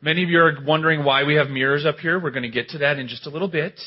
Many 0.00 0.22
of 0.22 0.30
you 0.30 0.38
are 0.38 0.56
wondering 0.64 1.04
why 1.04 1.24
we 1.24 1.34
have 1.34 1.48
mirrors 1.48 1.84
up 1.84 1.96
here. 1.96 2.20
We're 2.20 2.30
going 2.30 2.44
to 2.44 2.48
get 2.48 2.68
to 2.68 2.78
that 2.78 3.00
in 3.00 3.08
just 3.08 3.26
a 3.26 3.30
little 3.30 3.48
bit. 3.48 3.80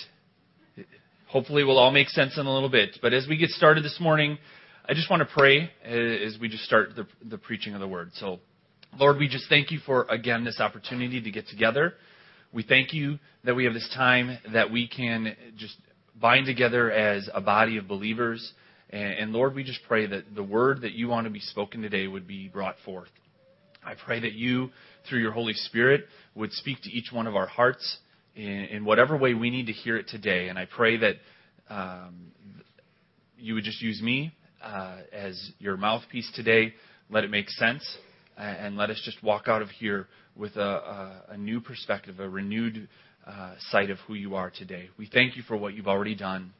Hopefully, 1.29 1.61
it 1.61 1.65
will 1.65 1.77
all 1.77 1.91
make 1.91 2.09
sense 2.09 2.37
in 2.37 2.45
a 2.45 2.53
little 2.53 2.67
bit. 2.67 2.97
But 3.01 3.13
as 3.13 3.27
we 3.29 3.37
get 3.37 3.49
started 3.51 3.85
this 3.85 3.97
morning, 3.97 4.37
I 4.85 4.93
just 4.93 5.09
want 5.09 5.21
to 5.21 5.33
pray 5.33 5.71
uh, 5.85 5.89
as 5.89 6.37
we 6.37 6.49
just 6.49 6.63
start 6.63 6.97
the, 6.97 7.07
the 7.23 7.37
preaching 7.37 7.75
of 7.75 7.79
the 7.79 7.87
word. 7.87 8.09
So, 8.15 8.41
Lord, 8.99 9.19
we 9.19 9.29
just 9.29 9.47
thank 9.47 9.71
you 9.71 9.79
for, 9.85 10.03
again, 10.09 10.43
this 10.43 10.59
opportunity 10.59 11.21
to 11.21 11.31
get 11.31 11.47
together. 11.47 11.93
We 12.51 12.63
thank 12.63 12.91
you 12.91 13.17
that 13.45 13.55
we 13.55 13.63
have 13.63 13.73
this 13.73 13.89
time 13.95 14.37
that 14.51 14.69
we 14.69 14.89
can 14.89 15.33
just 15.55 15.77
bind 16.19 16.45
together 16.45 16.91
as 16.91 17.29
a 17.33 17.39
body 17.39 17.77
of 17.77 17.87
believers. 17.87 18.51
And, 18.89 19.13
and 19.13 19.31
Lord, 19.31 19.55
we 19.55 19.63
just 19.63 19.79
pray 19.87 20.07
that 20.07 20.35
the 20.35 20.43
word 20.43 20.81
that 20.81 20.91
you 20.91 21.07
want 21.07 21.23
to 21.23 21.31
be 21.31 21.39
spoken 21.39 21.81
today 21.81 22.07
would 22.07 22.27
be 22.27 22.49
brought 22.49 22.75
forth. 22.83 23.07
I 23.83 23.93
pray 23.95 24.19
that 24.19 24.33
you, 24.33 24.69
through 25.09 25.19
your 25.19 25.31
Holy 25.31 25.53
Spirit, 25.53 26.05
would 26.35 26.51
speak 26.53 26.81
to 26.83 26.91
each 26.91 27.11
one 27.11 27.27
of 27.27 27.35
our 27.35 27.47
hearts 27.47 27.97
in, 28.35 28.43
in 28.43 28.85
whatever 28.85 29.17
way 29.17 29.33
we 29.33 29.49
need 29.49 29.67
to 29.67 29.73
hear 29.73 29.97
it 29.97 30.07
today. 30.07 30.49
And 30.49 30.57
I 30.57 30.65
pray 30.65 30.97
that 30.97 31.15
um, 31.69 32.31
you 33.37 33.55
would 33.55 33.63
just 33.63 33.81
use 33.81 34.01
me 34.01 34.33
uh, 34.63 34.97
as 35.11 35.51
your 35.59 35.77
mouthpiece 35.77 36.31
today. 36.35 36.73
Let 37.09 37.23
it 37.23 37.31
make 37.31 37.49
sense, 37.49 37.83
and 38.37 38.77
let 38.77 38.89
us 38.89 39.01
just 39.03 39.21
walk 39.21 39.47
out 39.47 39.61
of 39.61 39.69
here 39.69 40.07
with 40.35 40.55
a, 40.55 40.61
a, 40.61 41.23
a 41.29 41.37
new 41.37 41.59
perspective, 41.59 42.19
a 42.19 42.29
renewed 42.29 42.87
uh, 43.27 43.55
sight 43.69 43.89
of 43.89 43.97
who 44.07 44.13
you 44.13 44.35
are 44.35 44.49
today. 44.49 44.89
We 44.97 45.09
thank 45.11 45.35
you 45.35 45.43
for 45.43 45.57
what 45.57 45.73
you've 45.73 45.87
already 45.87 46.15
done 46.15 46.53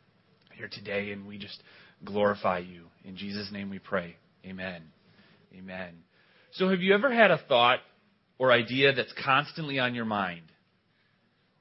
here 0.55 0.69
today, 0.69 1.11
and 1.11 1.25
we 1.25 1.37
just 1.37 1.61
glorify 2.03 2.59
you. 2.59 2.83
In 3.05 3.15
Jesus' 3.15 3.49
name 3.51 3.69
we 3.69 3.79
pray. 3.79 4.15
Amen. 4.45 4.83
Amen. 5.57 5.93
So, 6.53 6.67
have 6.69 6.81
you 6.81 6.93
ever 6.93 7.13
had 7.13 7.31
a 7.31 7.37
thought 7.37 7.79
or 8.37 8.51
idea 8.51 8.93
that's 8.93 9.13
constantly 9.23 9.79
on 9.79 9.95
your 9.95 10.03
mind? 10.03 10.41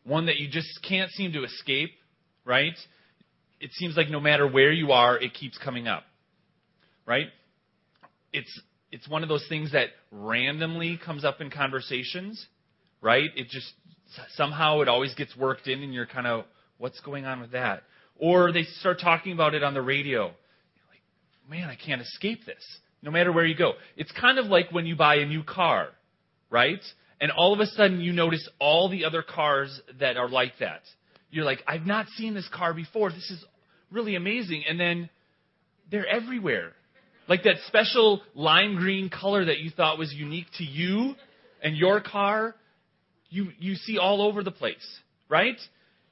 One 0.03 0.27
that 0.27 0.39
you 0.39 0.49
just 0.49 0.81
can't 0.87 1.11
seem 1.13 1.33
to 1.35 1.45
escape, 1.45 1.91
right? 2.45 2.75
It 3.61 3.71
seems 3.75 3.97
like 3.97 4.09
no 4.11 4.19
matter 4.19 4.49
where 4.49 4.73
you 4.73 4.91
are, 4.91 5.17
it 5.17 5.35
keeps 5.35 5.59
coming 5.59 5.87
up, 5.87 6.03
right? 7.07 7.27
It's, 8.33 8.61
it's 8.91 9.09
one 9.09 9.23
of 9.23 9.29
those 9.29 9.47
things 9.49 9.73
that 9.73 9.91
randomly 10.11 10.99
comes 11.05 11.25
up 11.25 11.41
in 11.41 11.51
conversations, 11.51 12.45
right? 13.01 13.31
It 13.37 13.49
just, 13.49 13.73
somehow 14.35 14.81
it 14.81 14.89
always 14.89 15.15
gets 15.15 15.37
worked 15.37 15.69
in 15.69 15.83
and 15.85 15.95
you're 15.95 16.07
kind 16.07 16.27
of, 16.27 16.47
what's 16.79 16.99
going 17.01 17.27
on 17.27 17.41
with 17.41 17.53
that? 17.53 17.83
Or 18.19 18.53
they 18.53 18.65
start 18.65 18.99
talking 19.01 19.33
about 19.33 19.55
it 19.55 19.63
on 19.63 19.75
the 19.75 19.83
radio. 19.83 20.23
You're 20.25 20.89
like, 20.89 21.49
man, 21.49 21.69
I 21.69 21.77
can't 21.77 22.01
escape 22.01 22.45
this 22.45 22.65
no 23.03 23.11
matter 23.11 23.33
where 23.33 23.47
you 23.47 23.57
go. 23.57 23.73
It's 23.97 24.13
kind 24.13 24.39
of 24.39 24.47
like 24.47 24.71
when 24.73 24.87
you 24.87 24.97
buy 24.97 25.17
a 25.17 25.27
new 25.27 25.43
car, 25.43 25.89
right? 26.51 26.81
And 27.21 27.31
all 27.31 27.53
of 27.53 27.61
a 27.61 27.67
sudden 27.67 28.01
you 28.01 28.13
notice 28.13 28.49
all 28.59 28.89
the 28.89 29.05
other 29.05 29.23
cars 29.23 29.81
that 30.01 30.17
are 30.17 30.29
like 30.29 30.53
that. 30.61 30.81
You're 31.31 31.45
like, 31.45 31.63
I've 31.67 31.87
not 31.87 32.07
seen 32.17 32.35
this 32.35 32.49
car 32.53 32.75
before. 32.75 33.11
This 33.11 33.31
is 33.31 33.45
really 33.91 34.17
amazing. 34.17 34.65
And 34.69 34.79
then 34.79 35.09
they're 35.91 36.07
everywhere. 36.07 36.73
Like 37.29 37.45
that 37.45 37.57
special 37.69 38.23
lime 38.35 38.77
green 38.77 39.09
color 39.09 39.45
that 39.45 39.59
you 39.59 39.71
thought 39.71 39.99
was 39.99 40.13
unique 40.13 40.47
to 40.59 40.65
you 40.65 41.15
and 41.63 41.77
your 41.77 42.01
car, 42.01 42.57
you, 43.29 43.49
you 43.59 43.75
see 43.77 43.99
all 43.99 44.23
over 44.23 44.43
the 44.43 44.51
place, 44.51 44.77
right? 45.29 45.57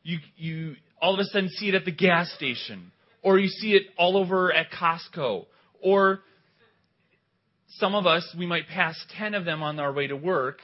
You, 0.05 0.19
you 0.37 0.77
all 1.01 1.15
of 1.15 1.21
a 1.21 1.25
sudden 1.25 1.49
see 1.49 1.69
it 1.69 1.75
at 1.75 1.85
the 1.85 1.93
gas 1.93 2.33
station, 2.35 2.93
or 3.23 3.39
you 3.39 3.49
see 3.49 3.73
it 3.73 3.83
all 3.97 4.17
over 4.17 4.53
at 4.53 4.67
Costco, 4.71 5.47
or 5.83 6.21
some 7.77 7.95
of 7.95 8.07
us, 8.07 8.35
we 8.39 8.47
might 8.47 8.67
pass 8.69 8.97
10 9.19 9.35
of 9.35 9.45
them 9.45 9.63
on 9.63 9.79
our 9.79 9.93
way 9.93 10.07
to 10.07 10.17
work. 10.17 10.61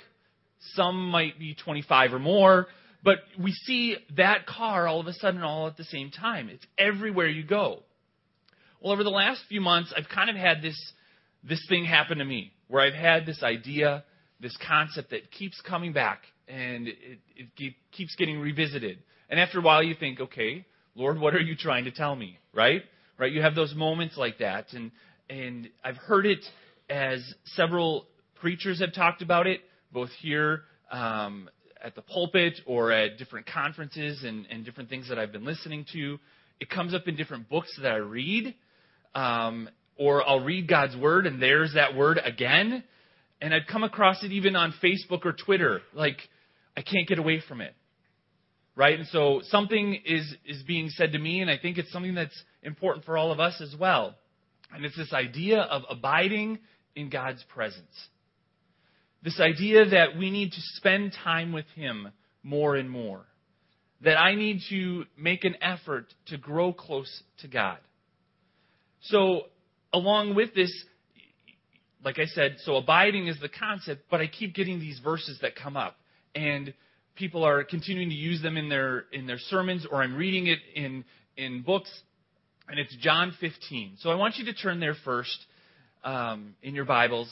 Some 0.75 1.11
might 1.11 1.39
be 1.39 1.55
25 1.55 2.15
or 2.15 2.19
more. 2.19 2.67
But 3.03 3.19
we 3.39 3.53
see 3.53 3.97
that 4.17 4.47
car 4.47 4.89
all 4.89 5.01
of 5.01 5.07
a 5.07 5.13
sudden 5.13 5.43
all 5.43 5.67
at 5.67 5.77
the 5.77 5.85
same 5.85 6.11
time. 6.11 6.49
It's 6.49 6.65
everywhere 6.79 7.29
you 7.29 7.45
go. 7.45 7.83
Well, 8.81 8.93
over 8.93 9.05
the 9.05 9.11
last 9.11 9.43
few 9.49 9.61
months, 9.61 9.93
I've 9.97 10.09
kind 10.09 10.31
of 10.31 10.37
had 10.37 10.63
this, 10.63 10.79
this 11.43 11.63
thing 11.69 11.85
happen 11.85 12.19
to 12.19 12.25
me 12.25 12.53
where 12.69 12.83
I've 12.83 12.95
had 12.95 13.27
this 13.27 13.43
idea, 13.43 14.05
this 14.41 14.57
concept 14.67 15.11
that 15.11 15.31
keeps 15.31 15.61
coming 15.61 15.93
back 15.93 16.23
and 16.49 16.89
it, 16.89 17.19
it 17.37 17.75
keeps 17.93 18.17
getting 18.17 18.41
revisited. 18.41 18.99
And 19.29 19.39
after 19.39 19.59
a 19.59 19.63
while, 19.63 19.83
you 19.83 19.95
think, 19.95 20.21
okay, 20.21 20.65
Lord, 20.95 21.19
what 21.19 21.35
are 21.35 21.41
you 21.41 21.57
trying 21.57 21.85
to 21.85 21.91
tell 21.91 22.17
me? 22.17 22.39
Right? 22.55 22.83
Right? 23.19 23.33
You 23.33 23.43
have 23.43 23.55
those 23.55 23.75
moments 23.75 24.17
like 24.17 24.39
that. 24.39 24.73
And, 24.73 24.91
and 25.29 25.69
I've 25.85 25.97
heard 25.97 26.25
it 26.25 26.45
as 26.89 27.21
several 27.45 28.07
preachers 28.37 28.81
have 28.81 28.93
talked 28.93 29.23
about 29.23 29.47
it, 29.47 29.61
both 29.93 30.11
here 30.21 30.63
um, 30.91 31.49
at 31.83 31.95
the 31.95 32.03
pulpit 32.03 32.61
or 32.67 32.93
at 32.93 33.19
different 33.19 33.47
conferences 33.47 34.23
and, 34.25 34.47
and, 34.51 34.65
different 34.65 34.89
things 34.89 35.09
that 35.09 35.19
I've 35.19 35.33
been 35.33 35.45
listening 35.45 35.87
to. 35.93 36.19
It 36.61 36.71
comes 36.71 36.95
up 36.95 37.09
in 37.09 37.17
different 37.17 37.49
books 37.49 37.79
that 37.81 37.91
I 37.91 37.97
read. 37.97 38.55
Um, 39.15 39.69
or 39.97 40.29
I'll 40.29 40.41
read 40.41 40.69
God's 40.69 40.97
word 40.97 41.27
and 41.27 41.41
there's 41.41 41.75
that 41.75 41.95
word 41.95 42.21
again. 42.23 42.83
And 43.41 43.55
I've 43.55 43.67
come 43.71 43.85
across 43.85 44.23
it 44.25 44.33
even 44.33 44.57
on 44.57 44.75
Facebook 44.83 45.25
or 45.25 45.33
Twitter. 45.33 45.81
Like, 45.93 46.19
I 46.77 46.83
can't 46.83 47.07
get 47.07 47.19
away 47.19 47.43
from 47.47 47.61
it. 47.61 47.75
Right? 48.77 48.99
And 48.99 49.09
so 49.09 49.41
something 49.45 50.01
is, 50.05 50.35
is 50.45 50.63
being 50.65 50.89
said 50.89 51.13
to 51.13 51.19
me, 51.19 51.41
and 51.41 51.51
I 51.51 51.59
think 51.59 51.79
it's 51.79 51.93
something 51.93 52.15
that's 52.15 52.43
important 52.63 53.05
for 53.05 53.17
all 53.17 53.31
of 53.31 53.39
us 53.39 53.61
as 53.61 53.75
well. 53.79 54.17
And 54.73 54.85
it's 54.85 54.97
this 54.97 55.13
idea 55.13 55.61
of 55.61 55.83
abiding 55.89 56.59
in 56.97 57.11
God's 57.11 57.43
presence. 57.45 58.09
This 59.23 59.41
idea 59.41 59.89
that 59.91 60.17
we 60.19 60.31
need 60.31 60.53
to 60.53 60.61
spend 60.77 61.17
time 61.25 61.53
with 61.53 61.67
Him 61.75 62.09
more 62.43 62.77
and 62.77 62.91
more. 62.91 63.25
That 64.03 64.19
I 64.19 64.35
need 64.35 64.61
to 64.71 65.05
make 65.17 65.45
an 65.45 65.57
effort 65.63 66.13
to 66.27 66.37
grow 66.37 66.73
close 66.73 67.23
to 67.39 67.49
God. 67.49 67.79
So, 69.03 69.43
along 69.93 70.35
with 70.35 70.55
this, 70.55 70.73
like 72.05 72.19
I 72.19 72.27
said, 72.27 72.57
so 72.65 72.77
abiding 72.77 73.29
is 73.29 73.41
the 73.41 73.49
concept, 73.49 74.03
but 74.11 74.21
I 74.21 74.27
keep 74.27 74.55
getting 74.55 74.79
these 74.79 74.99
verses 74.99 75.39
that 75.41 75.57
come 75.57 75.77
up. 75.77 75.97
And 76.35 76.75
people 77.17 77.45
are 77.45 77.65
continuing 77.65 78.11
to 78.11 78.15
use 78.15 78.43
them 78.43 78.57
in 78.57 78.69
their 78.69 79.05
in 79.13 79.27
their 79.27 79.39
sermons 79.39 79.87
or 79.91 80.03
I'm 80.03 80.17
reading 80.17 80.49
it 80.49 80.59
in 80.75 81.05
in 81.37 81.63
books 81.63 81.91
and 82.69 82.79
it's 82.79 82.95
John 82.97 83.35
15. 83.41 83.97
So 84.01 84.11
I 84.11 84.15
want 84.15 84.37
you 84.37 84.47
to 84.47 84.55
turn 84.55 84.81
there 84.81 84.95
first 85.05 85.37
um, 86.03 86.55
in 86.63 86.75
your 86.75 86.85
Bibles, 86.85 87.29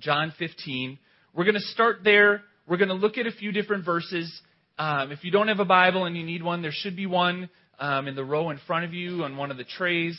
John 0.00 0.32
15. 0.38 0.98
We're 1.34 1.44
going 1.44 1.54
to 1.54 1.60
start 1.60 1.98
there. 2.04 2.42
We're 2.66 2.76
going 2.76 2.88
to 2.88 2.94
look 2.94 3.18
at 3.18 3.26
a 3.26 3.32
few 3.32 3.52
different 3.52 3.84
verses. 3.84 4.32
Um, 4.78 5.10
if 5.10 5.24
you 5.24 5.30
don't 5.30 5.48
have 5.48 5.60
a 5.60 5.64
Bible 5.64 6.04
and 6.04 6.16
you 6.16 6.24
need 6.24 6.42
one, 6.42 6.62
there 6.62 6.72
should 6.72 6.96
be 6.96 7.06
one 7.06 7.48
um, 7.78 8.06
in 8.06 8.14
the 8.14 8.24
row 8.24 8.50
in 8.50 8.58
front 8.66 8.84
of 8.84 8.94
you 8.94 9.24
on 9.24 9.36
one 9.36 9.50
of 9.50 9.56
the 9.56 9.64
trays. 9.64 10.16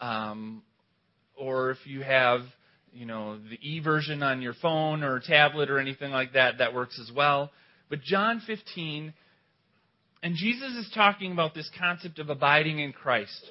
Um, 0.00 0.62
or 1.36 1.70
if 1.70 1.78
you 1.84 2.02
have, 2.02 2.40
you 2.92 3.06
know, 3.06 3.38
the 3.38 3.58
e 3.60 3.80
version 3.80 4.22
on 4.22 4.40
your 4.40 4.54
phone 4.54 5.02
or 5.02 5.20
tablet 5.20 5.70
or 5.70 5.78
anything 5.78 6.10
like 6.10 6.32
that, 6.32 6.58
that 6.58 6.74
works 6.74 6.98
as 7.00 7.14
well. 7.14 7.50
But 7.90 8.02
John 8.02 8.42
15, 8.46 9.12
and 10.22 10.34
Jesus 10.36 10.74
is 10.74 10.90
talking 10.94 11.32
about 11.32 11.54
this 11.54 11.70
concept 11.78 12.18
of 12.18 12.28
abiding 12.28 12.78
in 12.80 12.92
Christ. 12.92 13.50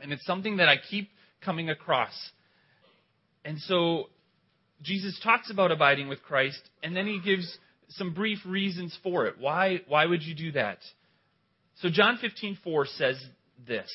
And 0.00 0.12
it's 0.12 0.24
something 0.24 0.56
that 0.56 0.68
I 0.68 0.76
keep 0.76 1.10
coming 1.44 1.70
across. 1.70 2.12
And 3.44 3.58
so 3.60 4.08
Jesus 4.82 5.18
talks 5.22 5.50
about 5.50 5.70
abiding 5.70 6.08
with 6.08 6.22
Christ, 6.22 6.60
and 6.82 6.96
then 6.96 7.06
he 7.06 7.20
gives 7.20 7.58
some 7.90 8.14
brief 8.14 8.38
reasons 8.46 8.96
for 9.02 9.26
it. 9.26 9.36
Why, 9.38 9.80
why 9.86 10.06
would 10.06 10.22
you 10.22 10.34
do 10.34 10.52
that? 10.52 10.78
So 11.76 11.88
John 11.90 12.18
15:4 12.18 12.86
says 12.96 13.22
this: 13.66 13.90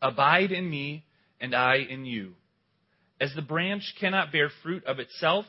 Abide 0.00 0.52
in 0.52 0.68
me, 0.68 1.04
and 1.40 1.54
I 1.54 1.76
in 1.76 2.04
you. 2.04 2.34
As 3.20 3.32
the 3.34 3.42
branch 3.42 3.94
cannot 3.98 4.32
bear 4.32 4.50
fruit 4.62 4.84
of 4.84 4.98
itself 4.98 5.46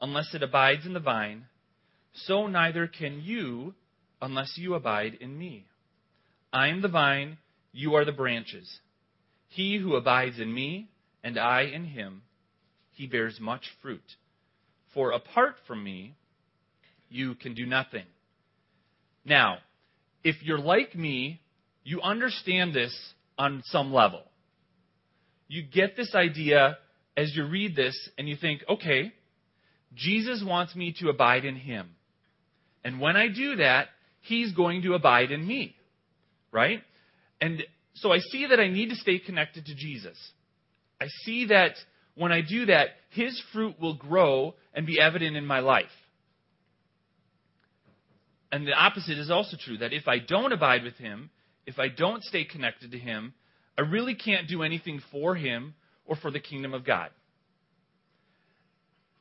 unless 0.00 0.34
it 0.34 0.42
abides 0.42 0.86
in 0.86 0.92
the 0.92 1.00
vine, 1.00 1.46
so 2.14 2.46
neither 2.46 2.86
can 2.86 3.20
you 3.20 3.74
unless 4.20 4.56
you 4.56 4.74
abide 4.74 5.14
in 5.20 5.36
me. 5.36 5.66
I 6.52 6.68
am 6.68 6.80
the 6.80 6.88
vine, 6.88 7.38
you 7.72 7.94
are 7.94 8.04
the 8.04 8.12
branches. 8.12 8.68
He 9.48 9.78
who 9.78 9.96
abides 9.96 10.38
in 10.38 10.52
me, 10.52 10.90
and 11.22 11.38
I 11.38 11.62
in 11.62 11.84
him, 11.84 12.22
he 12.92 13.06
bears 13.06 13.38
much 13.40 13.62
fruit. 13.82 14.02
For 14.94 15.12
apart 15.12 15.56
from 15.66 15.82
me, 15.82 16.14
you 17.08 17.34
can 17.34 17.54
do 17.54 17.66
nothing. 17.66 18.04
Now, 19.24 19.58
if 20.24 20.36
you're 20.42 20.58
like 20.58 20.94
me, 20.94 21.40
you 21.84 22.00
understand 22.02 22.74
this 22.74 22.94
on 23.38 23.62
some 23.66 23.92
level. 23.92 24.22
You 25.46 25.62
get 25.62 25.96
this 25.96 26.14
idea 26.14 26.76
as 27.16 27.34
you 27.34 27.46
read 27.46 27.74
this 27.74 27.96
and 28.18 28.28
you 28.28 28.36
think, 28.36 28.62
okay, 28.68 29.12
Jesus 29.94 30.42
wants 30.44 30.74
me 30.74 30.94
to 31.00 31.08
abide 31.08 31.44
in 31.44 31.56
him. 31.56 31.90
And 32.84 33.00
when 33.00 33.16
I 33.16 33.28
do 33.28 33.56
that, 33.56 33.88
he's 34.20 34.52
going 34.52 34.82
to 34.82 34.94
abide 34.94 35.30
in 35.30 35.46
me. 35.46 35.74
Right? 36.52 36.82
And 37.40 37.62
so 37.94 38.12
I 38.12 38.18
see 38.18 38.46
that 38.46 38.60
I 38.60 38.68
need 38.68 38.90
to 38.90 38.96
stay 38.96 39.18
connected 39.18 39.66
to 39.66 39.74
Jesus. 39.74 40.16
I 41.00 41.06
see 41.24 41.46
that 41.46 41.72
when 42.14 42.32
I 42.32 42.40
do 42.40 42.66
that, 42.66 42.88
his 43.10 43.40
fruit 43.52 43.80
will 43.80 43.94
grow 43.94 44.54
and 44.74 44.86
be 44.86 45.00
evident 45.00 45.36
in 45.36 45.46
my 45.46 45.60
life. 45.60 45.86
And 48.50 48.66
the 48.66 48.72
opposite 48.72 49.18
is 49.18 49.30
also 49.30 49.56
true 49.60 49.78
that 49.78 49.92
if 49.92 50.08
I 50.08 50.18
don't 50.18 50.52
abide 50.52 50.82
with 50.82 50.96
him, 50.96 51.30
if 51.66 51.78
I 51.78 51.88
don't 51.88 52.22
stay 52.24 52.44
connected 52.44 52.92
to 52.92 52.98
him, 52.98 53.34
I 53.76 53.82
really 53.82 54.14
can't 54.14 54.48
do 54.48 54.62
anything 54.62 55.00
for 55.12 55.36
him 55.36 55.74
or 56.06 56.16
for 56.16 56.30
the 56.30 56.40
kingdom 56.40 56.74
of 56.74 56.84
God. 56.84 57.10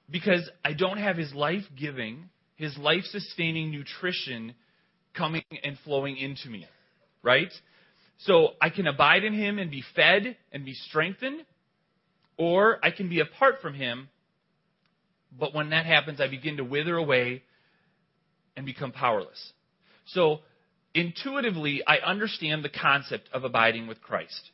Because 0.10 0.50
I 0.64 0.74
don't 0.74 0.98
have 0.98 1.18
his 1.18 1.34
life 1.34 1.66
giving, 1.78 2.30
his 2.56 2.78
life 2.78 3.04
sustaining 3.04 3.72
nutrition 3.72 4.56
coming 5.14 5.44
and 5.64 5.78
flowing 5.84 6.18
into 6.18 6.50
me. 6.50 6.66
Right? 7.22 7.52
So 8.20 8.50
I 8.62 8.70
can 8.70 8.88
abide 8.88 9.24
in 9.24 9.34
him 9.34 9.60
and 9.60 9.70
be 9.70 9.84
fed 9.96 10.36
and 10.52 10.66
be 10.66 10.74
strengthened, 10.74 11.42
or 12.38 12.80
I 12.84 12.92
can 12.92 13.10
be 13.10 13.20
apart 13.20 13.62
from 13.62 13.74
him. 13.74 14.10
But 15.38 15.54
when 15.54 15.70
that 15.70 15.86
happens, 15.86 16.20
I 16.20 16.28
begin 16.28 16.58
to 16.58 16.64
wither 16.64 16.96
away 16.96 17.44
and 18.56 18.66
become 18.66 18.92
powerless. 18.92 19.54
So 20.08 20.40
intuitively, 20.94 21.84
I 21.86 21.98
understand 21.98 22.64
the 22.64 22.70
concept 22.70 23.30
of 23.34 23.44
abiding 23.44 23.88
with 23.88 24.02
Christ. 24.02 24.52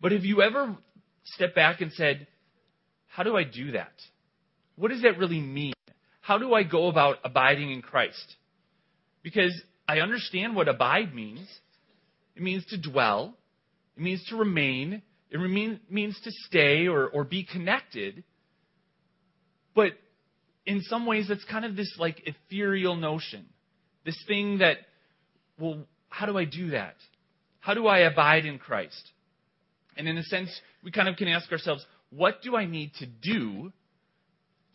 But 0.00 0.12
have 0.12 0.24
you 0.24 0.42
ever 0.42 0.76
stepped 1.24 1.54
back 1.54 1.80
and 1.80 1.92
said, 1.92 2.26
How 3.06 3.22
do 3.22 3.36
I 3.36 3.44
do 3.44 3.72
that? 3.72 3.92
What 4.76 4.90
does 4.90 5.02
that 5.02 5.18
really 5.18 5.40
mean? 5.40 5.72
How 6.20 6.38
do 6.38 6.52
I 6.52 6.62
go 6.62 6.88
about 6.88 7.18
abiding 7.24 7.70
in 7.70 7.82
Christ? 7.82 8.36
Because 9.22 9.58
I 9.88 10.00
understand 10.00 10.54
what 10.54 10.68
abide 10.68 11.14
means. 11.14 11.48
It 12.36 12.42
means 12.42 12.64
to 12.66 12.78
dwell, 12.78 13.34
it 13.96 14.02
means 14.02 14.22
to 14.28 14.36
remain, 14.36 15.02
it 15.30 15.38
remain, 15.38 15.80
means 15.90 16.20
to 16.22 16.30
stay 16.30 16.86
or, 16.86 17.08
or 17.08 17.24
be 17.24 17.44
connected. 17.44 18.22
But 19.74 19.92
in 20.66 20.82
some 20.82 21.06
ways, 21.06 21.30
it's 21.30 21.44
kind 21.44 21.64
of 21.64 21.76
this 21.76 21.96
like 21.98 22.22
ethereal 22.26 22.94
notion. 22.94 23.46
This 24.04 24.22
thing 24.28 24.58
that, 24.58 24.76
well, 25.58 25.86
how 26.08 26.26
do 26.26 26.36
I 26.36 26.44
do 26.44 26.70
that? 26.70 26.94
How 27.60 27.74
do 27.74 27.86
I 27.86 28.00
abide 28.00 28.44
in 28.44 28.58
Christ? 28.58 29.10
And 29.96 30.06
in 30.06 30.18
a 30.18 30.22
sense, 30.22 30.50
we 30.84 30.90
kind 30.90 31.08
of 31.08 31.16
can 31.16 31.28
ask 31.28 31.50
ourselves, 31.50 31.84
what 32.10 32.42
do 32.42 32.54
I 32.54 32.66
need 32.66 32.92
to 32.98 33.06
do 33.06 33.72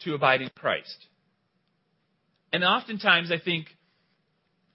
to 0.03 0.15
abide 0.15 0.41
in 0.41 0.49
Christ? 0.55 0.97
And 2.51 2.63
oftentimes 2.63 3.31
I 3.31 3.39
think, 3.39 3.67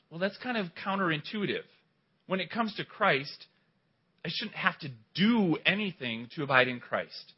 well, 0.09 0.21
that's 0.21 0.39
kind 0.39 0.57
of 0.57 0.69
counterintuitive. 0.85 1.65
When 2.27 2.41
it 2.41 2.51
comes 2.51 2.75
to 2.77 2.85
Christ, 2.85 3.47
I 4.25 4.29
shouldn't 4.31 4.57
have 4.57 4.79
to 4.81 4.89
do 5.15 5.57
anything 5.65 6.29
to 6.35 6.43
abide 6.43 6.69
in 6.69 6.81
Christ. 6.81 7.33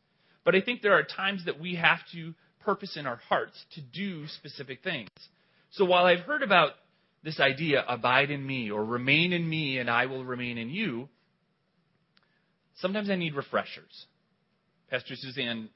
But 0.45 0.55
I 0.55 0.61
think 0.63 0.81
there 0.81 0.95
are 0.95 1.03
times 1.03 1.45
that 1.45 1.61
we 1.61 1.75
have 1.75 1.99
to 2.13 2.35
purpose 2.61 2.97
in 2.97 3.07
our 3.07 3.21
hearts 3.29 3.63
to 3.75 3.81
do 3.81 4.27
specific 4.29 4.83
things. 4.83 5.11
So 5.73 5.85
while 5.85 6.07
I've 6.07 6.21
heard 6.21 6.43
about 6.43 6.73
this 7.23 7.41
idea, 7.41 7.85
abide 7.87 8.31
in 8.31 8.47
me, 8.47 8.71
or 8.71 8.85
remain 8.85 9.33
in 9.33 9.49
me 9.49 9.79
and 9.79 9.91
I 9.91 10.07
will 10.07 10.25
remain 10.25 10.57
in 10.57 10.71
you, 10.71 11.09
sometimes 12.77 13.11
I 13.11 13.17
need 13.17 13.35
refreshers. 13.35 14.07
Pastor 14.91 15.15
Suzanne 15.17 15.69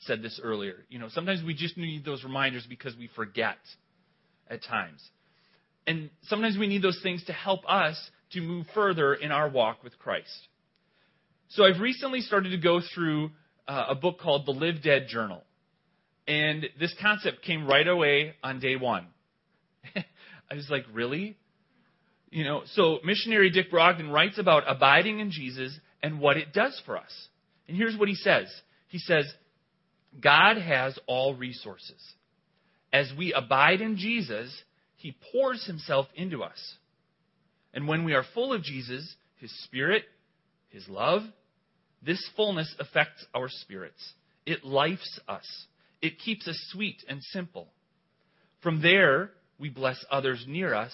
said 0.00 0.22
this 0.22 0.40
earlier. 0.42 0.84
You 0.88 0.98
know, 1.00 1.08
sometimes 1.08 1.42
we 1.44 1.54
just 1.54 1.76
need 1.76 2.04
those 2.04 2.22
reminders 2.22 2.66
because 2.68 2.96
we 2.96 3.08
forget 3.16 3.58
at 4.48 4.62
times. 4.62 5.02
And 5.86 6.10
sometimes 6.24 6.56
we 6.58 6.68
need 6.68 6.82
those 6.82 7.00
things 7.02 7.24
to 7.24 7.32
help 7.32 7.60
us 7.68 7.98
to 8.32 8.40
move 8.40 8.66
further 8.74 9.14
in 9.14 9.32
our 9.32 9.48
walk 9.48 9.82
with 9.82 9.98
Christ. 9.98 10.48
So 11.50 11.64
I've 11.64 11.80
recently 11.80 12.20
started 12.20 12.50
to 12.50 12.58
go 12.58 12.80
through 12.94 13.30
uh, 13.66 13.86
a 13.90 13.94
book 13.94 14.18
called 14.20 14.46
The 14.46 14.52
Live 14.52 14.82
Dead 14.82 15.06
Journal. 15.08 15.42
And 16.26 16.66
this 16.78 16.94
concept 17.00 17.42
came 17.42 17.66
right 17.66 17.88
away 17.88 18.34
on 18.42 18.60
day 18.60 18.76
one. 18.76 19.06
I 19.96 20.54
was 20.54 20.68
like, 20.70 20.84
really? 20.92 21.38
You 22.30 22.44
know, 22.44 22.62
so 22.74 22.98
missionary 23.02 23.50
Dick 23.50 23.70
Brogden 23.70 24.12
writes 24.12 24.38
about 24.38 24.64
abiding 24.66 25.20
in 25.20 25.30
Jesus 25.30 25.78
and 26.02 26.20
what 26.20 26.36
it 26.36 26.52
does 26.52 26.80
for 26.84 26.98
us. 26.98 27.28
And 27.66 27.76
here's 27.76 27.96
what 27.96 28.08
he 28.08 28.14
says 28.14 28.46
He 28.88 28.98
says, 28.98 29.24
God 30.20 30.58
has 30.58 30.98
all 31.06 31.34
resources. 31.34 32.00
As 32.92 33.10
we 33.16 33.32
abide 33.32 33.80
in 33.80 33.96
Jesus, 33.96 34.50
he 34.96 35.16
pours 35.32 35.64
himself 35.66 36.06
into 36.14 36.42
us. 36.42 36.58
And 37.74 37.86
when 37.86 38.04
we 38.04 38.14
are 38.14 38.24
full 38.34 38.52
of 38.52 38.62
Jesus, 38.62 39.14
his 39.36 39.52
spirit, 39.64 40.04
his 40.70 40.88
love, 40.88 41.22
this 42.02 42.22
fullness 42.36 42.74
affects 42.78 43.24
our 43.34 43.48
spirits. 43.48 44.12
It 44.46 44.64
lifes 44.64 45.20
us. 45.28 45.46
It 46.00 46.18
keeps 46.18 46.46
us 46.48 46.58
sweet 46.70 47.04
and 47.08 47.22
simple. 47.22 47.68
From 48.62 48.82
there, 48.82 49.30
we 49.58 49.68
bless 49.68 50.02
others 50.10 50.44
near 50.46 50.74
us, 50.74 50.92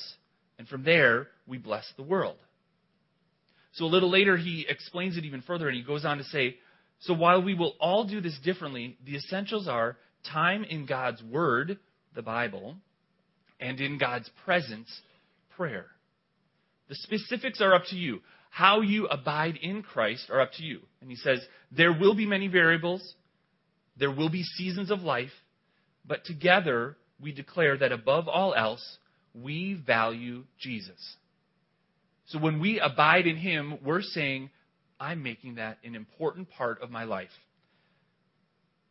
and 0.58 0.66
from 0.66 0.84
there, 0.84 1.28
we 1.46 1.58
bless 1.58 1.84
the 1.96 2.02
world. 2.02 2.36
So 3.72 3.84
a 3.84 3.86
little 3.86 4.10
later, 4.10 4.36
he 4.36 4.66
explains 4.68 5.16
it 5.16 5.24
even 5.24 5.42
further, 5.42 5.68
and 5.68 5.76
he 5.76 5.82
goes 5.82 6.04
on 6.04 6.18
to 6.18 6.24
say, 6.24 6.56
So 7.00 7.14
while 7.14 7.42
we 7.42 7.54
will 7.54 7.74
all 7.80 8.04
do 8.04 8.20
this 8.20 8.38
differently, 8.42 8.96
the 9.04 9.16
essentials 9.16 9.68
are 9.68 9.96
time 10.32 10.64
in 10.64 10.86
God's 10.86 11.22
Word, 11.22 11.78
the 12.14 12.22
Bible, 12.22 12.76
and 13.60 13.80
in 13.80 13.98
God's 13.98 14.30
presence, 14.44 14.88
prayer. 15.56 15.86
The 16.88 16.94
specifics 16.94 17.60
are 17.60 17.74
up 17.74 17.84
to 17.90 17.96
you. 17.96 18.20
How 18.50 18.82
you 18.82 19.06
abide 19.06 19.56
in 19.56 19.82
Christ 19.82 20.30
are 20.30 20.40
up 20.40 20.52
to 20.58 20.62
you. 20.62 20.80
And 21.00 21.10
he 21.10 21.16
says, 21.16 21.40
There 21.72 21.92
will 21.92 22.14
be 22.14 22.26
many 22.26 22.48
variables, 22.48 23.14
there 23.96 24.12
will 24.12 24.30
be 24.30 24.42
seasons 24.42 24.90
of 24.90 25.00
life, 25.00 25.32
but 26.06 26.24
together 26.24 26.96
we 27.20 27.32
declare 27.32 27.76
that 27.78 27.92
above 27.92 28.28
all 28.28 28.54
else, 28.54 28.98
we 29.34 29.74
value 29.74 30.44
Jesus. 30.58 31.16
So 32.26 32.38
when 32.38 32.60
we 32.60 32.80
abide 32.80 33.26
in 33.26 33.36
Him, 33.36 33.78
we're 33.84 34.02
saying, 34.02 34.50
I'm 34.98 35.22
making 35.22 35.56
that 35.56 35.78
an 35.84 35.94
important 35.94 36.50
part 36.50 36.80
of 36.82 36.90
my 36.90 37.04
life. 37.04 37.30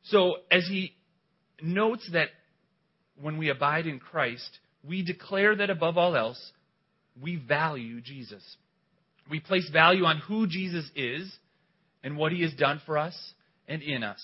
So 0.04 0.38
as 0.52 0.66
he 0.68 0.94
notes 1.62 2.10
that 2.12 2.30
when 3.20 3.38
we 3.38 3.50
abide 3.50 3.88
in 3.88 4.00
Christ, 4.00 4.60
we 4.84 5.02
declare 5.04 5.56
that 5.56 5.70
above 5.70 5.98
all 5.98 6.16
else, 6.16 6.52
we 7.22 7.36
value 7.36 8.02
Jesus. 8.02 8.44
We 9.30 9.40
place 9.40 9.70
value 9.72 10.06
on 10.06 10.18
who 10.20 10.48
Jesus 10.48 10.90
is 10.96 11.32
and 12.04 12.18
what 12.18 12.32
he 12.32 12.42
has 12.42 12.54
done 12.54 12.82
for 12.86 12.98
us 12.98 13.16
and 13.68 13.82
in 13.82 14.04
us. 14.04 14.22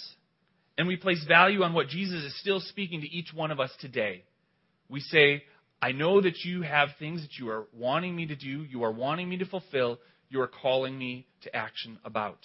And 0.77 0.87
we 0.87 0.95
place 0.95 1.23
value 1.27 1.63
on 1.63 1.73
what 1.73 1.87
Jesus 1.87 2.23
is 2.23 2.39
still 2.39 2.59
speaking 2.59 3.01
to 3.01 3.07
each 3.07 3.33
one 3.33 3.51
of 3.51 3.59
us 3.59 3.71
today. 3.79 4.23
We 4.89 5.01
say, 5.01 5.43
I 5.81 5.91
know 5.91 6.21
that 6.21 6.43
you 6.43 6.61
have 6.61 6.89
things 6.99 7.21
that 7.21 7.37
you 7.37 7.49
are 7.49 7.67
wanting 7.77 8.15
me 8.15 8.27
to 8.27 8.35
do, 8.35 8.63
you 8.63 8.83
are 8.83 8.91
wanting 8.91 9.29
me 9.29 9.37
to 9.37 9.45
fulfill, 9.45 9.99
you 10.29 10.41
are 10.41 10.47
calling 10.47 10.97
me 10.97 11.27
to 11.43 11.55
action 11.55 11.99
about. 12.03 12.39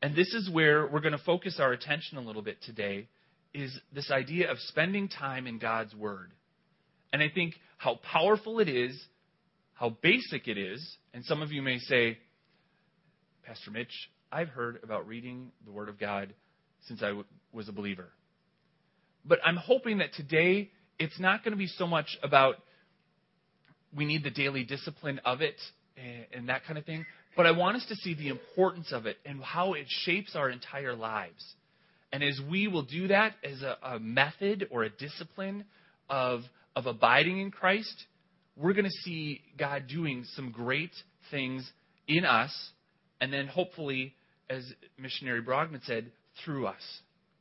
And 0.00 0.16
this 0.16 0.34
is 0.34 0.50
where 0.50 0.86
we're 0.86 1.00
going 1.00 1.12
to 1.12 1.24
focus 1.24 1.58
our 1.60 1.72
attention 1.72 2.18
a 2.18 2.20
little 2.20 2.42
bit 2.42 2.58
today 2.62 3.08
is 3.54 3.76
this 3.94 4.10
idea 4.10 4.50
of 4.50 4.58
spending 4.58 5.08
time 5.08 5.46
in 5.46 5.58
God's 5.58 5.94
word. 5.94 6.32
And 7.12 7.22
I 7.22 7.28
think 7.28 7.54
how 7.78 7.98
powerful 8.10 8.58
it 8.60 8.68
is, 8.68 9.00
how 9.74 9.96
basic 10.02 10.48
it 10.48 10.58
is, 10.58 10.96
and 11.12 11.24
some 11.24 11.42
of 11.42 11.52
you 11.52 11.62
may 11.62 11.78
say, 11.78 12.18
Pastor 13.44 13.70
Mitch, 13.70 13.92
I've 14.30 14.48
heard 14.48 14.78
about 14.82 15.06
reading 15.06 15.50
the 15.64 15.72
Word 15.72 15.88
of 15.88 15.98
God 15.98 16.32
since 16.86 17.02
I 17.02 17.08
w- 17.08 17.24
was 17.52 17.68
a 17.68 17.72
believer. 17.72 18.08
But 19.24 19.40
I'm 19.44 19.56
hoping 19.56 19.98
that 19.98 20.14
today 20.14 20.70
it's 20.98 21.18
not 21.20 21.44
going 21.44 21.52
to 21.52 21.58
be 21.58 21.66
so 21.66 21.86
much 21.86 22.16
about 22.22 22.56
we 23.94 24.04
need 24.04 24.24
the 24.24 24.30
daily 24.30 24.64
discipline 24.64 25.20
of 25.24 25.42
it 25.42 25.56
and, 25.96 26.26
and 26.32 26.48
that 26.48 26.64
kind 26.64 26.78
of 26.78 26.86
thing, 26.86 27.04
but 27.36 27.46
I 27.46 27.50
want 27.50 27.76
us 27.76 27.86
to 27.88 27.96
see 27.96 28.14
the 28.14 28.28
importance 28.28 28.92
of 28.92 29.06
it 29.06 29.16
and 29.26 29.42
how 29.42 29.74
it 29.74 29.86
shapes 29.88 30.34
our 30.34 30.48
entire 30.48 30.94
lives. 30.94 31.44
And 32.12 32.22
as 32.22 32.40
we 32.50 32.68
will 32.68 32.82
do 32.82 33.08
that 33.08 33.34
as 33.42 33.62
a, 33.62 33.76
a 33.82 33.98
method 33.98 34.68
or 34.70 34.84
a 34.84 34.90
discipline 34.90 35.64
of 36.08 36.40
of 36.74 36.86
abiding 36.86 37.40
in 37.40 37.50
Christ, 37.50 38.04
we're 38.56 38.72
going 38.72 38.84
to 38.84 39.02
see 39.02 39.40
God 39.58 39.86
doing 39.88 40.24
some 40.34 40.50
great 40.50 40.92
things 41.30 41.70
in 42.06 42.24
us, 42.24 42.52
and 43.20 43.32
then 43.32 43.46
hopefully, 43.46 44.14
as 44.50 44.64
missionary 44.98 45.42
Brogden 45.42 45.80
said, 45.84 46.10
through 46.44 46.66
us 46.66 46.82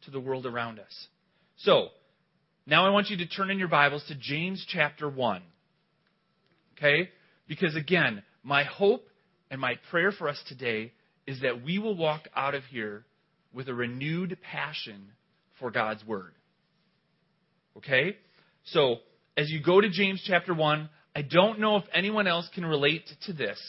to 0.05 0.11
the 0.11 0.19
world 0.19 0.45
around 0.45 0.79
us. 0.79 1.07
So, 1.57 1.89
now 2.65 2.85
I 2.85 2.89
want 2.89 3.09
you 3.09 3.17
to 3.17 3.27
turn 3.27 3.49
in 3.49 3.59
your 3.59 3.67
Bibles 3.67 4.03
to 4.07 4.15
James 4.15 4.65
chapter 4.67 5.09
1. 5.09 5.41
Okay? 6.77 7.09
Because 7.47 7.75
again, 7.75 8.23
my 8.43 8.63
hope 8.63 9.07
and 9.49 9.59
my 9.59 9.75
prayer 9.89 10.11
for 10.11 10.29
us 10.29 10.41
today 10.47 10.93
is 11.27 11.41
that 11.41 11.63
we 11.63 11.79
will 11.79 11.95
walk 11.95 12.27
out 12.35 12.55
of 12.55 12.63
here 12.65 13.03
with 13.53 13.67
a 13.67 13.73
renewed 13.73 14.37
passion 14.41 15.09
for 15.59 15.71
God's 15.71 16.05
Word. 16.05 16.33
Okay? 17.77 18.17
So, 18.65 18.97
as 19.37 19.49
you 19.49 19.61
go 19.61 19.79
to 19.81 19.89
James 19.89 20.21
chapter 20.25 20.53
1, 20.53 20.89
I 21.15 21.21
don't 21.21 21.59
know 21.59 21.77
if 21.77 21.83
anyone 21.93 22.27
else 22.27 22.49
can 22.53 22.65
relate 22.65 23.09
to 23.25 23.33
this, 23.33 23.59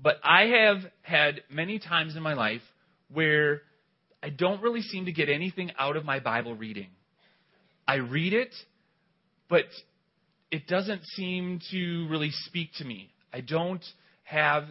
but 0.00 0.16
I 0.22 0.46
have 0.46 0.78
had 1.02 1.42
many 1.50 1.78
times 1.78 2.16
in 2.16 2.22
my 2.22 2.34
life 2.34 2.62
where 3.12 3.62
I 4.22 4.30
don't 4.30 4.62
really 4.62 4.82
seem 4.82 5.06
to 5.06 5.12
get 5.12 5.28
anything 5.28 5.72
out 5.78 5.96
of 5.96 6.04
my 6.04 6.20
Bible 6.20 6.54
reading. 6.54 6.88
I 7.86 7.96
read 7.96 8.32
it, 8.32 8.54
but 9.48 9.64
it 10.50 10.66
doesn't 10.66 11.04
seem 11.06 11.60
to 11.70 12.06
really 12.08 12.30
speak 12.30 12.70
to 12.78 12.84
me. 12.84 13.10
I 13.32 13.40
don't 13.40 13.84
have 14.24 14.64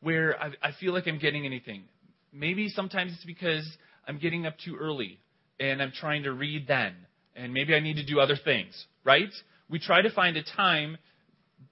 where 0.00 0.40
I, 0.40 0.50
I 0.62 0.70
feel 0.78 0.92
like 0.92 1.06
I'm 1.06 1.18
getting 1.18 1.44
anything. 1.44 1.84
Maybe 2.32 2.68
sometimes 2.68 3.12
it's 3.12 3.24
because 3.24 3.68
I'm 4.06 4.18
getting 4.18 4.46
up 4.46 4.54
too 4.64 4.76
early 4.80 5.18
and 5.58 5.82
I'm 5.82 5.92
trying 5.92 6.22
to 6.22 6.32
read 6.32 6.66
then, 6.68 6.94
and 7.34 7.52
maybe 7.52 7.74
I 7.74 7.80
need 7.80 7.96
to 7.96 8.04
do 8.06 8.20
other 8.20 8.36
things, 8.36 8.86
right? 9.08 9.32
We 9.70 9.78
try 9.78 10.02
to 10.02 10.10
find 10.10 10.36
a 10.36 10.42
time, 10.42 10.98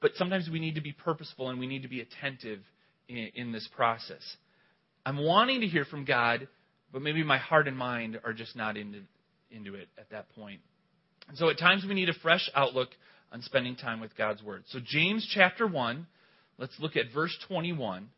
but 0.00 0.12
sometimes 0.14 0.48
we 0.50 0.58
need 0.58 0.76
to 0.76 0.80
be 0.80 0.92
purposeful 0.92 1.50
and 1.50 1.60
we 1.60 1.66
need 1.66 1.82
to 1.82 1.88
be 1.88 2.00
attentive 2.00 2.60
in, 3.10 3.30
in 3.34 3.52
this 3.52 3.68
process. 3.76 4.22
I'm 5.04 5.22
wanting 5.22 5.60
to 5.60 5.66
hear 5.66 5.84
from 5.84 6.06
God, 6.06 6.48
but 6.90 7.02
maybe 7.02 7.22
my 7.22 7.36
heart 7.36 7.68
and 7.68 7.76
mind 7.76 8.18
are 8.24 8.32
just 8.32 8.56
not 8.56 8.78
into, 8.78 9.00
into 9.50 9.74
it 9.74 9.88
at 9.98 10.08
that 10.12 10.30
point. 10.30 10.62
And 11.28 11.36
so 11.36 11.50
at 11.50 11.58
times 11.58 11.84
we 11.86 11.92
need 11.92 12.08
a 12.08 12.14
fresh 12.14 12.48
outlook 12.54 12.88
on 13.30 13.42
spending 13.42 13.76
time 13.76 14.00
with 14.00 14.16
God's 14.16 14.42
Word. 14.42 14.62
So, 14.68 14.78
James 14.82 15.28
chapter 15.34 15.66
1, 15.66 16.06
let's 16.56 16.74
look 16.78 16.96
at 16.96 17.12
verse 17.12 17.36
21. 17.48 18.08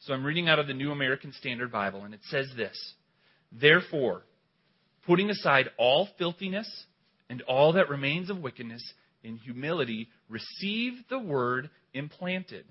So, 0.00 0.12
I'm 0.12 0.24
reading 0.24 0.48
out 0.48 0.58
of 0.58 0.66
the 0.66 0.74
New 0.74 0.90
American 0.90 1.32
Standard 1.32 1.72
Bible, 1.72 2.04
and 2.04 2.12
it 2.12 2.20
says 2.28 2.46
this 2.56 2.76
Therefore, 3.52 4.22
putting 5.06 5.30
aside 5.30 5.70
all 5.78 6.08
filthiness 6.18 6.68
and 7.30 7.40
all 7.42 7.72
that 7.72 7.88
remains 7.88 8.28
of 8.28 8.42
wickedness, 8.42 8.82
in 9.22 9.36
humility 9.36 10.08
receive 10.28 10.92
the 11.08 11.18
Word 11.18 11.70
implanted, 11.94 12.66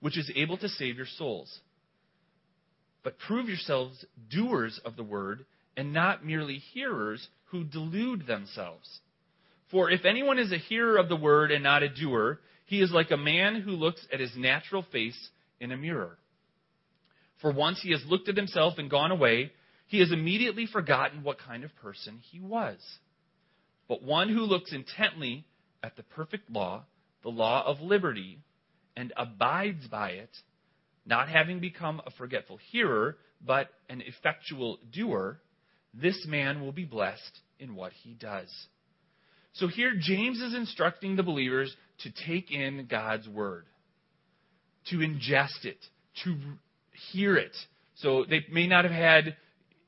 which 0.00 0.18
is 0.18 0.32
able 0.34 0.56
to 0.56 0.68
save 0.68 0.96
your 0.96 1.06
souls. 1.18 1.60
But 3.04 3.18
prove 3.18 3.48
yourselves 3.48 4.04
doers 4.30 4.80
of 4.84 4.96
the 4.96 5.04
Word, 5.04 5.44
and 5.76 5.92
not 5.92 6.24
merely 6.24 6.56
hearers 6.56 7.28
who 7.50 7.64
delude 7.64 8.26
themselves. 8.26 9.00
For 9.70 9.90
if 9.90 10.04
anyone 10.04 10.38
is 10.38 10.52
a 10.52 10.58
hearer 10.58 10.98
of 10.98 11.08
the 11.08 11.16
word 11.16 11.50
and 11.50 11.62
not 11.62 11.82
a 11.82 11.88
doer, 11.88 12.40
he 12.66 12.82
is 12.82 12.92
like 12.92 13.10
a 13.10 13.16
man 13.16 13.60
who 13.62 13.70
looks 13.70 14.06
at 14.12 14.20
his 14.20 14.32
natural 14.36 14.84
face 14.92 15.16
in 15.60 15.72
a 15.72 15.76
mirror. 15.76 16.18
For 17.40 17.50
once 17.50 17.80
he 17.82 17.90
has 17.92 18.04
looked 18.06 18.28
at 18.28 18.36
himself 18.36 18.74
and 18.76 18.90
gone 18.90 19.10
away, 19.10 19.50
he 19.86 20.00
has 20.00 20.12
immediately 20.12 20.66
forgotten 20.66 21.22
what 21.22 21.38
kind 21.38 21.64
of 21.64 21.74
person 21.76 22.20
he 22.30 22.38
was. 22.38 22.78
But 23.88 24.02
one 24.02 24.28
who 24.28 24.40
looks 24.40 24.72
intently 24.72 25.44
at 25.82 25.96
the 25.96 26.02
perfect 26.02 26.50
law, 26.50 26.84
the 27.22 27.30
law 27.30 27.64
of 27.66 27.80
liberty, 27.80 28.38
and 28.96 29.12
abides 29.16 29.86
by 29.88 30.10
it, 30.10 30.30
not 31.04 31.28
having 31.28 31.60
become 31.60 32.00
a 32.06 32.10
forgetful 32.12 32.58
hearer, 32.70 33.16
but 33.44 33.68
an 33.88 34.02
effectual 34.02 34.78
doer, 34.92 35.40
this 35.94 36.24
man 36.26 36.60
will 36.60 36.72
be 36.72 36.84
blessed 36.84 37.40
in 37.58 37.74
what 37.74 37.92
he 37.92 38.14
does. 38.14 38.48
So 39.54 39.68
here, 39.68 39.92
James 39.98 40.40
is 40.40 40.54
instructing 40.54 41.16
the 41.16 41.22
believers 41.22 41.74
to 42.00 42.10
take 42.26 42.50
in 42.50 42.86
God's 42.90 43.28
word, 43.28 43.66
to 44.86 44.96
ingest 44.96 45.64
it, 45.64 45.78
to 46.24 46.36
hear 47.12 47.36
it. 47.36 47.54
So 47.96 48.24
they 48.28 48.46
may 48.50 48.66
not 48.66 48.84
have 48.84 48.92
had, 48.92 49.36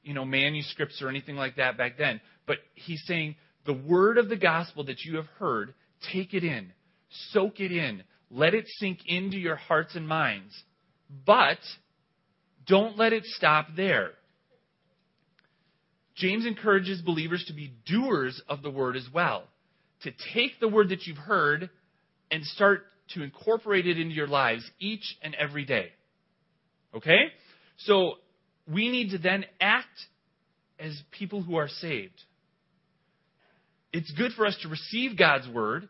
you 0.03 0.13
know, 0.13 0.25
manuscripts 0.25 1.01
or 1.01 1.09
anything 1.09 1.37
like 1.37 1.57
that 1.57 1.79
back 1.79 1.97
then, 1.97 2.21
but 2.47 2.59
he's 2.75 3.03
saying 3.07 3.37
the 3.67 3.73
word 3.73 4.19
of 4.19 4.29
the 4.29 4.37
gospel 4.37 4.85
that 4.85 5.03
you 5.05 5.17
have 5.17 5.27
heard, 5.39 5.75
take 6.13 6.35
it 6.35 6.45
in, 6.45 6.73
soak 7.31 7.61
it 7.61 7.73
in, 7.73 8.03
let 8.31 8.55
it 8.55 8.67
sink 8.79 8.99
into 9.07 9.37
your 9.37 9.57
hearts 9.57 9.95
and 9.95 10.07
minds. 10.07 10.55
But 11.27 11.59
don't 12.67 12.97
let 12.99 13.13
it 13.13 13.25
stop 13.25 13.69
there. 13.77 14.11
James 16.17 16.47
encourages 16.47 17.01
believers 17.03 17.45
to 17.49 17.53
be 17.53 17.73
doers 17.87 18.41
of 18.49 18.63
the 18.63 18.71
word 18.71 18.97
as 18.97 19.07
well 19.13 19.45
to 20.05 20.13
take 20.35 20.61
the 20.61 20.69
word 20.69 20.91
that 20.91 21.07
you've 21.07 21.17
heard 21.17 21.71
and 22.31 22.45
start 22.45 22.83
to 23.15 23.23
incorporate 23.23 23.87
it 23.87 23.99
into 23.99 24.15
your 24.15 24.27
lives 24.27 24.69
each 24.79 25.17
and 25.23 25.35
every 25.35 25.65
day. 25.65 25.89
Okay? 26.95 27.33
So 27.79 28.15
we 28.71 28.91
need 28.91 29.11
to 29.11 29.19
then 29.19 29.45
act 29.61 29.89
as 30.79 31.01
people 31.11 31.43
who 31.43 31.57
are 31.57 31.69
saved. 31.69 32.23
It's 33.95 34.11
good 34.11 34.33
for 34.33 34.45
us 34.45 34.59
to 34.63 34.69
receive 34.69 35.17
God's 35.17 35.47
word 35.47 35.89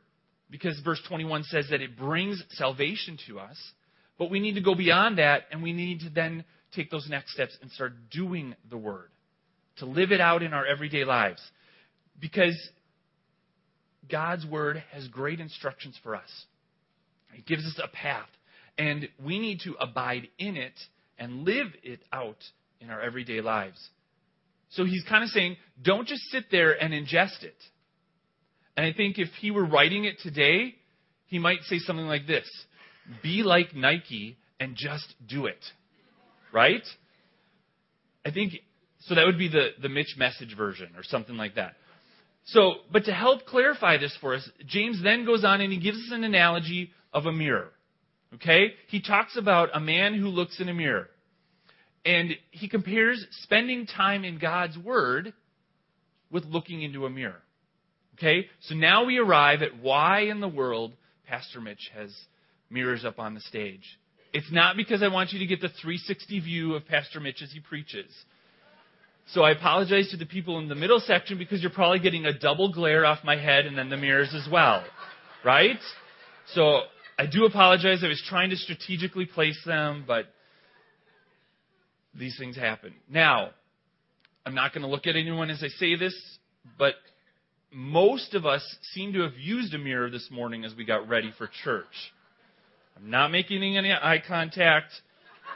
because 0.50 0.78
verse 0.84 1.00
21 1.08 1.44
says 1.44 1.68
that 1.70 1.80
it 1.80 1.96
brings 1.96 2.40
salvation 2.50 3.16
to 3.28 3.38
us. 3.40 3.56
But 4.18 4.30
we 4.30 4.40
need 4.40 4.56
to 4.56 4.60
go 4.60 4.74
beyond 4.74 5.16
that 5.16 5.44
and 5.50 5.62
we 5.62 5.72
need 5.72 6.00
to 6.00 6.10
then 6.10 6.44
take 6.76 6.90
those 6.90 7.08
next 7.08 7.32
steps 7.32 7.56
and 7.62 7.70
start 7.70 7.94
doing 8.10 8.54
the 8.68 8.76
word, 8.76 9.08
to 9.78 9.86
live 9.86 10.12
it 10.12 10.20
out 10.20 10.42
in 10.42 10.52
our 10.52 10.66
everyday 10.66 11.06
lives. 11.06 11.40
Because 12.20 12.54
God's 14.10 14.44
Word 14.44 14.84
has 14.92 15.08
great 15.08 15.40
instructions 15.40 15.98
for 16.02 16.14
us. 16.14 16.44
It 17.34 17.46
gives 17.46 17.64
us 17.64 17.80
a 17.82 17.88
path. 17.88 18.28
And 18.76 19.08
we 19.24 19.38
need 19.38 19.60
to 19.60 19.76
abide 19.80 20.28
in 20.38 20.58
it 20.58 20.74
and 21.18 21.44
live 21.44 21.68
it 21.82 22.00
out 22.12 22.36
in 22.82 22.90
our 22.90 23.00
everyday 23.00 23.40
lives. 23.40 23.78
So 24.72 24.84
he's 24.84 25.04
kind 25.08 25.24
of 25.24 25.30
saying, 25.30 25.56
don't 25.82 26.06
just 26.06 26.22
sit 26.24 26.50
there 26.50 26.72
and 26.72 26.92
ingest 26.92 27.44
it. 27.44 27.56
And 28.76 28.84
I 28.84 28.92
think 28.92 29.18
if 29.18 29.28
he 29.40 29.50
were 29.50 29.64
writing 29.64 30.04
it 30.04 30.16
today, 30.20 30.74
he 31.26 31.38
might 31.38 31.62
say 31.62 31.78
something 31.78 32.06
like 32.06 32.26
this 32.26 32.48
Be 33.22 33.42
like 33.42 33.74
Nike 33.74 34.36
and 34.60 34.76
just 34.76 35.14
do 35.26 35.46
it. 35.46 35.64
Right? 36.52 36.82
I 38.26 38.30
think, 38.30 38.54
so 39.00 39.14
that 39.14 39.26
would 39.26 39.38
be 39.38 39.48
the, 39.48 39.70
the 39.82 39.88
Mitch 39.88 40.14
message 40.16 40.56
version 40.56 40.90
or 40.96 41.02
something 41.02 41.36
like 41.36 41.56
that. 41.56 41.74
So, 42.46 42.74
but 42.92 43.04
to 43.04 43.12
help 43.12 43.46
clarify 43.46 43.98
this 43.98 44.16
for 44.20 44.34
us, 44.34 44.48
James 44.66 45.02
then 45.02 45.24
goes 45.24 45.44
on 45.44 45.60
and 45.60 45.72
he 45.72 45.80
gives 45.80 45.98
us 45.98 46.10
an 46.12 46.24
analogy 46.24 46.90
of 47.12 47.26
a 47.26 47.32
mirror. 47.32 47.70
Okay? 48.34 48.74
He 48.88 49.00
talks 49.00 49.36
about 49.36 49.70
a 49.74 49.80
man 49.80 50.14
who 50.14 50.28
looks 50.28 50.60
in 50.60 50.68
a 50.68 50.74
mirror. 50.74 51.08
And 52.04 52.36
he 52.50 52.68
compares 52.68 53.24
spending 53.42 53.86
time 53.86 54.24
in 54.24 54.38
God's 54.38 54.76
Word 54.76 55.32
with 56.30 56.44
looking 56.44 56.82
into 56.82 57.06
a 57.06 57.10
mirror. 57.10 57.40
Okay? 58.14 58.46
So 58.60 58.74
now 58.74 59.04
we 59.04 59.18
arrive 59.18 59.62
at 59.62 59.80
why 59.80 60.22
in 60.22 60.40
the 60.40 60.48
world 60.48 60.92
Pastor 61.26 61.60
Mitch 61.60 61.90
has 61.94 62.14
mirrors 62.70 63.04
up 63.04 63.18
on 63.18 63.34
the 63.34 63.40
stage. 63.40 63.98
It's 64.32 64.50
not 64.50 64.76
because 64.76 65.02
I 65.02 65.08
want 65.08 65.32
you 65.32 65.38
to 65.38 65.46
get 65.46 65.60
the 65.60 65.68
360 65.68 66.40
view 66.40 66.74
of 66.74 66.86
Pastor 66.86 67.20
Mitch 67.20 67.40
as 67.42 67.52
he 67.52 67.60
preaches. 67.60 68.10
So 69.28 69.42
I 69.42 69.52
apologize 69.52 70.10
to 70.10 70.16
the 70.16 70.26
people 70.26 70.58
in 70.58 70.68
the 70.68 70.74
middle 70.74 71.00
section 71.00 71.38
because 71.38 71.62
you're 71.62 71.70
probably 71.70 72.00
getting 72.00 72.26
a 72.26 72.38
double 72.38 72.72
glare 72.72 73.06
off 73.06 73.20
my 73.24 73.36
head 73.36 73.64
and 73.64 73.78
then 73.78 73.88
the 73.88 73.96
mirrors 73.96 74.34
as 74.34 74.46
well. 74.50 74.84
Right? 75.44 75.78
So 76.52 76.80
I 77.18 77.26
do 77.26 77.44
apologize. 77.44 78.02
I 78.04 78.08
was 78.08 78.22
trying 78.28 78.50
to 78.50 78.56
strategically 78.56 79.24
place 79.24 79.58
them, 79.64 80.04
but 80.06 80.26
these 82.14 82.36
things 82.38 82.56
happen. 82.56 82.92
Now, 83.08 83.50
I'm 84.44 84.54
not 84.54 84.74
going 84.74 84.82
to 84.82 84.88
look 84.88 85.06
at 85.06 85.16
anyone 85.16 85.48
as 85.48 85.62
I 85.62 85.68
say 85.68 85.96
this, 85.96 86.14
but 86.78 86.94
most 87.74 88.34
of 88.34 88.46
us 88.46 88.62
seem 88.92 89.12
to 89.14 89.22
have 89.22 89.34
used 89.36 89.74
a 89.74 89.78
mirror 89.78 90.08
this 90.08 90.28
morning 90.30 90.64
as 90.64 90.74
we 90.74 90.84
got 90.84 91.08
ready 91.08 91.32
for 91.36 91.50
church. 91.64 92.12
I'm 92.96 93.10
not 93.10 93.32
making 93.32 93.76
any 93.76 93.92
eye 93.92 94.22
contact. 94.26 94.92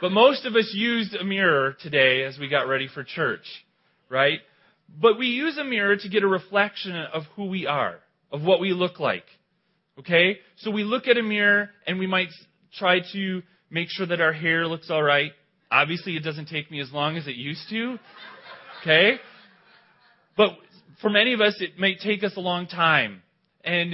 But 0.01 0.11
most 0.11 0.45
of 0.45 0.55
us 0.55 0.71
used 0.73 1.13
a 1.13 1.23
mirror 1.23 1.75
today 1.81 2.23
as 2.23 2.37
we 2.37 2.47
got 2.47 2.67
ready 2.67 2.87
for 2.93 3.03
church, 3.03 3.45
right? 4.09 4.39
But 5.01 5.17
we 5.17 5.27
use 5.27 5.57
a 5.57 5.63
mirror 5.63 5.97
to 5.97 6.09
get 6.09 6.23
a 6.23 6.27
reflection 6.27 6.95
of 6.95 7.23
who 7.35 7.47
we 7.47 7.67
are, 7.67 7.95
of 8.31 8.41
what 8.41 8.59
we 8.59 8.71
look 8.71 8.99
like. 8.99 9.25
Okay? 9.99 10.39
So 10.57 10.71
we 10.71 10.83
look 10.83 11.07
at 11.07 11.17
a 11.17 11.23
mirror 11.23 11.69
and 11.85 11.99
we 11.99 12.07
might 12.07 12.29
try 12.77 12.99
to 13.13 13.41
make 13.69 13.89
sure 13.89 14.05
that 14.05 14.21
our 14.21 14.33
hair 14.33 14.67
looks 14.67 14.89
all 14.89 15.03
right. 15.03 15.31
Obviously, 15.71 16.15
it 16.15 16.23
doesn't 16.23 16.47
take 16.47 16.71
me 16.71 16.81
as 16.81 16.91
long 16.91 17.17
as 17.17 17.27
it 17.27 17.35
used 17.35 17.69
to. 17.69 17.97
Okay? 18.81 19.19
But 20.37 20.51
for 21.01 21.09
many 21.09 21.33
of 21.33 21.41
us, 21.41 21.55
it 21.59 21.79
may 21.79 21.95
take 21.95 22.23
us 22.23 22.33
a 22.35 22.41
long 22.41 22.67
time. 22.67 23.21
And, 23.63 23.93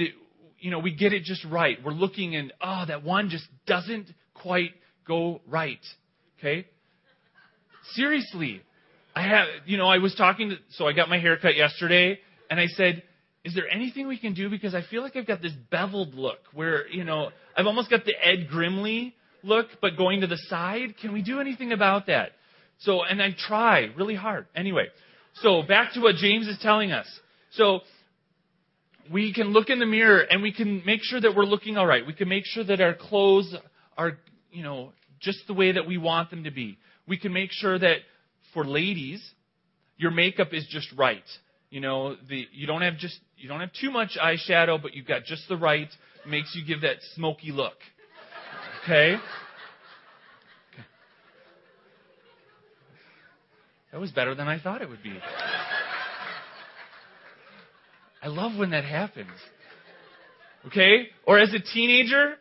you 0.58 0.70
know, 0.70 0.78
we 0.78 0.94
get 0.94 1.12
it 1.12 1.24
just 1.24 1.44
right. 1.44 1.78
We're 1.84 1.92
looking 1.92 2.36
and, 2.36 2.52
oh, 2.62 2.84
that 2.86 3.04
one 3.04 3.28
just 3.28 3.46
doesn't 3.66 4.08
quite 4.34 4.72
go 5.06 5.40
right. 5.46 5.80
Okay? 6.38 6.66
Seriously. 7.94 8.62
I 9.14 9.22
have, 9.22 9.46
you 9.64 9.78
know, 9.78 9.88
I 9.88 9.98
was 9.98 10.14
talking 10.14 10.50
to, 10.50 10.56
so 10.72 10.86
I 10.86 10.92
got 10.92 11.08
my 11.08 11.18
hair 11.18 11.38
cut 11.38 11.56
yesterday, 11.56 12.18
and 12.50 12.60
I 12.60 12.66
said, 12.66 13.02
is 13.44 13.54
there 13.54 13.66
anything 13.72 14.08
we 14.08 14.18
can 14.18 14.34
do? 14.34 14.50
Because 14.50 14.74
I 14.74 14.82
feel 14.90 15.02
like 15.02 15.16
I've 15.16 15.26
got 15.26 15.40
this 15.40 15.52
beveled 15.70 16.14
look 16.14 16.40
where, 16.52 16.86
you 16.88 17.04
know, 17.04 17.30
I've 17.56 17.66
almost 17.66 17.88
got 17.88 18.04
the 18.04 18.12
Ed 18.22 18.48
Grimley 18.52 19.14
look, 19.42 19.68
but 19.80 19.96
going 19.96 20.20
to 20.20 20.26
the 20.26 20.36
side. 20.48 20.96
Can 21.00 21.12
we 21.12 21.22
do 21.22 21.40
anything 21.40 21.72
about 21.72 22.06
that? 22.08 22.32
So, 22.80 23.04
and 23.04 23.22
I 23.22 23.34
try 23.38 23.88
really 23.96 24.16
hard. 24.16 24.46
Anyway, 24.54 24.88
so 25.42 25.62
back 25.62 25.92
to 25.94 26.00
what 26.00 26.16
James 26.16 26.46
is 26.48 26.58
telling 26.60 26.92
us. 26.92 27.06
So, 27.52 27.80
we 29.10 29.32
can 29.32 29.48
look 29.52 29.70
in 29.70 29.78
the 29.78 29.86
mirror 29.86 30.20
and 30.20 30.42
we 30.42 30.52
can 30.52 30.82
make 30.84 31.00
sure 31.02 31.20
that 31.20 31.36
we're 31.36 31.44
looking 31.44 31.76
all 31.76 31.86
right. 31.86 32.04
We 32.04 32.12
can 32.12 32.28
make 32.28 32.44
sure 32.44 32.64
that 32.64 32.80
our 32.80 32.92
clothes 32.92 33.54
are 33.96 34.18
you 34.56 34.62
know, 34.62 34.92
just 35.20 35.46
the 35.46 35.52
way 35.52 35.72
that 35.72 35.86
we 35.86 35.98
want 35.98 36.30
them 36.30 36.44
to 36.44 36.50
be. 36.50 36.78
We 37.06 37.18
can 37.18 37.32
make 37.32 37.50
sure 37.52 37.78
that 37.78 37.98
for 38.54 38.64
ladies, 38.64 39.22
your 39.98 40.10
makeup 40.10 40.48
is 40.52 40.66
just 40.70 40.88
right. 40.96 41.22
You 41.68 41.80
know, 41.80 42.16
the, 42.28 42.46
you 42.52 42.66
don't 42.66 42.80
have 42.80 42.96
just 42.96 43.18
you 43.36 43.48
don't 43.48 43.60
have 43.60 43.72
too 43.78 43.90
much 43.90 44.16
eyeshadow, 44.20 44.80
but 44.80 44.94
you've 44.94 45.06
got 45.06 45.24
just 45.24 45.46
the 45.48 45.56
right, 45.58 45.88
makes 46.26 46.54
you 46.54 46.64
give 46.64 46.80
that 46.80 46.96
smoky 47.14 47.52
look. 47.52 47.74
Okay? 48.84 49.16
That 53.92 54.00
was 54.00 54.10
better 54.10 54.34
than 54.34 54.48
I 54.48 54.58
thought 54.58 54.82
it 54.82 54.88
would 54.88 55.02
be. 55.02 55.18
I 58.22 58.28
love 58.28 58.58
when 58.58 58.70
that 58.70 58.84
happens. 58.84 59.30
Okay? 60.66 61.08
Or 61.26 61.38
as 61.38 61.54
a 61.54 61.60
teenager, 61.60 62.34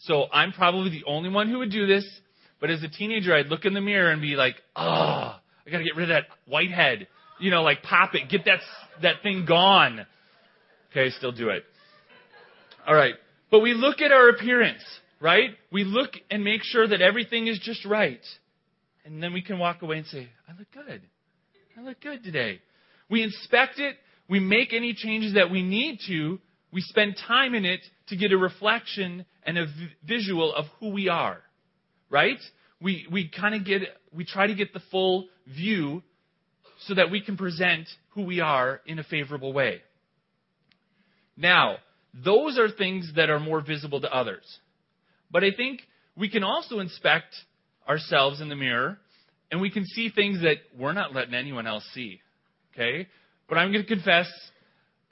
so 0.00 0.26
I'm 0.32 0.52
probably 0.52 0.90
the 0.90 1.04
only 1.06 1.30
one 1.30 1.48
who 1.48 1.58
would 1.58 1.70
do 1.70 1.86
this, 1.86 2.04
but 2.60 2.70
as 2.70 2.82
a 2.82 2.88
teenager, 2.88 3.34
I'd 3.34 3.46
look 3.46 3.64
in 3.64 3.74
the 3.74 3.80
mirror 3.80 4.10
and 4.10 4.20
be 4.20 4.34
like, 4.34 4.56
oh, 4.74 4.82
I 4.82 5.70
gotta 5.70 5.84
get 5.84 5.96
rid 5.96 6.10
of 6.10 6.16
that 6.16 6.26
white 6.46 6.70
head. 6.70 7.06
You 7.38 7.50
know, 7.52 7.62
like 7.62 7.82
pop 7.82 8.14
it, 8.14 8.28
get 8.28 8.44
that, 8.46 8.60
that 9.02 9.22
thing 9.22 9.44
gone. 9.46 10.06
Okay, 10.90 11.10
still 11.10 11.32
do 11.32 11.50
it. 11.50 11.64
Alright. 12.86 13.14
But 13.50 13.60
we 13.60 13.74
look 13.74 14.00
at 14.00 14.10
our 14.10 14.30
appearance, 14.30 14.82
right? 15.20 15.50
We 15.70 15.84
look 15.84 16.10
and 16.30 16.42
make 16.42 16.62
sure 16.64 16.88
that 16.88 17.00
everything 17.00 17.46
is 17.46 17.58
just 17.60 17.84
right. 17.84 18.20
And 19.04 19.22
then 19.22 19.32
we 19.32 19.42
can 19.42 19.58
walk 19.58 19.82
away 19.82 19.98
and 19.98 20.06
say, 20.06 20.28
I 20.48 20.58
look 20.58 20.70
good. 20.72 21.02
I 21.76 21.80
look 21.80 22.00
good 22.00 22.24
today. 22.24 22.60
We 23.08 23.22
inspect 23.22 23.78
it. 23.78 23.96
We 24.28 24.40
make 24.40 24.72
any 24.72 24.94
changes 24.94 25.34
that 25.34 25.50
we 25.50 25.62
need 25.62 26.00
to. 26.08 26.38
We 26.72 26.82
spend 26.82 27.16
time 27.26 27.54
in 27.54 27.64
it 27.64 27.80
to 28.08 28.16
get 28.16 28.32
a 28.32 28.36
reflection 28.36 29.24
and 29.44 29.58
a 29.58 29.66
visual 30.06 30.54
of 30.54 30.66
who 30.80 30.90
we 30.90 31.08
are. 31.08 31.38
Right? 32.10 32.38
We, 32.80 33.06
we 33.10 33.28
kind 33.28 33.54
of 33.54 33.64
get, 33.64 33.82
we 34.12 34.24
try 34.24 34.46
to 34.46 34.54
get 34.54 34.72
the 34.72 34.82
full 34.90 35.28
view 35.46 36.02
so 36.86 36.94
that 36.94 37.10
we 37.10 37.20
can 37.20 37.36
present 37.36 37.88
who 38.10 38.22
we 38.22 38.40
are 38.40 38.80
in 38.86 38.98
a 38.98 39.04
favorable 39.04 39.52
way. 39.52 39.82
Now, 41.36 41.76
those 42.12 42.58
are 42.58 42.68
things 42.68 43.12
that 43.16 43.30
are 43.30 43.40
more 43.40 43.60
visible 43.60 44.00
to 44.00 44.12
others. 44.12 44.44
But 45.30 45.44
I 45.44 45.50
think 45.56 45.80
we 46.16 46.28
can 46.28 46.42
also 46.42 46.80
inspect 46.80 47.34
ourselves 47.88 48.40
in 48.40 48.48
the 48.48 48.56
mirror 48.56 48.98
and 49.50 49.60
we 49.60 49.70
can 49.70 49.86
see 49.86 50.10
things 50.10 50.42
that 50.42 50.56
we're 50.78 50.92
not 50.92 51.14
letting 51.14 51.34
anyone 51.34 51.66
else 51.66 51.84
see. 51.94 52.20
Okay? 52.74 53.08
But 53.48 53.58
I'm 53.58 53.72
going 53.72 53.84
to 53.84 53.88
confess, 53.88 54.26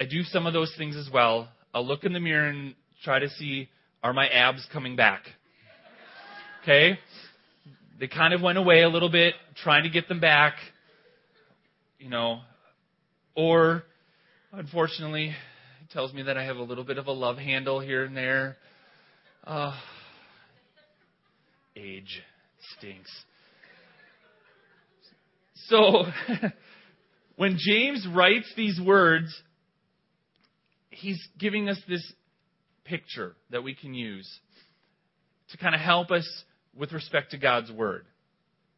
I 0.01 0.05
do 0.05 0.23
some 0.25 0.47
of 0.47 0.53
those 0.53 0.73
things 0.77 0.97
as 0.97 1.09
well. 1.13 1.49
I'll 1.73 1.87
look 1.87 2.05
in 2.05 2.13
the 2.13 2.21
mirror 2.21 2.49
and 2.49 2.75
try 3.03 3.19
to 3.19 3.29
see, 3.31 3.69
are 4.03 4.13
my 4.13 4.29
abs 4.29 4.67
coming 4.73 4.95
back? 4.95 5.23
Okay? 6.63 6.99
They 7.99 8.09
kind 8.09 8.35
of 8.35 8.43
went 8.43 8.59
away 8.59 8.83
a 8.83 8.89
little 8.89 9.11
bit, 9.11 9.35
trying 9.63 9.85
to 9.85 9.91
get 9.91 10.09
them 10.09 10.21
back. 10.21 10.55
You 11.99 12.11
know, 12.11 12.41
or 13.35 13.85
unfortunately, 14.53 15.29
it 15.29 15.91
tells 15.93 16.13
me 16.13 16.23
that 16.25 16.37
I 16.37 16.45
have 16.45 16.57
a 16.57 16.63
little 16.63 16.85
bit 16.85 16.99
of 16.99 17.07
a 17.07 17.13
love 17.13 17.39
handle 17.39 17.81
here 17.81 18.05
and 18.05 18.15
there. 18.15 18.59
Uh, 19.45 19.73
age 21.75 22.23
stinks. 22.79 23.11
So, 25.69 26.05
when 27.37 27.57
James 27.59 28.07
writes 28.13 28.53
these 28.57 28.81
words, 28.81 29.35
he's 30.91 31.21
giving 31.39 31.69
us 31.69 31.79
this 31.89 32.13
picture 32.85 33.35
that 33.51 33.63
we 33.63 33.75
can 33.75 33.95
use 33.95 34.29
to 35.51 35.57
kind 35.57 35.75
of 35.75 35.81
help 35.81 36.11
us 36.11 36.27
with 36.77 36.93
respect 36.93 37.33
to 37.33 37.39
God's 37.39 37.71
Word. 37.71 38.07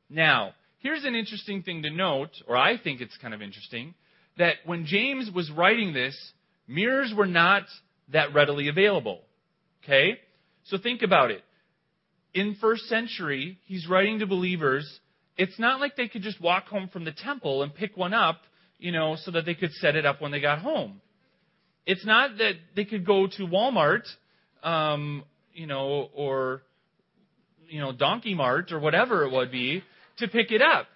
Now, 0.08 0.52
here's 0.78 1.04
an 1.04 1.14
interesting 1.14 1.62
thing 1.62 1.82
to 1.82 1.90
note, 1.90 2.30
or 2.46 2.56
I 2.56 2.78
think 2.78 3.00
it's 3.00 3.16
kind 3.18 3.34
of 3.34 3.42
interesting, 3.42 3.94
that 4.38 4.54
when 4.64 4.86
James 4.86 5.30
was 5.34 5.50
writing 5.50 5.92
this, 5.92 6.16
mirrors 6.66 7.12
were 7.16 7.26
not 7.26 7.64
that 8.12 8.32
readily 8.32 8.68
available. 8.68 9.20
Okay? 9.84 10.18
So 10.64 10.78
think 10.78 11.02
about 11.02 11.30
it. 11.30 11.42
In 12.34 12.56
first 12.60 12.84
century, 12.84 13.58
he's 13.64 13.88
writing 13.88 14.18
to 14.20 14.26
believers 14.26 15.00
it's 15.38 15.58
not 15.58 15.80
like 15.80 15.94
they 15.96 16.08
could 16.08 16.22
just 16.22 16.40
walk 16.40 16.66
home 16.66 16.88
from 16.88 17.04
the 17.04 17.12
temple 17.12 17.62
and 17.62 17.72
pick 17.72 17.96
one 17.96 18.12
up, 18.12 18.40
you 18.78 18.90
know, 18.90 19.16
so 19.16 19.30
that 19.30 19.46
they 19.46 19.54
could 19.54 19.72
set 19.74 19.94
it 19.94 20.04
up 20.04 20.20
when 20.20 20.32
they 20.32 20.40
got 20.40 20.58
home. 20.58 21.00
It's 21.86 22.04
not 22.04 22.38
that 22.38 22.54
they 22.74 22.84
could 22.84 23.06
go 23.06 23.28
to 23.28 23.42
Walmart, 23.44 24.02
um, 24.64 25.24
you 25.54 25.68
know, 25.68 26.10
or 26.12 26.62
you 27.68 27.80
know, 27.80 27.92
Donkey 27.92 28.34
Mart 28.34 28.72
or 28.72 28.80
whatever 28.80 29.24
it 29.24 29.32
would 29.32 29.52
be 29.52 29.82
to 30.18 30.26
pick 30.26 30.50
it 30.50 30.60
up. 30.60 30.86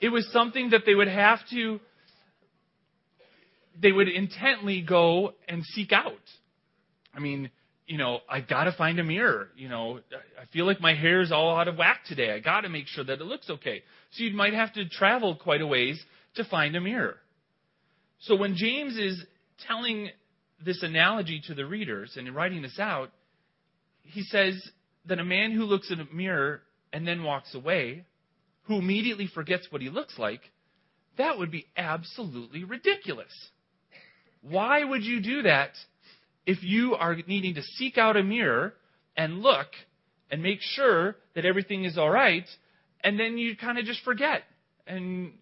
It 0.00 0.08
was 0.08 0.28
something 0.32 0.70
that 0.70 0.82
they 0.84 0.94
would 0.94 1.08
have 1.08 1.38
to 1.52 1.80
they 3.80 3.92
would 3.92 4.08
intently 4.08 4.82
go 4.82 5.34
and 5.48 5.64
seek 5.64 5.92
out. 5.92 6.12
I 7.14 7.20
mean, 7.20 7.50
you 7.86 7.98
know, 7.98 8.20
I've 8.28 8.48
got 8.48 8.64
to 8.64 8.72
find 8.72 8.98
a 8.98 9.04
mirror. 9.04 9.48
You 9.56 9.68
know, 9.68 10.00
I 10.40 10.46
feel 10.52 10.66
like 10.66 10.80
my 10.80 10.94
hair 10.94 11.20
is 11.20 11.32
all 11.32 11.56
out 11.56 11.68
of 11.68 11.76
whack 11.76 12.00
today. 12.06 12.32
I 12.32 12.40
got 12.40 12.62
to 12.62 12.68
make 12.68 12.86
sure 12.86 13.04
that 13.04 13.20
it 13.20 13.24
looks 13.24 13.50
okay. 13.50 13.82
So 14.12 14.24
you 14.24 14.34
might 14.34 14.54
have 14.54 14.72
to 14.74 14.88
travel 14.88 15.36
quite 15.36 15.60
a 15.60 15.66
ways 15.66 16.02
to 16.36 16.44
find 16.44 16.74
a 16.76 16.80
mirror. 16.80 17.16
So 18.20 18.36
when 18.36 18.56
James 18.56 18.96
is 18.96 19.22
telling 19.66 20.10
this 20.64 20.82
analogy 20.82 21.42
to 21.46 21.54
the 21.54 21.66
readers 21.66 22.14
and 22.16 22.34
writing 22.34 22.62
this 22.62 22.78
out, 22.78 23.10
he 24.02 24.22
says 24.22 24.54
that 25.06 25.18
a 25.18 25.24
man 25.24 25.52
who 25.52 25.64
looks 25.64 25.90
in 25.90 26.00
a 26.00 26.06
mirror 26.12 26.62
and 26.92 27.06
then 27.06 27.22
walks 27.22 27.54
away, 27.54 28.04
who 28.62 28.78
immediately 28.78 29.26
forgets 29.26 29.66
what 29.70 29.82
he 29.82 29.90
looks 29.90 30.18
like, 30.18 30.40
that 31.18 31.38
would 31.38 31.50
be 31.50 31.66
absolutely 31.76 32.64
ridiculous. 32.64 33.32
Why 34.40 34.82
would 34.82 35.02
you 35.02 35.20
do 35.20 35.42
that 35.42 35.70
if 36.46 36.62
you 36.62 36.94
are 36.94 37.16
needing 37.26 37.54
to 37.54 37.62
seek 37.62 37.98
out 37.98 38.16
a 38.16 38.22
mirror 38.22 38.74
and 39.16 39.40
look 39.40 39.68
and 40.30 40.42
make 40.42 40.60
sure 40.60 41.16
that 41.34 41.44
everything 41.44 41.84
is 41.84 41.96
all 41.96 42.10
right, 42.10 42.46
and 43.02 43.18
then 43.18 43.38
you 43.38 43.56
kind 43.56 43.78
of 43.78 43.84
just 43.84 44.02
forget. 44.02 44.42
And, 44.86 45.32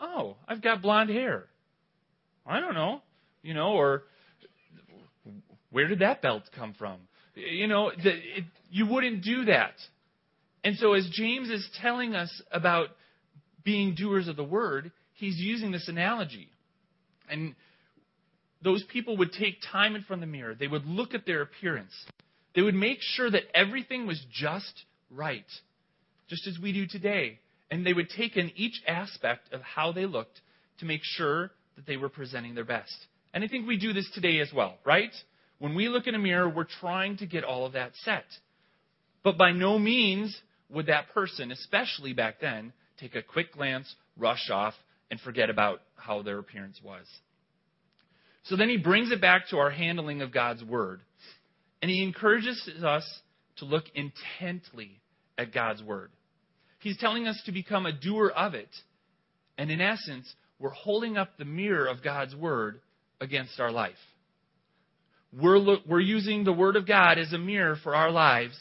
oh, 0.00 0.36
I've 0.46 0.62
got 0.62 0.82
blonde 0.82 1.10
hair. 1.10 1.44
I 2.46 2.60
don't 2.60 2.74
know. 2.74 3.02
You 3.42 3.54
know, 3.54 3.72
or 3.72 4.04
where 5.70 5.88
did 5.88 6.00
that 6.00 6.22
belt 6.22 6.44
come 6.54 6.74
from? 6.78 6.98
You 7.34 7.66
know, 7.66 7.90
the, 7.90 8.10
it, 8.10 8.44
you 8.70 8.86
wouldn't 8.86 9.24
do 9.24 9.46
that. 9.46 9.74
And 10.62 10.76
so, 10.76 10.92
as 10.92 11.08
James 11.12 11.50
is 11.50 11.68
telling 11.80 12.14
us 12.14 12.42
about 12.52 12.88
being 13.64 13.94
doers 13.94 14.28
of 14.28 14.36
the 14.36 14.44
word, 14.44 14.92
he's 15.14 15.36
using 15.38 15.72
this 15.72 15.88
analogy. 15.88 16.50
And 17.28 17.54
those 18.62 18.84
people 18.84 19.16
would 19.16 19.32
take 19.32 19.58
time 19.72 19.96
in 19.96 20.02
front 20.02 20.22
of 20.22 20.28
the 20.28 20.32
mirror. 20.32 20.54
They 20.54 20.68
would 20.68 20.86
look 20.86 21.14
at 21.14 21.26
their 21.26 21.42
appearance. 21.42 21.92
They 22.54 22.62
would 22.62 22.74
make 22.74 22.98
sure 23.00 23.30
that 23.30 23.44
everything 23.54 24.06
was 24.06 24.24
just 24.30 24.84
right, 25.10 25.46
just 26.28 26.46
as 26.46 26.58
we 26.58 26.72
do 26.72 26.86
today. 26.86 27.40
And 27.70 27.84
they 27.84 27.92
would 27.92 28.10
take 28.10 28.36
in 28.36 28.52
each 28.54 28.82
aspect 28.86 29.52
of 29.52 29.62
how 29.62 29.92
they 29.92 30.06
looked 30.06 30.40
to 30.78 30.84
make 30.84 31.00
sure 31.02 31.50
that 31.76 31.86
they 31.86 31.96
were 31.96 32.08
presenting 32.08 32.54
their 32.54 32.64
best. 32.64 32.94
And 33.32 33.42
I 33.42 33.48
think 33.48 33.66
we 33.66 33.78
do 33.78 33.92
this 33.92 34.10
today 34.14 34.40
as 34.40 34.52
well, 34.54 34.76
right? 34.84 35.12
When 35.58 35.74
we 35.74 35.88
look 35.88 36.06
in 36.06 36.14
a 36.14 36.18
mirror, 36.18 36.48
we're 36.48 36.64
trying 36.64 37.16
to 37.18 37.26
get 37.26 37.44
all 37.44 37.64
of 37.64 37.72
that 37.72 37.92
set. 38.04 38.24
But 39.24 39.38
by 39.38 39.52
no 39.52 39.78
means 39.78 40.36
would 40.68 40.86
that 40.86 41.10
person, 41.14 41.50
especially 41.50 42.12
back 42.12 42.40
then, 42.40 42.72
take 42.98 43.14
a 43.14 43.22
quick 43.22 43.52
glance, 43.54 43.94
rush 44.16 44.50
off, 44.50 44.74
and 45.10 45.20
forget 45.20 45.50
about 45.50 45.80
how 45.96 46.22
their 46.22 46.38
appearance 46.38 46.80
was. 46.82 47.06
So 48.44 48.56
then 48.56 48.68
he 48.68 48.76
brings 48.76 49.10
it 49.10 49.20
back 49.20 49.48
to 49.48 49.58
our 49.58 49.70
handling 49.70 50.20
of 50.20 50.32
God's 50.32 50.64
word. 50.64 51.00
And 51.80 51.90
he 51.90 52.02
encourages 52.02 52.68
us 52.82 53.04
to 53.56 53.64
look 53.64 53.84
intently 53.94 55.00
at 55.38 55.52
God's 55.52 55.82
word. 55.82 56.10
He's 56.80 56.98
telling 56.98 57.28
us 57.28 57.40
to 57.46 57.52
become 57.52 57.86
a 57.86 57.92
doer 57.92 58.32
of 58.34 58.54
it. 58.54 58.70
And 59.56 59.70
in 59.70 59.80
essence, 59.80 60.32
we're 60.58 60.70
holding 60.70 61.16
up 61.16 61.36
the 61.38 61.44
mirror 61.44 61.86
of 61.86 62.02
God's 62.02 62.34
word 62.34 62.80
against 63.20 63.60
our 63.60 63.70
life. 63.70 63.94
We're, 65.32 65.58
lo- 65.58 65.82
we're 65.86 66.00
using 66.00 66.44
the 66.44 66.52
word 66.52 66.76
of 66.76 66.86
God 66.86 67.18
as 67.18 67.32
a 67.32 67.38
mirror 67.38 67.76
for 67.82 67.94
our 67.94 68.10
lives 68.10 68.54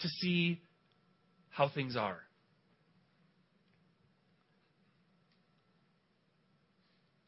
to 0.00 0.08
see 0.08 0.60
how 1.50 1.68
things 1.68 1.96
are. 1.96 2.18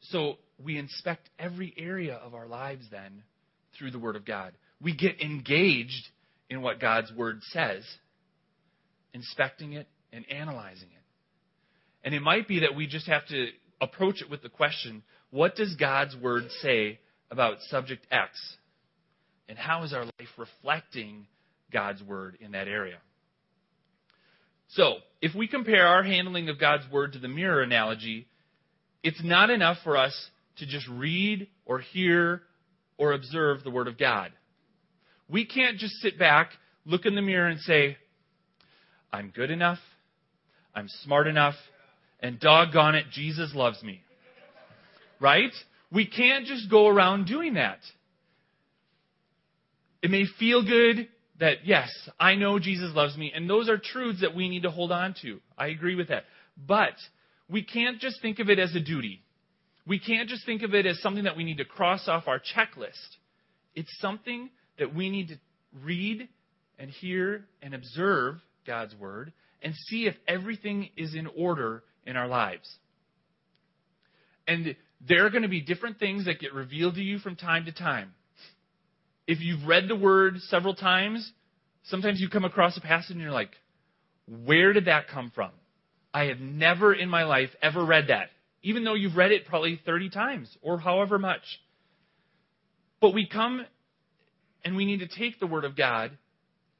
So 0.09 0.37
we 0.63 0.77
inspect 0.77 1.29
every 1.37 1.73
area 1.77 2.15
of 2.15 2.33
our 2.33 2.47
lives 2.47 2.85
then 2.91 3.23
through 3.77 3.91
the 3.91 3.99
Word 3.99 4.15
of 4.15 4.25
God. 4.25 4.53
We 4.81 4.95
get 4.95 5.21
engaged 5.21 6.07
in 6.49 6.61
what 6.61 6.79
God's 6.79 7.11
Word 7.11 7.39
says, 7.51 7.83
inspecting 9.13 9.73
it 9.73 9.87
and 10.13 10.25
analyzing 10.31 10.89
it. 10.89 11.03
And 12.03 12.13
it 12.13 12.21
might 12.21 12.47
be 12.47 12.61
that 12.61 12.75
we 12.75 12.87
just 12.87 13.07
have 13.07 13.25
to 13.27 13.47
approach 13.81 14.21
it 14.21 14.29
with 14.29 14.41
the 14.41 14.49
question 14.49 15.03
what 15.31 15.55
does 15.55 15.75
God's 15.75 16.15
Word 16.15 16.45
say 16.61 16.99
about 17.29 17.57
subject 17.69 18.07
X? 18.09 18.29
And 19.49 19.57
how 19.57 19.83
is 19.83 19.93
our 19.93 20.05
life 20.05 20.29
reflecting 20.37 21.27
God's 21.73 22.01
Word 22.01 22.37
in 22.39 22.51
that 22.51 22.67
area? 22.67 22.97
So, 24.69 24.97
if 25.21 25.35
we 25.35 25.47
compare 25.47 25.85
our 25.85 26.03
handling 26.03 26.49
of 26.49 26.59
God's 26.59 26.89
Word 26.91 27.13
to 27.13 27.19
the 27.19 27.27
mirror 27.27 27.61
analogy, 27.61 28.27
it's 29.03 29.23
not 29.23 29.49
enough 29.49 29.77
for 29.83 29.97
us 29.97 30.29
to 30.57 30.65
just 30.65 30.87
read 30.87 31.47
or 31.65 31.79
hear 31.79 32.41
or 32.97 33.13
observe 33.13 33.63
the 33.63 33.71
Word 33.71 33.87
of 33.87 33.97
God. 33.97 34.31
We 35.27 35.45
can't 35.45 35.77
just 35.77 35.95
sit 35.95 36.17
back, 36.19 36.51
look 36.85 37.05
in 37.05 37.15
the 37.15 37.21
mirror, 37.21 37.47
and 37.47 37.59
say, 37.59 37.97
I'm 39.11 39.29
good 39.29 39.51
enough, 39.51 39.79
I'm 40.73 40.87
smart 41.03 41.27
enough, 41.27 41.55
and 42.19 42.39
doggone 42.39 42.95
it, 42.95 43.05
Jesus 43.11 43.53
loves 43.55 43.81
me. 43.83 44.01
Right? 45.19 45.51
We 45.91 46.05
can't 46.05 46.45
just 46.45 46.69
go 46.69 46.87
around 46.87 47.25
doing 47.25 47.55
that. 47.55 47.79
It 50.01 50.11
may 50.11 50.25
feel 50.37 50.63
good 50.63 51.07
that, 51.39 51.65
yes, 51.65 51.89
I 52.19 52.35
know 52.35 52.59
Jesus 52.59 52.93
loves 52.93 53.17
me, 53.17 53.31
and 53.33 53.49
those 53.49 53.69
are 53.69 53.77
truths 53.77 54.21
that 54.21 54.35
we 54.35 54.49
need 54.49 54.63
to 54.63 54.71
hold 54.71 54.91
on 54.91 55.15
to. 55.21 55.39
I 55.57 55.67
agree 55.67 55.95
with 55.95 56.09
that. 56.09 56.23
But 56.55 56.93
we 57.49 57.63
can't 57.63 57.99
just 57.99 58.21
think 58.21 58.39
of 58.39 58.49
it 58.49 58.59
as 58.59 58.75
a 58.75 58.79
duty. 58.79 59.21
We 59.87 59.99
can't 59.99 60.29
just 60.29 60.45
think 60.45 60.63
of 60.63 60.73
it 60.73 60.85
as 60.85 60.99
something 61.01 61.25
that 61.25 61.37
we 61.37 61.43
need 61.43 61.57
to 61.57 61.65
cross 61.65 62.07
off 62.07 62.27
our 62.27 62.39
checklist. 62.39 63.17
It's 63.75 63.91
something 63.99 64.49
that 64.79 64.95
we 64.95 65.09
need 65.09 65.27
to 65.29 65.35
read 65.83 66.27
and 66.79 66.89
hear 66.89 67.45
and 67.61 67.73
observe 67.73 68.35
God's 68.65 68.95
Word 68.95 69.31
and 69.61 69.73
see 69.87 70.07
if 70.07 70.15
everything 70.27 70.89
is 70.97 71.13
in 71.13 71.27
order 71.27 71.83
in 72.05 72.15
our 72.17 72.27
lives. 72.27 72.69
And 74.47 74.75
there 75.07 75.25
are 75.25 75.29
going 75.29 75.43
to 75.43 75.49
be 75.49 75.61
different 75.61 75.99
things 75.99 76.25
that 76.25 76.39
get 76.39 76.53
revealed 76.53 76.95
to 76.95 77.01
you 77.01 77.19
from 77.19 77.35
time 77.35 77.65
to 77.65 77.71
time. 77.71 78.13
If 79.27 79.39
you've 79.41 79.67
read 79.67 79.87
the 79.87 79.95
Word 79.95 80.39
several 80.41 80.75
times, 80.75 81.31
sometimes 81.83 82.19
you 82.19 82.29
come 82.29 82.45
across 82.45 82.77
a 82.77 82.81
passage 82.81 83.11
and 83.11 83.21
you're 83.21 83.31
like, 83.31 83.51
where 84.45 84.73
did 84.73 84.85
that 84.85 85.07
come 85.07 85.31
from? 85.33 85.51
I 86.13 86.25
have 86.25 86.39
never 86.39 86.93
in 86.93 87.09
my 87.09 87.23
life 87.23 87.49
ever 87.61 87.83
read 87.83 88.07
that 88.07 88.29
even 88.65 88.83
though 88.83 88.95
you've 88.95 89.15
read 89.15 89.31
it 89.31 89.45
probably 89.45 89.79
30 89.85 90.09
times 90.09 90.57
or 90.63 90.79
however 90.79 91.19
much. 91.19 91.43
But 92.99 93.13
we 93.13 93.27
come 93.27 93.63
and 94.63 94.75
we 94.75 94.85
need 94.85 95.01
to 95.01 95.07
take 95.07 95.39
the 95.39 95.45
Word 95.45 95.65
of 95.65 95.77
God 95.77 96.17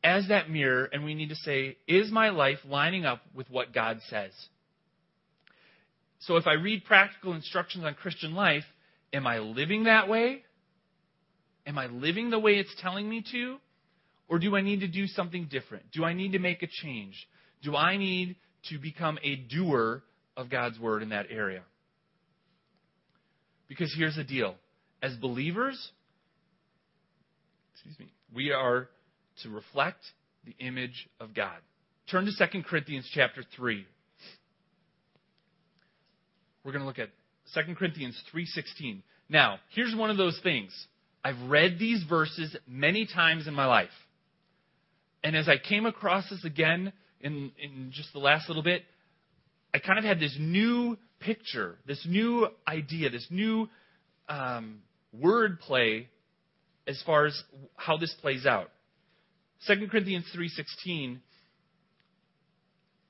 as 0.03 0.27
that 0.29 0.49
mirror 0.49 0.89
and 0.91 1.05
we 1.05 1.13
need 1.13 1.29
to 1.29 1.35
say, 1.35 1.77
is 1.87 2.11
my 2.11 2.29
life 2.29 2.57
lining 2.67 3.05
up 3.05 3.21
with 3.35 3.47
what 3.51 3.71
God 3.71 3.99
says? 4.09 4.31
So 6.21 6.37
if 6.37 6.47
I 6.47 6.53
read 6.53 6.85
practical 6.85 7.33
instructions 7.33 7.85
on 7.85 7.93
Christian 7.93 8.33
life, 8.33 8.63
am 9.13 9.27
I 9.27 9.37
living 9.37 9.83
that 9.83 10.09
way? 10.09 10.41
Am 11.67 11.77
I 11.77 11.85
living 11.85 12.31
the 12.31 12.39
way 12.39 12.53
it's 12.53 12.75
telling 12.81 13.07
me 13.07 13.23
to? 13.31 13.57
Or 14.27 14.39
do 14.39 14.55
I 14.55 14.61
need 14.61 14.79
to 14.79 14.87
do 14.87 15.05
something 15.05 15.47
different? 15.51 15.91
Do 15.91 16.03
I 16.03 16.13
need 16.13 16.31
to 16.31 16.39
make 16.39 16.63
a 16.63 16.67
change? 16.67 17.27
Do 17.61 17.75
I 17.75 17.97
need 17.97 18.37
to 18.69 18.79
become 18.79 19.19
a 19.21 19.35
doer 19.35 20.01
of 20.35 20.49
God's 20.49 20.79
Word 20.79 21.03
in 21.03 21.09
that 21.09 21.27
area? 21.29 21.61
Because 23.67 23.93
here's 23.97 24.15
the 24.15 24.23
deal 24.23 24.55
as 25.01 25.15
believers, 25.15 25.91
excuse 27.73 27.99
me, 27.99 28.11
we 28.33 28.51
are 28.51 28.89
to 29.43 29.49
reflect 29.49 29.99
the 30.45 30.55
image 30.59 31.09
of 31.19 31.33
God. 31.33 31.57
Turn 32.09 32.25
to 32.25 32.31
2 32.31 32.63
Corinthians 32.63 33.09
chapter 33.13 33.43
3. 33.55 33.85
We're 36.63 36.71
going 36.71 36.81
to 36.81 36.87
look 36.87 36.99
at 36.99 37.09
2 37.53 37.75
Corinthians 37.75 38.19
3:16. 38.33 39.01
Now, 39.29 39.59
here's 39.69 39.95
one 39.95 40.09
of 40.09 40.17
those 40.17 40.39
things. 40.43 40.71
I've 41.23 41.49
read 41.49 41.77
these 41.79 42.03
verses 42.03 42.55
many 42.67 43.07
times 43.07 43.47
in 43.47 43.53
my 43.53 43.65
life. 43.65 43.89
And 45.23 45.35
as 45.35 45.49
I 45.49 45.57
came 45.57 45.87
across 45.87 46.29
this 46.29 46.45
again 46.45 46.93
in, 47.21 47.51
in 47.57 47.91
just 47.91 48.13
the 48.13 48.19
last 48.19 48.47
little 48.47 48.61
bit, 48.61 48.83
I 49.73 49.79
kind 49.79 49.97
of 49.97 50.05
had 50.05 50.19
this 50.19 50.35
new 50.39 50.97
picture, 51.25 51.77
this 51.87 52.05
new 52.07 52.47
idea, 52.67 53.09
this 53.09 53.27
new 53.29 53.67
um, 54.29 54.81
word 55.13 55.59
play 55.59 56.09
as 56.87 57.01
far 57.05 57.25
as 57.25 57.43
how 57.75 57.97
this 57.97 58.13
plays 58.21 58.45
out. 58.45 58.69
2 59.67 59.87
Corinthians 59.89 60.25
3:16 60.35 61.19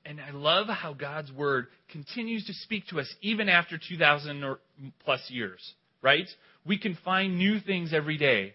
and 0.06 0.20
I 0.20 0.30
love 0.30 0.68
how 0.68 0.92
God's 0.94 1.32
word 1.32 1.66
continues 1.90 2.46
to 2.46 2.52
speak 2.54 2.86
to 2.88 3.00
us 3.00 3.12
even 3.22 3.48
after 3.48 3.76
2000 3.76 4.44
or 4.44 4.60
plus 5.04 5.20
years, 5.28 5.74
right? 6.00 6.28
We 6.64 6.78
can 6.78 6.96
find 7.04 7.36
new 7.36 7.58
things 7.58 7.92
every 7.92 8.16
day 8.16 8.54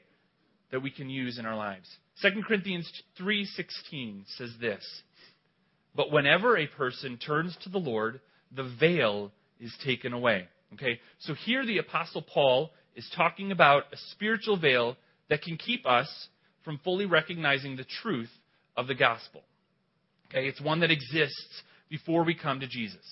that 0.71 0.81
we 0.81 0.91
can 0.91 1.09
use 1.09 1.37
in 1.37 1.45
our 1.45 1.57
lives. 1.57 1.89
2 2.21 2.43
Corinthians 2.47 2.89
3:16 3.19 4.25
says 4.37 4.55
this: 4.59 4.83
But 5.93 6.11
whenever 6.11 6.57
a 6.57 6.67
person 6.67 7.17
turns 7.17 7.55
to 7.63 7.69
the 7.69 7.79
Lord, 7.79 8.21
the 8.51 8.63
veil 8.79 9.31
is 9.61 9.73
taken 9.85 10.11
away. 10.11 10.47
Okay? 10.73 10.99
So 11.19 11.33
here 11.33 11.65
the 11.65 11.77
Apostle 11.77 12.21
Paul 12.21 12.71
is 12.95 13.09
talking 13.15 13.51
about 13.51 13.83
a 13.93 13.97
spiritual 14.11 14.59
veil 14.59 14.97
that 15.29 15.41
can 15.41 15.57
keep 15.57 15.85
us 15.85 16.09
from 16.65 16.79
fully 16.83 17.05
recognizing 17.05 17.75
the 17.75 17.85
truth 18.01 18.29
of 18.75 18.87
the 18.87 18.95
gospel. 18.95 19.41
Okay? 20.29 20.47
It's 20.47 20.61
one 20.61 20.81
that 20.81 20.91
exists 20.91 21.61
before 21.89 22.23
we 22.23 22.35
come 22.35 22.59
to 22.59 22.67
Jesus. 22.67 23.05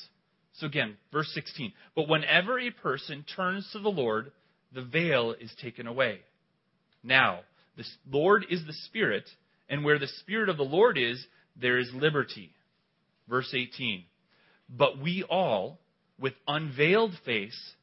So 0.54 0.68
again, 0.68 0.98
verse 1.12 1.32
16. 1.34 1.72
But 1.96 2.10
whenever 2.10 2.60
a 2.60 2.72
person 2.72 3.26
turns 3.36 3.70
to 3.72 3.80
the 3.80 3.90
Lord, 3.90 4.32
the 4.74 4.84
veil 4.84 5.34
is 5.40 5.54
taken 5.62 5.88
away. 5.88 6.20
Now, 7.04 7.42
the 7.78 7.86
Lord 8.10 8.46
is 8.50 8.66
the 8.66 8.74
Spirit, 8.74 9.24
and 9.70 9.86
where 9.86 10.00
the 10.00 10.08
Spirit 10.08 10.50
of 10.50 10.58
the 10.58 10.64
Lord 10.64 10.98
is, 10.98 11.26
there 11.56 11.78
is 11.78 11.90
liberty. 11.94 12.54
Verse 13.30 13.54
18. 13.54 14.04
But 14.70 15.00
we 15.00 15.24
all, 15.24 15.80
with 16.20 16.34
unveiled 16.48 17.14
face, 17.26 17.74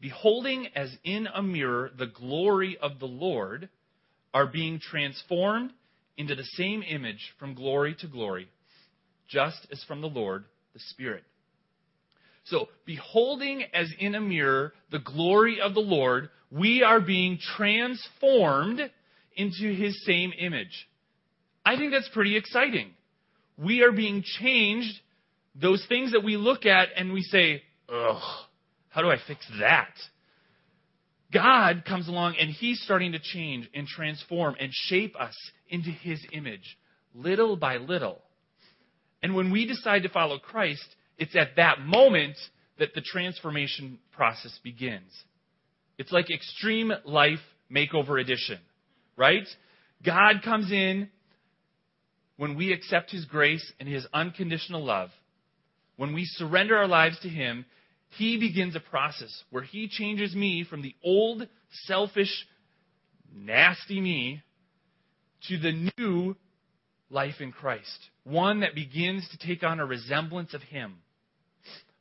beholding 0.00 0.68
as 0.74 0.94
in 1.04 1.26
a 1.26 1.42
mirror 1.42 1.90
the 1.98 2.06
glory 2.06 2.78
of 2.80 2.98
the 2.98 3.06
Lord, 3.06 3.68
are 4.34 4.46
being 4.46 4.78
transformed 4.78 5.72
into 6.16 6.34
the 6.34 6.44
same 6.44 6.82
image 6.82 7.32
from 7.38 7.54
glory 7.54 7.96
to 8.00 8.06
glory, 8.06 8.48
just 9.28 9.66
as 9.72 9.82
from 9.84 10.00
the 10.00 10.08
Lord 10.08 10.44
the 10.74 10.80
Spirit. 10.80 11.24
So, 12.44 12.68
beholding 12.86 13.64
as 13.74 13.90
in 13.98 14.14
a 14.14 14.20
mirror 14.20 14.72
the 14.90 15.00
glory 15.00 15.60
of 15.60 15.74
the 15.74 15.80
Lord, 15.80 16.30
we 16.50 16.82
are 16.82 17.00
being 17.00 17.38
transformed 17.56 18.80
into 19.36 19.74
his 19.74 20.04
same 20.04 20.32
image. 20.38 20.88
I 21.64 21.76
think 21.76 21.92
that's 21.92 22.08
pretty 22.08 22.36
exciting. 22.36 22.90
We 23.58 23.82
are 23.82 23.92
being 23.92 24.22
changed 24.40 24.98
those 25.54 25.84
things 25.88 26.12
that 26.12 26.24
we 26.24 26.36
look 26.36 26.64
at 26.64 26.88
and 26.96 27.12
we 27.12 27.22
say, 27.22 27.62
ugh, 27.92 28.22
how 28.90 29.02
do 29.02 29.10
I 29.10 29.16
fix 29.26 29.46
that? 29.60 29.92
God 31.32 31.84
comes 31.86 32.08
along 32.08 32.36
and 32.40 32.50
He's 32.50 32.80
starting 32.80 33.12
to 33.12 33.18
change 33.18 33.68
and 33.74 33.86
transform 33.86 34.56
and 34.58 34.70
shape 34.72 35.14
us 35.20 35.36
into 35.68 35.90
His 35.90 36.20
image, 36.32 36.78
little 37.14 37.56
by 37.56 37.76
little. 37.76 38.20
And 39.22 39.34
when 39.34 39.50
we 39.50 39.66
decide 39.66 40.04
to 40.04 40.08
follow 40.08 40.38
Christ, 40.38 40.86
it's 41.18 41.36
at 41.36 41.56
that 41.56 41.80
moment 41.80 42.36
that 42.78 42.94
the 42.94 43.00
transformation 43.00 43.98
process 44.12 44.58
begins. 44.62 45.10
It's 45.98 46.12
like 46.12 46.30
extreme 46.30 46.92
life 47.04 47.40
makeover 47.70 48.20
edition, 48.20 48.58
right? 49.16 49.46
God 50.04 50.42
comes 50.44 50.70
in 50.70 51.08
when 52.36 52.54
we 52.54 52.72
accept 52.72 53.10
His 53.10 53.24
grace 53.24 53.72
and 53.80 53.88
His 53.88 54.06
unconditional 54.14 54.84
love 54.84 55.10
when 55.98 56.14
we 56.14 56.24
surrender 56.24 56.76
our 56.76 56.86
lives 56.86 57.18
to 57.20 57.28
Him, 57.28 57.66
He 58.10 58.38
begins 58.38 58.74
a 58.74 58.80
process 58.80 59.42
where 59.50 59.62
He 59.62 59.88
changes 59.88 60.34
me 60.34 60.64
from 60.68 60.82
the 60.82 60.94
old, 61.04 61.46
selfish, 61.84 62.46
nasty 63.34 64.00
me 64.00 64.42
to 65.48 65.58
the 65.58 65.90
new 65.98 66.36
life 67.10 67.40
in 67.40 67.52
Christ. 67.52 67.98
One 68.24 68.60
that 68.60 68.74
begins 68.74 69.28
to 69.30 69.46
take 69.46 69.62
on 69.62 69.80
a 69.80 69.86
resemblance 69.86 70.54
of 70.54 70.62
Him. 70.62 70.96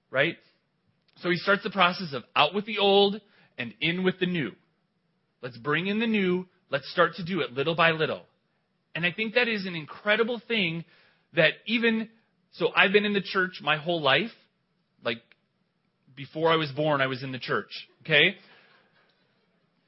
Right? 0.10 0.38
So 1.18 1.30
He 1.30 1.38
starts 1.38 1.64
the 1.64 1.70
process 1.70 2.14
of 2.14 2.24
out 2.36 2.54
with 2.54 2.66
the 2.66 2.78
old 2.80 3.20
and 3.58 3.74
in 3.82 4.04
with 4.04 4.20
the 4.20 4.26
new. 4.26 4.52
Let's 5.42 5.58
bring 5.58 5.88
in 5.88 6.00
the 6.00 6.08
new. 6.08 6.48
Let's 6.70 6.90
start 6.92 7.16
to 7.16 7.24
do 7.24 7.42
it 7.42 7.54
little 7.54 7.76
by 7.76 7.92
little. 7.92 8.24
And 8.96 9.06
I 9.06 9.12
think 9.12 9.36
that 9.36 9.48
is 9.48 9.66
an 9.66 9.76
incredible 9.76 10.42
thing 10.48 10.84
that 11.34 11.52
even 11.66 12.10
so 12.54 12.70
I've 12.76 12.92
been 12.92 13.06
in 13.06 13.14
the 13.14 13.22
church 13.22 13.60
my 13.62 13.78
whole 13.78 14.02
life. 14.02 14.32
Like 15.04 15.22
before 16.18 16.52
I 16.52 16.58
was 16.58 16.70
born, 16.72 17.00
I 17.00 17.08
was 17.08 17.24
in 17.24 17.32
the 17.32 17.40
church. 17.40 17.70
Okay? 18.02 18.36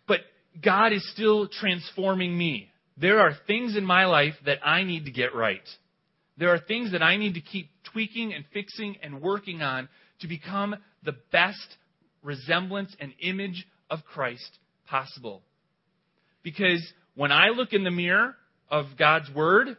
But 0.07 0.21
God 0.63 0.93
is 0.93 1.05
still 1.11 1.49
transforming 1.49 2.37
me. 2.37 2.69
There 2.95 3.19
are 3.19 3.33
things 3.47 3.75
in 3.75 3.83
my 3.83 4.05
life 4.05 4.35
that 4.45 4.59
I 4.65 4.83
need 4.83 5.05
to 5.05 5.11
get 5.11 5.35
right. 5.35 5.67
There 6.37 6.53
are 6.53 6.59
things 6.59 6.93
that 6.93 7.01
I 7.01 7.17
need 7.17 7.33
to 7.33 7.41
keep 7.41 7.69
tweaking 7.91 8.33
and 8.33 8.45
fixing 8.53 8.95
and 9.03 9.21
working 9.21 9.61
on 9.61 9.89
to 10.21 10.27
become 10.27 10.75
the 11.03 11.15
best 11.31 11.75
resemblance 12.23 12.95
and 12.99 13.13
image 13.21 13.65
of 13.89 13.99
Christ 14.05 14.59
possible. 14.87 15.41
Because 16.43 16.85
when 17.15 17.31
I 17.31 17.47
look 17.49 17.73
in 17.73 17.83
the 17.83 17.91
mirror 17.91 18.35
of 18.69 18.85
God's 18.97 19.29
Word, 19.33 19.77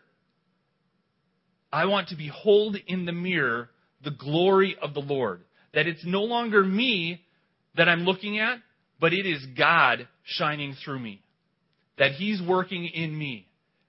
I 1.72 1.86
want 1.86 2.08
to 2.08 2.16
behold 2.16 2.76
in 2.86 3.06
the 3.06 3.12
mirror 3.12 3.70
the 4.02 4.10
glory 4.10 4.76
of 4.82 4.94
the 4.94 5.00
Lord. 5.00 5.42
That 5.74 5.86
it's 5.86 6.04
no 6.04 6.22
longer 6.22 6.64
me 6.64 7.22
that 7.76 7.88
I'm 7.88 8.04
looking 8.04 8.38
at, 8.38 8.58
but 9.00 9.12
it 9.12 9.26
is 9.26 9.44
God 9.56 10.08
shining 10.24 10.74
through 10.84 10.98
me, 10.98 11.22
that 11.98 12.12
He's 12.12 12.40
working 12.42 12.86
in 12.86 13.16
me. 13.16 13.46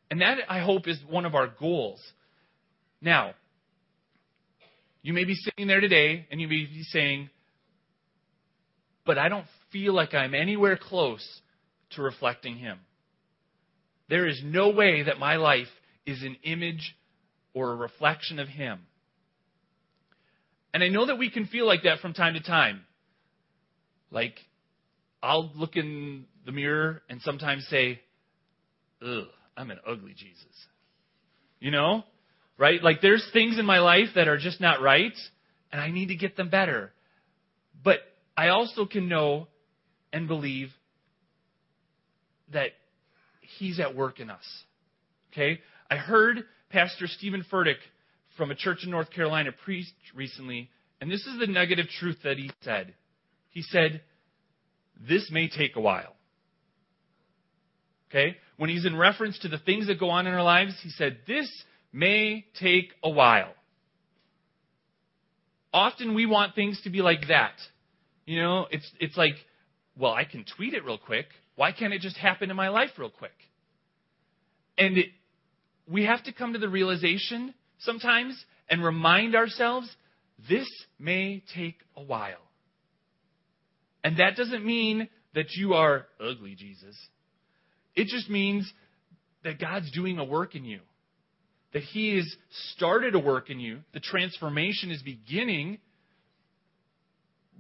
And 0.10 0.22
that, 0.22 0.40
I 0.50 0.60
hope, 0.60 0.88
is 0.88 1.00
one 1.10 1.26
of 1.26 1.36
our 1.36 1.48
goals. 1.48 2.00
Now, 3.02 3.34
you 5.02 5.14
may 5.14 5.24
be 5.24 5.34
sitting 5.36 5.68
there 5.68 5.82
today 5.82 6.28
and 6.30 6.40
you 6.40 6.48
may 6.48 6.66
be 6.66 6.84
saying, 6.90 7.30
but 9.06 9.18
I 9.18 9.30
don't 9.30 9.48
feel 9.72 9.94
like 9.94 10.14
I'm 10.14 10.36
anywhere 10.36 10.78
close 10.78 11.26
to 11.92 12.02
reflecting 12.02 12.58
Him. 12.58 12.80
There 14.10 14.28
is 14.28 14.42
no 14.44 14.70
way 14.70 15.04
that 15.04 15.20
my 15.20 15.38
life 15.38 15.68
is 16.06 16.22
an 16.22 16.38
image 16.44 16.96
or 17.54 17.72
a 17.72 17.76
reflection 17.76 18.40
of 18.40 18.48
Him. 18.48 18.82
And 20.74 20.84
I 20.84 20.88
know 20.88 21.06
that 21.06 21.18
we 21.18 21.30
can 21.30 21.48
feel 21.48 21.66
like 21.66 21.84
that 21.84 22.00
from 22.00 22.14
time 22.14 22.34
to 22.36 22.42
time. 22.42 22.82
Like, 24.10 24.36
I'll 25.22 25.52
look 25.56 25.76
in 25.76 26.26
the 26.46 26.52
mirror 26.52 27.02
and 27.10 27.22
sometimes 27.22 27.68
say, 27.70 28.00
ugh, 29.06 29.28
I'm 29.58 29.72
an 29.72 29.80
ugly 29.88 30.14
Jesus. 30.14 30.46
You 31.60 31.72
know? 31.72 32.04
Right? 32.58 32.82
Like, 32.82 33.02
there's 33.02 33.28
things 33.34 33.60
in 33.60 33.66
my 33.66 33.80
life 33.80 34.10
that 34.16 34.28
are 34.28 34.38
just 34.38 34.62
not 34.62 34.82
right, 34.82 35.14
and 35.72 35.82
I 35.82 35.92
need 35.92 36.08
to 36.08 36.16
get 36.16 36.38
them 36.38 36.50
better. 36.50 36.92
But 37.84 38.00
I 38.38 38.50
also 38.50 38.86
can 38.86 39.10
know 39.10 39.48
and 40.14 40.28
believe 40.28 40.70
that 42.54 42.72
He's 43.58 43.80
at 43.80 43.96
work 43.96 44.20
in 44.20 44.30
us. 44.30 44.46
Okay? 45.32 45.60
I 45.90 45.96
heard 45.96 46.46
Pastor 46.70 47.08
Steven 47.08 47.46
Furtick 47.52 47.78
from 48.38 48.52
a 48.52 48.56
church 48.56 48.80
in 48.84 48.92
North 48.92 49.12
Carolina 49.12 49.52
preach 49.52 49.88
recently, 50.16 50.70
and 51.00 51.12
this 51.12 51.26
is 51.26 51.40
the 51.40 51.48
negative 51.48 51.88
truth 52.00 52.18
that 52.24 52.38
he 52.38 52.52
said. 52.62 52.94
He 53.50 53.62
said, 53.62 54.02
This 55.08 55.30
may 55.32 55.50
take 55.50 55.76
a 55.76 55.82
while. 55.82 56.16
Okay? 58.10 58.38
When 58.58 58.70
he's 58.70 58.86
in 58.86 58.96
reference 58.96 59.40
to 59.40 59.48
the 59.48 59.58
things 59.58 59.88
that 59.88 60.00
go 60.00 60.10
on 60.10 60.28
in 60.28 60.34
our 60.34 60.44
lives, 60.44 60.76
he 60.84 60.90
said, 60.90 61.20
This 61.28 61.50
may 61.92 62.46
take 62.60 62.94
a 63.04 63.10
while. 63.10 63.54
Often 65.74 66.16
we 66.16 66.26
want 66.26 66.56
things 66.56 66.80
to 66.84 66.90
be 66.90 67.02
like 67.02 67.28
that. 67.30 67.54
You 68.26 68.42
know, 68.42 68.68
it's, 68.70 68.90
it's 69.00 69.18
like, 69.18 69.36
well, 69.98 70.14
I 70.14 70.26
can 70.26 70.46
tweet 70.56 70.74
it 70.74 70.86
real 70.86 70.98
quick. 70.98 71.28
Why 71.56 71.72
can't 71.72 71.94
it 71.94 72.02
just 72.02 72.18
happen 72.18 72.50
in 72.50 72.56
my 72.56 72.70
life 72.70 72.92
real 72.98 73.10
quick? 73.10 73.32
And 74.78 74.98
it, 74.98 75.08
we 75.90 76.06
have 76.06 76.24
to 76.26 76.34
come 76.34 76.54
to 76.54 76.60
the 76.60 76.70
realization 76.70 77.54
sometimes 77.82 78.44
and 78.70 78.84
remind 78.84 79.36
ourselves 79.36 79.90
this 80.50 80.68
may 81.00 81.44
take 81.54 81.76
a 81.96 82.02
while. 82.02 82.42
And 84.04 84.18
that 84.18 84.36
doesn't 84.36 84.66
mean 84.66 85.08
that 85.36 85.52
you 85.56 85.74
are 85.74 86.06
ugly, 86.20 86.56
Jesus. 86.56 86.96
It 87.96 88.08
just 88.08 88.30
means 88.30 88.72
that 89.44 89.60
God's 89.60 89.92
doing 89.92 90.18
a 90.18 90.24
work 90.24 90.56
in 90.56 90.66
you. 90.66 90.80
That 91.74 91.84
He 91.84 92.16
has 92.16 92.36
started 92.76 93.16
a 93.16 93.20
work 93.20 93.50
in 93.50 93.60
you. 93.60 93.80
The 93.94 94.00
transformation 94.00 94.92
is 94.92 95.02
beginning. 95.02 95.78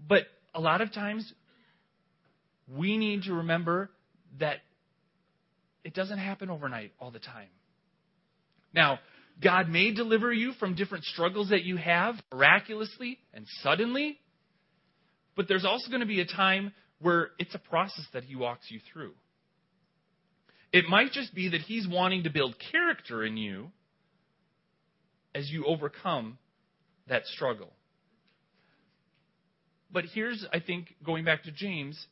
But 0.07 0.23
a 0.53 0.60
lot 0.60 0.81
of 0.81 0.93
times, 0.93 1.31
we 2.75 2.97
need 2.97 3.23
to 3.23 3.34
remember 3.34 3.89
that 4.39 4.57
it 5.84 5.93
doesn't 5.93 6.17
happen 6.17 6.49
overnight 6.49 6.93
all 6.99 7.12
the 7.12 7.19
time. 7.19 7.47
Now, 8.73 8.99
God 9.43 9.69
may 9.69 9.91
deliver 9.91 10.32
you 10.32 10.54
from 10.60 10.75
different 10.75 11.04
struggles 11.06 11.49
that 11.49 11.63
you 11.63 11.77
have 11.77 12.15
miraculously 12.32 13.17
and 13.34 13.45
suddenly, 13.62 14.19
but 15.36 15.47
there's 15.47 15.65
also 15.65 15.89
going 15.89 16.01
to 16.01 16.08
be 16.08 16.21
a 16.21 16.25
time 16.25 16.73
where 16.99 17.30
it's 17.39 17.56
a 17.56 17.60
process 17.60 18.06
that 18.13 18.23
He 18.23 18.36
walks 18.36 18.67
you 18.69 18.80
through. 18.91 19.13
It 20.71 20.86
might 20.88 21.12
just 21.12 21.34
be 21.34 21.49
that 21.49 21.62
He's 21.62 21.88
wanting 21.88 22.23
to 22.23 22.30
build 22.30 22.56
character 22.71 23.23
in 23.23 23.38
you 23.38 23.71
as 25.34 25.49
you 25.49 25.65
overcome 25.65 26.38
that 27.08 27.25
struggle. 27.25 27.71
But 29.91 30.06
here's, 30.13 30.45
I 30.54 30.60
think, 30.60 30.95
going 31.06 31.25
back 31.25 31.43
to 31.43 31.51
James, 31.51 32.06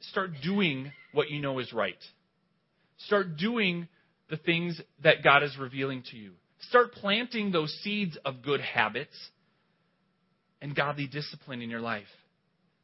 start 0.00 0.30
doing 0.42 0.92
what 1.12 1.30
you 1.30 1.40
know 1.40 1.58
is 1.58 1.72
right. 1.72 1.96
Start 2.98 3.36
doing 3.36 3.88
the 4.32 4.38
things 4.38 4.80
that 5.04 5.22
God 5.22 5.42
is 5.42 5.58
revealing 5.60 6.02
to 6.10 6.16
you. 6.16 6.32
Start 6.70 6.92
planting 6.94 7.52
those 7.52 7.70
seeds 7.82 8.16
of 8.24 8.40
good 8.40 8.62
habits 8.62 9.14
and 10.62 10.74
godly 10.74 11.06
discipline 11.06 11.60
in 11.60 11.68
your 11.68 11.82
life. 11.82 12.06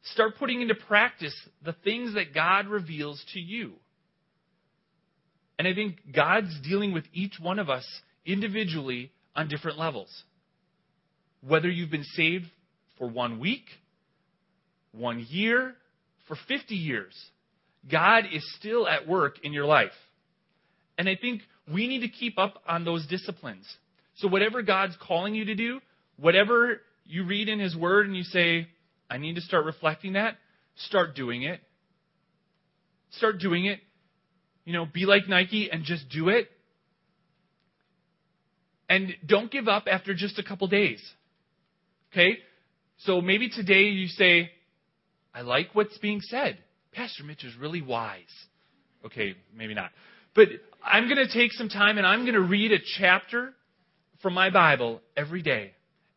Start 0.03 0.37
putting 0.37 0.61
into 0.61 0.75
practice 0.75 1.33
the 1.65 1.73
things 1.83 2.13
that 2.13 2.35
God 2.35 2.67
reveals 2.67 3.25
to 3.33 3.39
you. 3.39 3.73
And 5.57 5.67
I 5.67 5.73
think 5.73 5.95
God's 6.15 6.55
dealing 6.61 6.93
with 6.93 7.05
each 7.13 7.39
one 7.41 7.57
of 7.57 7.67
us 7.67 7.85
individually 8.27 9.11
on 9.35 9.47
different 9.47 9.79
levels. 9.79 10.23
Whether 11.41 11.67
you've 11.67 11.89
been 11.89 12.03
saved 12.03 12.45
for 12.99 13.09
one 13.09 13.39
week, 13.39 13.65
one 14.91 15.25
year, 15.27 15.73
for 16.27 16.37
50 16.47 16.75
years, 16.75 17.15
God 17.91 18.25
is 18.31 18.47
still 18.59 18.87
at 18.87 19.07
work 19.07 19.37
in 19.41 19.51
your 19.51 19.65
life. 19.65 19.89
And 20.99 21.07
I 21.07 21.15
think 21.15 21.41
we 21.73 21.87
need 21.87 22.01
to 22.01 22.09
keep 22.09 22.37
up 22.37 22.61
on 22.67 22.83
those 22.83 23.07
disciplines. 23.07 23.65
So, 24.17 24.27
whatever 24.27 24.61
God's 24.61 24.95
calling 25.01 25.33
you 25.33 25.45
to 25.45 25.55
do, 25.55 25.79
whatever 26.17 26.81
you 27.05 27.23
read 27.25 27.47
in 27.47 27.57
His 27.57 27.73
Word 27.73 28.05
and 28.05 28.17
you 28.17 28.23
say, 28.23 28.67
I 29.09 29.17
need 29.17 29.35
to 29.35 29.41
start 29.41 29.65
reflecting 29.65 30.13
that, 30.13 30.35
start 30.75 31.15
doing 31.15 31.43
it. 31.43 31.61
Start 33.11 33.39
doing 33.39 33.65
it. 33.65 33.79
You 34.65 34.73
know, 34.73 34.85
be 34.85 35.05
like 35.05 35.27
Nike 35.29 35.71
and 35.71 35.85
just 35.85 36.09
do 36.09 36.27
it. 36.27 36.49
And 38.89 39.15
don't 39.25 39.49
give 39.49 39.67
up 39.69 39.85
after 39.89 40.13
just 40.13 40.37
a 40.37 40.43
couple 40.43 40.67
days. 40.67 41.01
Okay? 42.11 42.39
So 42.99 43.21
maybe 43.21 43.49
today 43.49 43.83
you 43.83 44.07
say, 44.07 44.51
I 45.33 45.41
like 45.41 45.69
what's 45.73 45.97
being 45.99 46.19
said. 46.21 46.57
Pastor 46.91 47.23
Mitch 47.23 47.45
is 47.45 47.55
really 47.55 47.81
wise. 47.81 48.19
Okay, 49.05 49.35
maybe 49.55 49.73
not. 49.73 49.91
But 50.35 50.47
I'm 50.83 51.05
going 51.05 51.25
to 51.25 51.31
take 51.31 51.51
some 51.53 51.69
time 51.69 51.97
and 51.97 52.05
I'm 52.05 52.21
going 52.21 52.35
to 52.35 52.41
read 52.41 52.71
a 52.71 52.79
chapter 52.97 53.53
from 54.21 54.33
my 54.33 54.49
Bible 54.49 55.01
every 55.15 55.41
day. 55.41 55.71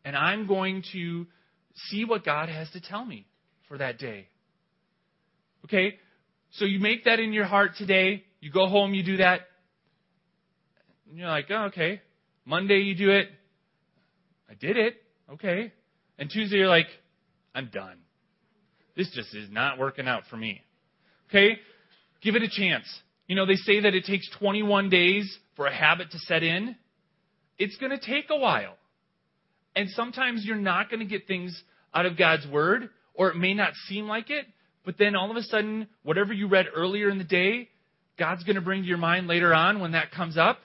And 0.05 0.17
I'm 0.17 0.47
going 0.47 0.83
to 0.93 1.27
see 1.75 2.05
what 2.05 2.25
God 2.25 2.49
has 2.49 2.71
to 2.71 2.81
tell 2.81 3.05
me 3.05 3.27
for 3.69 3.79
that 3.79 3.99
day. 3.99 4.27
Okay? 5.65 5.99
So 6.53 6.65
you 6.65 6.81
make 6.81 7.05
that 7.05 7.21
in 7.21 7.33
your 7.33 7.45
heart 7.45 7.73
today. 7.77 8.25
You 8.41 8.51
go 8.51 8.67
home, 8.67 8.95
you 8.95 9.05
do 9.05 9.19
that. 9.19 9.41
And 11.09 11.19
you're 11.19 11.29
like, 11.29 11.47
oh, 11.51 11.65
okay. 11.67 12.01
Monday 12.45 12.79
you 12.81 12.95
do 12.95 13.11
it. 13.11 13.29
I 14.51 14.55
did 14.55 14.77
it. 14.77 14.97
Okay. 15.33 15.73
And 16.19 16.29
Tuesday 16.29 16.57
you're 16.57 16.69
like, 16.69 16.89
I'm 17.55 17.71
done. 17.73 17.99
This 18.97 19.11
just 19.15 19.35
is 19.35 19.51
not 19.51 19.79
working 19.79 20.07
out 20.07 20.25
for 20.29 20.37
me. 20.37 20.61
Okay? 21.29 21.59
Give 22.21 22.35
it 22.35 22.43
a 22.43 22.49
chance. 22.49 22.87
You 23.33 23.37
know, 23.37 23.47
they 23.47 23.57
say 23.57 23.81
that 23.81 23.95
it 23.95 24.05
takes 24.05 24.29
21 24.41 24.91
days 24.91 25.39
for 25.57 25.67
a 25.67 25.75
habit 25.75 26.11
to 26.11 26.19
set 26.19 26.43
in. 26.43 26.77
It's 27.59 27.79
going 27.79 27.89
to 27.91 27.99
take 27.99 28.27
a 28.29 28.37
while. 28.37 28.75
And 29.75 29.89
sometimes 29.89 30.45
you're 30.45 30.57
not 30.57 30.91
going 30.91 31.01
to 31.01 31.07
get 31.07 31.27
things 31.27 31.59
out 31.95 32.05
of 32.05 32.19
God's 32.19 32.47
Word, 32.47 32.91
or 33.15 33.31
it 33.31 33.37
may 33.37 33.55
not 33.55 33.73
seem 33.89 34.07
like 34.07 34.29
it, 34.29 34.45
but 34.85 34.99
then 34.99 35.17
all 35.17 35.31
of 35.31 35.39
a 35.39 35.43
sudden, 35.45 35.89
whatever 36.03 36.35
you 36.35 36.47
read 36.47 36.67
earlier 36.77 37.09
in 37.09 37.17
the 37.17 37.25
day, 37.25 37.71
God's 38.19 38.45
going 38.45 38.57
to 38.57 38.61
bring 38.61 38.83
to 38.83 38.87
your 38.87 38.99
mind 38.99 39.29
later 39.29 39.55
on 39.55 39.81
when 39.81 39.93
that 39.93 40.11
comes 40.11 40.37
up 40.37 40.59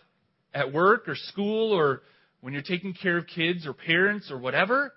at 0.54 0.74
work 0.74 1.08
or 1.08 1.16
school 1.16 1.72
or 1.72 2.02
when 2.42 2.52
you're 2.52 2.64
taking 2.64 2.94
care 2.94 3.18
of 3.18 3.28
kids 3.28 3.66
or 3.66 3.72
parents 3.72 4.30
or 4.30 4.38
whatever. 4.38 4.92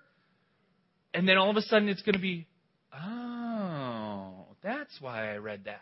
And 1.13 1.25
then 1.25 1.37
all 1.37 1.49
of 1.49 1.55
a 1.55 1.61
sudden 1.61 1.87
it's 1.87 2.01
going 2.01 2.15
to 2.15 2.19
be, 2.19 2.47
oh, 2.93 4.47
that's 4.61 4.99
why 4.99 5.31
I 5.33 5.37
read 5.37 5.63
that. 5.67 5.79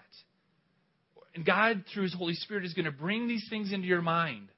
And 1.39 1.45
God, 1.45 1.85
through 1.93 2.03
His 2.03 2.13
Holy 2.13 2.33
Spirit, 2.33 2.65
is 2.65 2.73
going 2.73 2.83
to 2.83 2.91
bring 2.91 3.29
these 3.29 3.47
things 3.49 3.71
into 3.71 3.87
your 3.87 4.01
mind. 4.01 4.49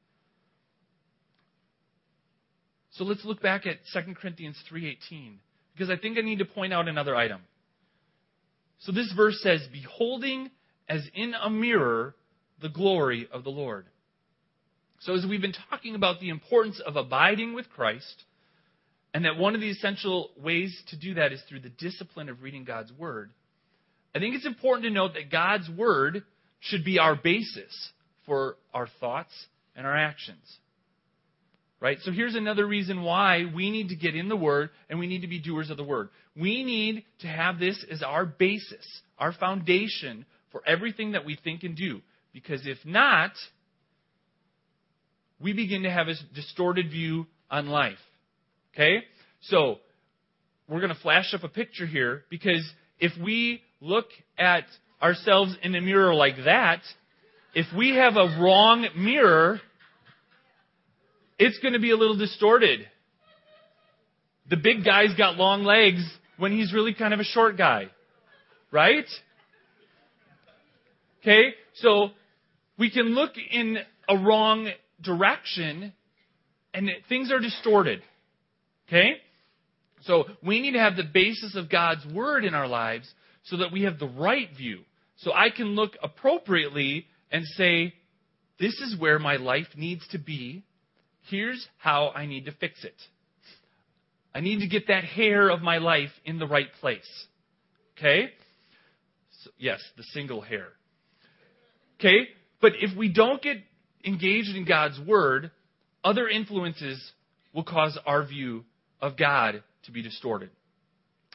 So 2.94 3.04
let's 3.04 3.24
look 3.24 3.40
back 3.40 3.68
at 3.68 3.78
2 3.94 4.16
Corinthians 4.16 4.58
3:18 4.68 5.38
because 5.74 5.92
I 5.92 5.96
think 5.96 6.18
I 6.18 6.22
need 6.22 6.40
to 6.40 6.46
point 6.46 6.74
out 6.74 6.88
another 6.88 7.16
item. 7.16 7.44
So 8.80 8.92
this 8.92 9.12
verse 9.12 9.40
says, 9.44 9.68
"Beholding 9.68 10.50
as 10.90 11.08
in 11.14 11.36
a 11.36 11.52
mirror 11.52 12.16
the 12.62 12.70
glory 12.70 13.28
of 13.32 13.44
the 13.44 13.52
Lord." 13.52 13.86
So 15.02 15.14
as 15.14 15.24
we've 15.24 15.40
been 15.40 15.54
talking 15.70 15.94
about 15.94 16.20
the 16.20 16.30
importance 16.30 16.80
of 16.80 16.96
abiding 16.96 17.54
with 17.54 17.70
Christ, 17.70 18.24
and 19.14 19.26
that 19.26 19.38
one 19.38 19.54
of 19.54 19.62
the 19.62 19.70
essential 19.70 20.32
ways 20.36 20.82
to 20.88 20.98
do 20.98 21.14
that 21.14 21.32
is 21.32 21.44
through 21.44 21.60
the 21.60 21.70
discipline 21.70 22.28
of 22.28 22.42
reading 22.42 22.64
God's 22.64 22.92
word, 22.92 23.30
I 24.16 24.20
think 24.20 24.34
it's 24.34 24.48
important 24.48 24.86
to 24.86 24.90
note 24.90 25.14
that 25.14 25.30
God's 25.30 25.70
word 25.70 26.26
should 26.62 26.86
be 26.86 27.00
our 27.00 27.16
basis 27.16 27.92
for 28.26 28.56
our 28.74 28.88
thoughts 29.00 29.34
and 29.76 29.86
our 29.86 29.96
actions. 29.96 30.44
Right? 31.80 31.98
So 32.04 32.12
here's 32.12 32.36
another 32.36 32.66
reason 32.66 33.02
why 33.02 33.46
we 33.54 33.72
need 33.72 33.90
to 33.90 33.96
get 33.96 34.16
in 34.16 34.30
the 34.30 34.36
Word 34.36 34.70
and 34.90 35.00
we 35.00 35.08
need 35.08 35.22
to 35.22 35.28
be 35.28 35.40
doers 35.40 35.72
of 35.72 35.78
the 35.78 35.84
Word. 35.84 36.10
We 36.36 36.64
need 36.64 37.04
to 37.22 37.28
have 37.28 37.60
this 37.60 37.84
as 37.92 38.04
our 38.04 38.26
basis, 38.26 38.86
our 39.18 39.34
foundation 39.34 40.26
for 40.52 40.62
everything 40.68 41.14
that 41.14 41.26
we 41.26 41.38
think 41.44 41.64
and 41.64 41.76
do. 41.76 42.02
Because 42.34 42.68
if 42.68 42.78
not, 42.86 43.32
we 45.42 45.54
begin 45.54 45.84
to 45.84 45.90
have 45.90 46.08
a 46.08 46.14
distorted 46.36 46.92
view 46.92 47.26
on 47.50 47.68
life. 47.68 47.98
Okay? 48.74 49.00
So, 49.42 49.78
we're 50.70 50.80
going 50.80 50.94
to 50.94 51.02
flash 51.02 51.34
up 51.34 51.44
a 51.44 51.50
picture 51.50 51.86
here 51.86 52.24
because 52.30 52.64
if 53.00 53.12
we 53.22 53.62
look 53.82 54.06
at 54.38 54.64
ourselves 55.02 55.56
in 55.64 55.76
a 55.76 55.82
mirror 55.82 56.14
like 56.14 56.36
that, 56.46 56.82
if 57.54 57.66
we 57.76 57.96
have 57.96 58.16
a 58.16 58.40
wrong 58.42 58.88
mirror, 58.96 59.60
it's 61.38 61.60
going 61.60 61.74
to 61.74 61.80
be 61.80 61.92
a 61.92 61.98
little 61.98 62.18
distorted. 62.18 62.88
The 64.50 64.58
big 64.58 64.86
guy's 64.86 65.14
got 65.16 65.38
long 65.38 65.64
legs 65.64 66.02
when 66.38 66.52
he's 66.52 66.74
really 66.74 66.94
kind 66.94 67.14
of 67.14 67.20
a 67.20 67.24
short 67.24 67.58
guy. 67.58 67.88
Right? 68.72 69.06
Okay? 71.22 71.54
So 71.76 72.10
we 72.78 72.90
can 72.90 73.16
look 73.16 73.32
in 73.52 73.78
a 74.08 74.18
wrong 74.18 74.70
direction 75.02 75.94
and 76.74 76.90
things 77.10 77.32
are 77.32 77.40
distorted. 77.40 78.02
Okay? 78.88 79.14
So 80.04 80.26
we 80.44 80.62
need 80.62 80.72
to 80.72 80.80
have 80.80 80.96
the 80.96 81.04
basis 81.04 81.56
of 81.56 81.70
God's 81.70 82.06
Word 82.14 82.46
in 82.46 82.54
our 82.54 82.68
lives 82.68 83.12
so 83.44 83.58
that 83.58 83.72
we 83.72 83.84
have 83.84 84.00
the 84.00 84.08
right 84.08 84.50
view. 84.58 84.80
So 85.22 85.32
I 85.34 85.50
can 85.50 85.76
look 85.76 85.94
appropriately 86.02 87.08
and 87.32 87.46
say, 87.46 87.94
this 88.60 88.74
is 88.80 89.00
where 89.00 89.20
my 89.20 89.38
life 89.38 89.68
needs 89.76 90.08
to 90.10 90.20
be. 90.20 90.64
Here's 91.30 91.68
how 91.78 92.12
I 92.16 92.26
need 92.26 92.46
to 92.46 92.52
fix 92.52 92.84
it. 92.84 92.96
I 94.34 94.40
need 94.40 94.60
to 94.60 94.68
get 94.68 94.88
that 94.88 95.04
hair 95.04 95.50
of 95.50 95.62
my 95.62 95.78
life 95.78 96.10
in 96.26 96.40
the 96.40 96.48
right 96.48 96.72
place. 96.80 97.26
Okay? 97.98 98.30
So, 99.44 99.52
yes, 99.58 99.80
the 99.98 100.04
single 100.12 100.42
hair. 100.42 100.68
Okay? 102.00 102.30
But 102.62 102.74
if 102.80 102.96
we 102.98 103.12
don't 103.12 103.42
get 103.42 103.58
engaged 104.06 104.56
in 104.56 104.66
God's 104.66 105.00
Word, 105.06 105.52
other 106.04 106.28
influences 106.28 107.00
will 107.54 107.64
cause 107.64 107.98
our 108.06 108.26
view 108.26 108.64
of 109.02 109.18
God 109.18 109.64
to 109.84 109.92
be 109.92 110.02
distorted. 110.02 110.50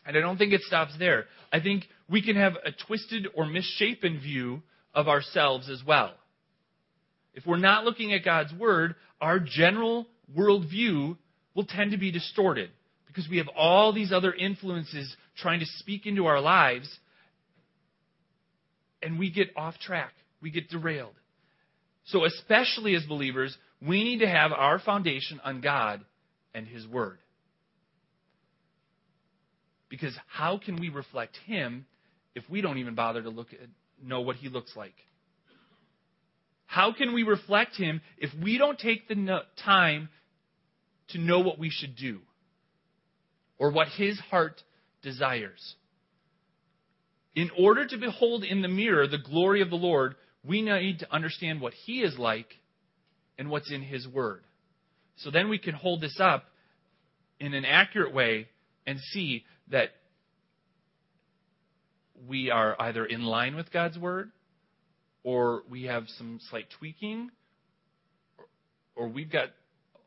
And 0.06 0.16
I 0.16 0.20
don't 0.20 0.36
think 0.36 0.52
it 0.52 0.62
stops 0.62 0.92
there. 0.98 1.24
I 1.52 1.60
think 1.60 1.84
we 2.08 2.22
can 2.22 2.36
have 2.36 2.54
a 2.64 2.70
twisted 2.86 3.26
or 3.34 3.46
misshapen 3.46 4.20
view 4.20 4.62
of 4.94 5.08
ourselves 5.08 5.68
as 5.68 5.82
well. 5.86 6.14
If 7.34 7.44
we're 7.44 7.58
not 7.58 7.84
looking 7.84 8.14
at 8.14 8.24
God's 8.24 8.52
Word, 8.54 8.94
our 9.20 9.38
general 9.38 10.06
worldview 10.36 11.16
will 11.54 11.66
tend 11.66 11.90
to 11.90 11.98
be 11.98 12.10
distorted 12.10 12.70
because 13.06 13.28
we 13.28 13.38
have 13.38 13.48
all 13.56 13.92
these 13.92 14.12
other 14.12 14.32
influences 14.32 15.14
trying 15.36 15.60
to 15.60 15.66
speak 15.78 16.06
into 16.06 16.26
our 16.26 16.40
lives 16.40 16.88
and 19.02 19.18
we 19.18 19.30
get 19.30 19.48
off 19.56 19.78
track. 19.78 20.12
We 20.40 20.50
get 20.50 20.68
derailed. 20.68 21.14
So, 22.06 22.24
especially 22.24 22.94
as 22.94 23.04
believers, 23.04 23.56
we 23.80 24.04
need 24.04 24.18
to 24.20 24.28
have 24.28 24.52
our 24.52 24.78
foundation 24.78 25.40
on 25.44 25.60
God 25.60 26.04
and 26.54 26.66
His 26.66 26.86
Word. 26.86 27.18
Because 29.88 30.16
how 30.26 30.58
can 30.58 30.76
we 30.76 30.88
reflect 30.88 31.36
Him 31.46 31.86
if 32.34 32.44
we 32.50 32.60
don't 32.60 32.78
even 32.78 32.94
bother 32.94 33.22
to 33.22 33.30
look 33.30 33.52
at, 33.52 33.68
know 34.02 34.20
what 34.20 34.36
He 34.36 34.48
looks 34.48 34.74
like? 34.76 34.94
How 36.66 36.92
can 36.92 37.14
we 37.14 37.22
reflect 37.22 37.76
Him 37.76 38.00
if 38.18 38.30
we 38.42 38.58
don't 38.58 38.78
take 38.78 39.08
the 39.08 39.42
time 39.64 40.08
to 41.08 41.18
know 41.18 41.40
what 41.40 41.58
we 41.58 41.70
should 41.70 41.96
do 41.96 42.20
or 43.58 43.70
what 43.70 43.88
His 43.88 44.18
heart 44.18 44.62
desires? 45.02 45.76
In 47.34 47.50
order 47.56 47.86
to 47.86 47.98
behold 47.98 48.44
in 48.44 48.62
the 48.62 48.68
mirror 48.68 49.06
the 49.06 49.18
glory 49.18 49.62
of 49.62 49.70
the 49.70 49.76
Lord, 49.76 50.16
we 50.44 50.62
need 50.62 51.00
to 51.00 51.14
understand 51.14 51.60
what 51.60 51.74
He 51.74 52.00
is 52.02 52.18
like 52.18 52.48
and 53.38 53.50
what's 53.50 53.70
in 53.70 53.82
His 53.82 54.08
Word. 54.08 54.42
So 55.16 55.30
then 55.30 55.48
we 55.48 55.58
can 55.58 55.74
hold 55.74 56.00
this 56.00 56.18
up 56.20 56.44
in 57.38 57.54
an 57.54 57.64
accurate 57.64 58.12
way 58.12 58.48
and 58.86 58.98
see 59.12 59.44
that 59.70 59.90
we 62.26 62.50
are 62.50 62.76
either 62.80 63.04
in 63.04 63.22
line 63.24 63.56
with 63.56 63.72
God's 63.72 63.98
Word 63.98 64.30
or 65.22 65.62
we 65.68 65.84
have 65.84 66.04
some 66.18 66.40
slight 66.50 66.66
tweaking 66.78 67.30
or 68.94 69.08
we've 69.08 69.30
got 69.30 69.48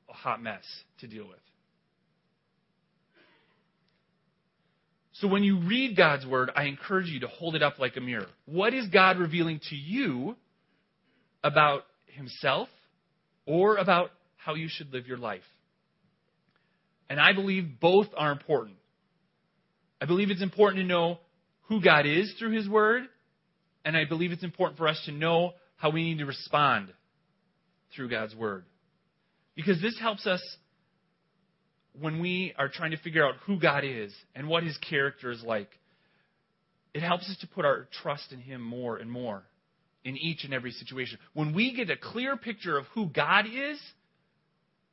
a 0.09 0.13
hot 0.13 0.41
mess 0.41 0.63
to 0.99 1.07
deal 1.07 1.27
with. 1.27 1.37
So 5.13 5.27
when 5.27 5.43
you 5.43 5.59
read 5.59 5.97
God's 5.97 6.25
Word, 6.25 6.49
I 6.55 6.63
encourage 6.63 7.07
you 7.07 7.19
to 7.21 7.27
hold 7.27 7.55
it 7.55 7.61
up 7.61 7.77
like 7.77 7.97
a 7.97 8.01
mirror. 8.01 8.27
What 8.45 8.73
is 8.73 8.87
God 8.87 9.17
revealing 9.17 9.59
to 9.69 9.75
you 9.75 10.37
about 11.43 11.83
Himself 12.07 12.69
or 13.45 13.75
about 13.75 14.11
how 14.37 14.55
you 14.55 14.67
should 14.69 14.93
live 14.93 15.07
your 15.07 15.17
life? 15.17 15.43
And 17.09 17.19
I 17.19 17.33
believe 17.33 17.79
both 17.81 18.07
are 18.15 18.31
important. 18.31 18.77
I 20.01 20.05
believe 20.05 20.29
it's 20.29 20.41
important 20.41 20.81
to 20.81 20.87
know 20.87 21.19
who 21.67 21.81
God 21.81 22.05
is 22.05 22.33
through 22.39 22.51
His 22.51 22.67
Word, 22.67 23.03
and 23.85 23.95
I 23.95 24.05
believe 24.05 24.31
it's 24.31 24.43
important 24.43 24.77
for 24.77 24.87
us 24.87 25.01
to 25.05 25.11
know 25.11 25.53
how 25.75 25.89
we 25.91 26.03
need 26.03 26.19
to 26.19 26.25
respond 26.25 26.93
through 27.95 28.09
God's 28.09 28.35
Word. 28.35 28.65
Because 29.55 29.81
this 29.81 29.99
helps 29.99 30.25
us 30.25 30.41
when 31.99 32.21
we 32.21 32.53
are 32.57 32.69
trying 32.69 32.91
to 32.91 32.97
figure 32.97 33.25
out 33.25 33.35
who 33.45 33.59
God 33.59 33.83
is 33.83 34.13
and 34.35 34.47
what 34.47 34.63
His 34.63 34.77
character 34.77 35.31
is 35.31 35.43
like. 35.43 35.69
It 36.93 37.01
helps 37.01 37.29
us 37.29 37.37
to 37.41 37.47
put 37.47 37.65
our 37.65 37.87
trust 38.01 38.31
in 38.31 38.39
Him 38.39 38.61
more 38.61 38.97
and 38.97 39.11
more 39.11 39.43
in 40.03 40.17
each 40.17 40.43
and 40.43 40.53
every 40.53 40.71
situation. 40.71 41.19
When 41.33 41.53
we 41.53 41.75
get 41.75 41.89
a 41.89 41.97
clear 41.97 42.37
picture 42.37 42.77
of 42.77 42.85
who 42.93 43.07
God 43.07 43.45
is, 43.45 43.79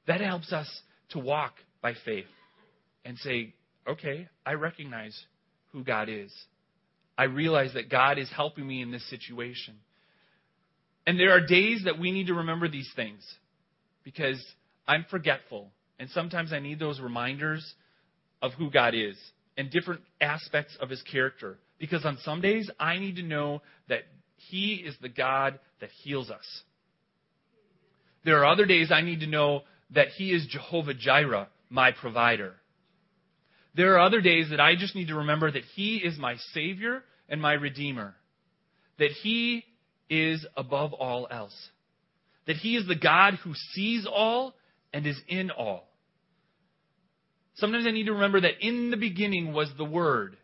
that 0.07 0.21
helps 0.21 0.53
us 0.53 0.69
to 1.11 1.19
walk 1.19 1.55
by 1.81 1.95
faith 2.05 2.27
and 3.05 3.17
say, 3.19 3.55
okay, 3.89 4.29
I 4.45 4.55
recognize 4.55 5.19
who 5.73 5.85
God 5.85 6.09
is. 6.09 6.33
I 7.19 7.25
realize 7.25 7.75
that 7.75 7.91
God 7.91 8.19
is 8.19 8.31
helping 8.35 8.67
me 8.67 8.83
in 8.83 8.91
this 8.91 9.09
situation. 9.09 9.77
And 11.07 11.19
there 11.19 11.33
are 11.33 11.47
days 11.47 11.83
that 11.85 11.99
we 11.99 12.11
need 12.11 12.27
to 12.27 12.35
remember 12.35 12.69
these 12.69 12.91
things 12.97 13.23
because 14.03 14.43
I'm 14.87 15.07
forgetful. 15.11 15.71
And 15.99 16.11
sometimes 16.11 16.53
I 16.53 16.59
need 16.59 16.79
those 16.79 17.01
reminders 17.01 17.75
of 18.43 18.53
who 18.53 18.71
God 18.71 18.95
is 18.95 19.17
and 19.57 19.71
different 19.71 20.03
aspects 20.21 20.77
of 20.81 20.91
his 20.91 21.03
character. 21.03 21.59
Because 21.79 22.05
on 22.05 22.19
some 22.23 22.41
days, 22.41 22.71
I 22.79 22.99
need 22.99 23.17
to 23.17 23.23
know 23.23 23.63
that 23.89 24.01
he 24.37 24.75
is 24.75 24.95
the 25.01 25.09
God 25.09 25.59
that 25.81 25.91
heals 26.03 26.31
us. 26.31 26.45
There 28.25 28.39
are 28.39 28.47
other 28.47 28.67
days 28.67 28.91
I 28.91 29.03
need 29.03 29.21
to 29.21 29.27
know 29.27 29.63
that 29.91 30.09
he 30.09 30.33
is 30.33 30.47
Jehovah 30.47 30.95
Jireh, 30.95 31.49
my 31.71 31.93
provider. 31.93 32.55
There 33.77 33.95
are 33.95 34.01
other 34.01 34.23
days 34.23 34.49
that 34.51 34.61
I 34.61 34.75
just 34.75 34.95
need 34.95 35.09
to 35.09 35.17
remember 35.17 35.51
that 35.51 35.65
He 35.75 35.97
is 35.97 36.19
my 36.19 36.37
Savior 36.55 37.03
and 37.29 37.43
my 37.43 37.53
Redeemer. 37.53 38.15
That 38.99 39.11
He 39.23 39.65
is 40.09 40.47
above 40.57 40.95
all 40.95 41.29
else. 41.31 41.55
That 42.47 42.57
He 42.57 42.77
is 42.77 42.87
the 42.87 42.97
God 42.97 43.35
who 43.45 43.53
sees 43.75 44.07
all 44.11 44.55
and 44.95 45.07
is 45.07 45.21
in 45.29 45.51
all. 45.51 45.89
Sometimes 47.57 47.87
I 47.87 47.91
need 47.91 48.07
to 48.07 48.15
remember 48.15 48.41
that 48.41 48.61
in 48.67 48.91
the 48.91 48.97
beginning 48.97 49.53
was 49.53 49.71
the 49.77 49.85
Word, 49.85 50.37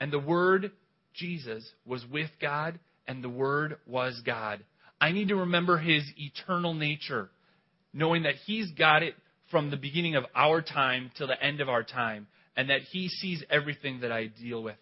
and 0.00 0.12
the 0.12 0.18
Word, 0.18 0.72
Jesus, 1.14 1.68
was 1.84 2.04
with 2.10 2.30
God, 2.40 2.80
and 3.06 3.22
the 3.22 3.28
Word 3.28 3.76
was 3.86 4.20
God. 4.24 4.64
I 5.00 5.12
need 5.12 5.28
to 5.28 5.36
remember 5.36 5.78
His 5.78 6.04
eternal 6.16 6.74
nature, 6.74 7.30
knowing 7.92 8.24
that 8.24 8.36
He's 8.46 8.70
got 8.72 9.04
it 9.04 9.14
from 9.52 9.70
the 9.70 9.76
beginning 9.76 10.16
of 10.16 10.24
our 10.34 10.62
time 10.62 11.12
till 11.16 11.26
the 11.28 11.40
end 11.40 11.60
of 11.60 11.68
our 11.68 11.82
time, 11.82 12.26
and 12.56 12.70
that 12.70 12.82
He 12.90 13.08
sees 13.08 13.42
everything 13.50 14.00
that 14.00 14.12
I 14.12 14.26
deal 14.26 14.62
with. 14.62 14.76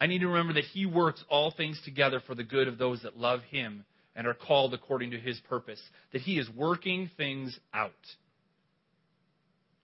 I 0.00 0.06
need 0.06 0.20
to 0.20 0.28
remember 0.28 0.54
that 0.54 0.64
He 0.72 0.86
works 0.86 1.22
all 1.28 1.52
things 1.54 1.80
together 1.84 2.20
for 2.26 2.34
the 2.34 2.44
good 2.44 2.68
of 2.68 2.78
those 2.78 3.02
that 3.02 3.18
love 3.18 3.40
Him 3.50 3.84
and 4.16 4.26
are 4.26 4.34
called 4.34 4.74
according 4.74 5.12
to 5.12 5.18
His 5.18 5.38
purpose, 5.48 5.80
that 6.12 6.22
He 6.22 6.38
is 6.38 6.48
working 6.56 7.10
things 7.16 7.58
out. 7.72 7.92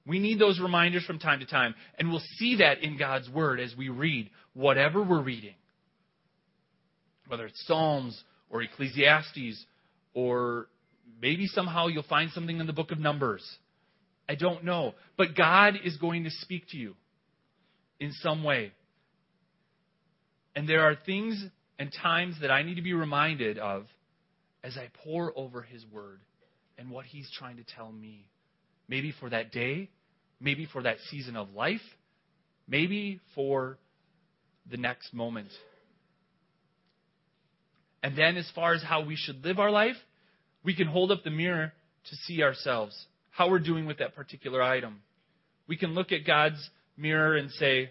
We 0.07 0.19
need 0.19 0.39
those 0.39 0.61
reminders 0.61 1.05
from 1.05 1.19
time 1.19 1.41
to 1.41 1.47
time, 1.47 1.75
and 1.99 2.11
we'll 2.11 2.23
see 2.39 2.57
that 2.59 2.83
in 2.83 2.97
God's 2.97 3.29
Word 3.29 3.59
as 3.59 3.75
we 3.77 3.89
read 3.89 4.31
whatever 4.55 5.03
we're 5.03 5.23
reading. 5.23 5.55
Whether 7.29 7.47
it's 7.47 7.67
Psalms 7.67 8.23
or 8.49 8.63
Ecclesiastes, 8.63 9.65
or 10.15 10.69
maybe 11.21 11.47
somehow 11.49 11.89
you'll 11.89 12.05
find 12.05 12.31
something 12.31 12.61
in 12.61 12.67
the 12.67 12.73
book 12.73 12.93
of 12.93 12.99
Numbers. 12.99 13.45
I 14.29 14.35
don't 14.35 14.65
know. 14.65 14.95
But 15.17 15.37
God 15.37 15.75
is 15.85 15.97
going 15.97 16.25
to 16.25 16.31
speak 16.31 16.69
to 16.71 16.77
you 16.77 16.95
in 18.01 18.13
some 18.13 18.43
way. 18.45 18.73
And 20.55 20.69
there 20.69 20.83
are 20.83 20.97
things 21.07 21.45
and 21.79 21.93
times 22.03 22.37
that 22.41 22.51
I 22.51 22.63
need 22.63 22.77
to 22.77 22.83
be 22.83 22.95
reminded 22.95 23.59
of 23.59 23.85
as 24.65 24.77
I 24.77 24.89
pore 25.05 25.33
over 25.37 25.63
His 25.63 25.85
Word 25.93 26.21
and 26.79 26.91
what 26.91 27.05
He's 27.05 27.31
trying 27.39 27.57
to 27.59 27.65
tell 27.65 27.93
me. 27.93 28.27
Maybe 28.89 29.13
for 29.19 29.29
that 29.31 29.53
day, 29.53 29.91
maybe 30.41 30.67
for 30.73 30.83
that 30.83 30.97
season 31.11 31.37
of 31.37 31.53
life, 31.55 31.81
maybe 32.69 33.21
for 33.35 33.79
the 34.71 34.77
next 34.77 35.13
moment. 35.13 35.49
And 38.03 38.17
then, 38.17 38.37
as 38.37 38.49
far 38.55 38.75
as 38.75 38.83
how 38.83 39.05
we 39.05 39.17
should 39.17 39.45
live 39.45 39.59
our 39.59 39.71
life, 39.71 39.97
we 40.65 40.75
can 40.75 40.87
hold 40.87 41.11
up 41.11 41.25
the 41.25 41.31
mirror 41.31 41.73
to 42.09 42.17
see 42.25 42.43
ourselves, 42.43 42.97
how 43.37 43.51
we're 43.51 43.59
doing 43.59 43.85
with 43.85 43.99
that 43.99 44.15
particular 44.15 44.63
item. 44.63 45.03
We 45.69 45.77
can 45.77 45.95
look 45.95 46.11
at 46.11 46.27
God's 46.27 46.71
mirror 46.97 47.37
and 47.37 47.51
say, 47.51 47.91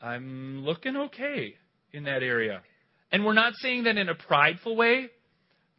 I'm 0.00 0.64
looking 0.64 0.96
okay 0.96 1.54
in 1.92 2.04
that 2.04 2.24
area. 2.24 2.62
And 3.12 3.24
we're 3.24 3.34
not 3.34 3.52
saying 3.56 3.84
that 3.84 3.96
in 3.96 4.08
a 4.08 4.14
prideful 4.14 4.74
way, 4.74 5.08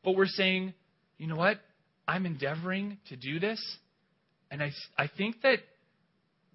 but 0.05 0.15
we're 0.15 0.25
saying, 0.25 0.73
you 1.17 1.27
know 1.27 1.35
what? 1.35 1.59
I'm 2.07 2.25
endeavoring 2.25 2.97
to 3.09 3.17
do 3.17 3.39
this. 3.39 3.59
And 4.49 4.63
I, 4.63 4.71
I 4.97 5.09
think 5.17 5.41
that, 5.41 5.57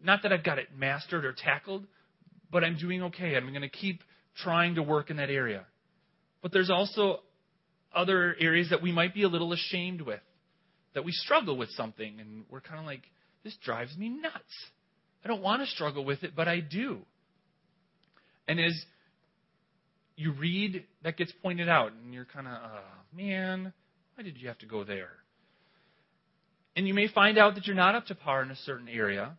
not 0.03 0.23
that 0.23 0.33
I've 0.33 0.45
got 0.45 0.59
it 0.59 0.69
mastered 0.75 1.27
or 1.27 1.35
tackled, 1.35 1.85
but 2.51 2.65
I'm 2.65 2.79
doing 2.79 3.03
okay. 3.05 3.37
I'm 3.37 3.49
going 3.51 3.61
to 3.61 3.69
keep 3.69 4.01
trying 4.43 4.77
to 4.77 4.83
work 4.83 5.11
in 5.11 5.19
that 5.19 5.29
area. 5.29 5.67
But 6.41 6.53
there's 6.53 6.71
also 6.71 7.21
other 7.95 8.37
areas 8.41 8.71
that 8.71 8.81
we 8.81 8.93
might 8.93 9.13
be 9.13 9.25
a 9.25 9.29
little 9.29 9.53
ashamed 9.53 10.01
with, 10.01 10.21
that 10.95 11.05
we 11.05 11.13
struggle 11.13 11.57
with 11.57 11.71
something, 11.71 12.21
and 12.21 12.45
we're 12.51 12.61
kind 12.61 12.81
of 12.81 12.87
like, 12.87 13.03
this 13.45 13.57
drives 13.65 13.97
me 13.97 14.09
nuts. 14.09 14.35
I 15.25 15.29
don't 15.29 15.43
want 15.43 15.63
to 15.63 15.67
struggle 15.67 16.05
with 16.05 16.23
it, 16.23 16.33
but 16.35 16.49
I 16.49 16.61
do. 16.61 16.99
And 18.47 18.59
as 18.59 18.73
you 20.17 20.33
read, 20.33 20.85
that 21.05 21.17
gets 21.17 21.33
pointed 21.43 21.69
out, 21.69 21.93
and 21.93 22.13
you're 22.13 22.25
kind 22.25 22.47
of, 22.47 22.55
oh, 22.55 23.17
man, 23.17 23.73
why 24.15 24.25
did 24.25 24.39
you 24.39 24.49
have 24.49 24.59
to 24.59 24.67
go 24.67 24.85
there? 24.85 25.11
And 26.75 26.87
you 26.89 26.95
may 26.95 27.09
find 27.09 27.39
out 27.39 27.55
that 27.57 27.67
you're 27.67 27.77
not 27.77 27.95
up 27.95 28.07
to 28.07 28.15
par 28.15 28.43
in 28.43 28.51
a 28.51 28.57
certain 28.57 28.89
area. 28.89 29.37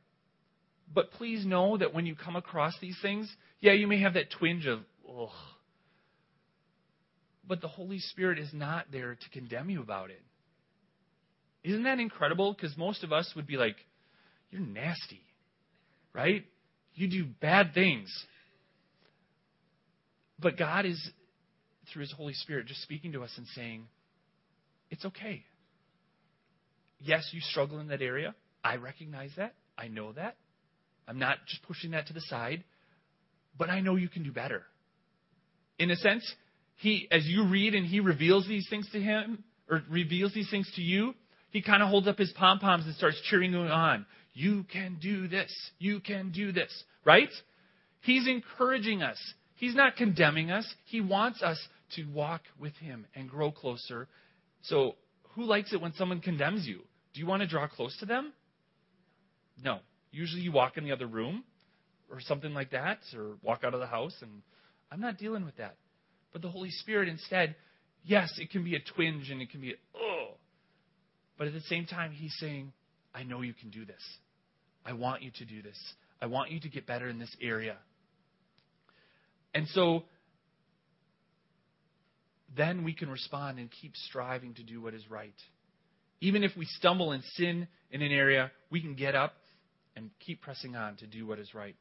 But 0.93 1.12
please 1.12 1.45
know 1.45 1.78
that 1.78 1.93
when 1.93 2.06
you 2.06 2.16
come 2.16 2.36
across 2.36 2.74
these 2.82 2.97
things, 3.02 3.32
yeah, 3.60 3.74
you 3.74 3.88
may 3.88 4.00
have 4.02 4.16
that 4.16 4.32
twinge 4.32 4.66
of, 4.66 4.80
ugh. 5.08 5.30
But 7.47 7.62
the 7.62 7.68
Holy 7.68 8.00
Spirit 8.00 8.39
is 8.39 8.50
not 8.54 8.88
there 8.91 9.16
to 9.16 9.30
condemn 9.32 9.70
you 9.70 9.82
about 9.82 10.10
it. 10.10 10.22
Isn't 11.64 11.84
that 11.84 11.99
incredible? 11.99 12.53
Because 12.53 12.78
most 12.78 13.03
of 13.03 13.12
us 13.12 13.32
would 13.36 13.47
be 13.47 13.57
like, 13.57 13.76
you're 14.49 14.62
nasty, 14.62 15.22
right? 16.14 16.45
You 16.95 17.10
do 17.10 17.26
bad 17.41 17.74
things. 17.74 18.10
But 20.39 20.57
God 20.57 20.86
is, 20.86 21.12
through 21.91 22.01
His 22.01 22.14
Holy 22.14 22.34
Spirit, 22.34 22.68
just 22.68 22.82
speaking 22.82 23.12
to 23.12 23.24
us 23.24 23.32
and 23.38 23.45
saying, 23.47 23.88
it's 24.89 25.05
okay. 25.05 25.43
Yes, 26.99 27.30
you 27.32 27.41
struggle 27.41 27.80
in 27.80 27.88
that 27.89 28.01
area. 28.01 28.36
I 28.64 28.76
recognize 28.76 29.32
that. 29.38 29.53
I 29.78 29.88
know 29.88 30.14
that. 30.14 30.38
I'm 31.07 31.20
not 31.20 31.38
just 31.47 31.64
pushing 31.64 31.91
that 31.91 32.07
to 32.07 32.14
the 32.14 32.22
side, 32.22 32.64
but 33.57 33.70
I 33.70 33.80
know 33.82 33.95
you 33.95 34.10
can 34.10 34.24
do 34.24 34.32
better. 34.32 34.64
In 35.78 35.91
a 35.91 35.95
sense, 35.95 36.30
he, 36.76 37.07
as 37.12 37.26
you 37.26 37.47
read 37.47 37.74
and 37.74 37.86
he 37.86 37.99
reveals 37.99 38.47
these 38.47 38.68
things 38.70 38.89
to 38.91 39.01
him, 39.01 39.43
or 39.70 39.84
reveals 39.89 40.34
these 40.34 40.49
things 40.49 40.70
to 40.76 40.82
you, 40.82 41.14
he 41.52 41.62
kind 41.62 41.82
of 41.82 41.89
holds 41.89 42.08
up 42.08 42.18
his 42.18 42.32
pom 42.32 42.60
poms 42.60 42.86
and 42.86 42.95
starts 42.95 43.20
cheering 43.30 43.54
you 43.54 43.60
on. 43.60 44.06
You 44.34 44.66
can 44.72 44.97
do 45.02 45.28
this. 45.28 45.54
You 45.80 46.00
can 46.00 46.32
do 46.32 46.52
this. 46.52 46.72
Right? 47.04 47.30
He's 48.02 48.28
encouraging 48.28 49.02
us. 49.02 49.18
He's 49.56 49.76
not 49.76 49.95
condemning 49.95 50.52
us. 50.52 50.66
He 50.86 51.02
wants 51.02 51.41
us 51.41 51.60
to 51.95 52.04
walk 52.06 52.41
with 52.60 52.74
him 52.76 53.06
and 53.16 53.30
grow 53.30 53.52
closer. 53.52 54.08
So, 54.64 54.95
who 55.36 55.43
likes 55.43 55.74
it 55.74 55.82
when 55.82 55.93
someone 55.93 56.22
condemns 56.22 56.66
you? 56.66 56.82
Do 57.14 57.20
you 57.20 57.28
want 57.28 57.41
to 57.41 57.47
draw 57.47 57.68
close 57.68 57.97
to 58.00 58.06
them? 58.06 58.34
No. 59.64 59.80
Usually 60.12 60.41
you 60.41 60.52
walk 60.52 60.78
in 60.78 60.84
the 60.84 60.91
other 60.91 61.08
room 61.08 61.43
or 62.12 62.20
something 62.22 62.54
like 62.54 62.72
that, 62.72 63.00
or 63.16 63.38
walk 63.43 63.64
out 63.64 63.74
of 63.74 63.80
the 63.80 63.88
house, 63.88 64.16
and 64.22 64.41
I'm 64.91 65.00
not 65.00 65.18
dealing 65.18 65.45
with 65.45 65.58
that. 65.58 65.76
But 66.34 66.41
the 66.41 66.50
Holy 66.50 66.72
Spirit 66.72 67.08
instead, 67.08 67.56
yes, 68.04 68.34
it 68.39 68.50
can 68.50 68.64
be 68.64 68.76
a 68.76 68.80
twinge 68.80 69.30
and 69.30 69.41
it 69.41 69.52
can 69.52 69.62
be, 69.62 69.72
a, 69.72 69.76
oh. 69.95 70.09
But 71.39 71.47
at 71.47 71.53
the 71.53 71.61
same 71.61 71.85
time, 71.85 72.11
He's 72.11 72.35
saying, 72.37 72.73
I 73.15 73.23
know 73.23 73.41
you 73.41 73.53
can 73.55 73.71
do 73.71 73.85
this. 73.85 74.03
I 74.85 74.93
want 74.93 75.23
you 75.23 75.31
to 75.37 75.45
do 75.45 75.63
this. 75.63 75.77
I 76.21 76.27
want 76.27 76.51
you 76.51 76.59
to 76.59 76.69
get 76.69 76.85
better 76.85 77.09
in 77.09 77.17
this 77.17 77.35
area. 77.41 77.77
And 79.55 79.67
so 79.69 80.03
then 82.55 82.83
we 82.83 82.93
can 82.93 83.09
respond 83.09 83.57
and 83.57 83.69
keep 83.81 83.95
striving 83.95 84.53
to 84.55 84.63
do 84.63 84.81
what 84.81 84.93
is 84.93 85.09
right. 85.09 85.33
Even 86.21 86.43
if 86.43 86.51
we 86.57 86.65
stumble 86.65 87.13
and 87.13 87.23
sin 87.35 87.67
in 87.89 88.01
an 88.01 88.11
area, 88.11 88.51
we 88.69 88.81
can 88.81 88.95
get 88.95 89.15
up 89.15 89.33
and 89.95 90.09
keep 90.19 90.41
pressing 90.41 90.75
on 90.75 90.97
to 90.97 91.07
do 91.07 91.25
what 91.25 91.39
is 91.39 91.53
right. 91.53 91.75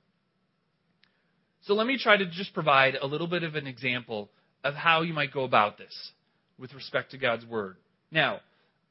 So 1.63 1.75
let 1.75 1.87
me 1.87 1.99
try 2.01 2.17
to 2.17 2.27
just 2.27 2.55
provide 2.55 2.95
a 2.95 3.07
little 3.07 3.27
bit 3.27 3.43
of 3.43 3.57
an 3.57 3.67
example 3.67 4.31
of 4.63 4.75
how 4.75 5.03
you 5.03 5.13
might 5.13 5.33
go 5.33 5.43
about 5.43 5.79
this 5.79 6.13
with 6.59 6.73
respect 6.75 7.11
to 7.11 7.19
God's 7.19 7.45
Word. 7.45 7.77
Now, 8.13 8.41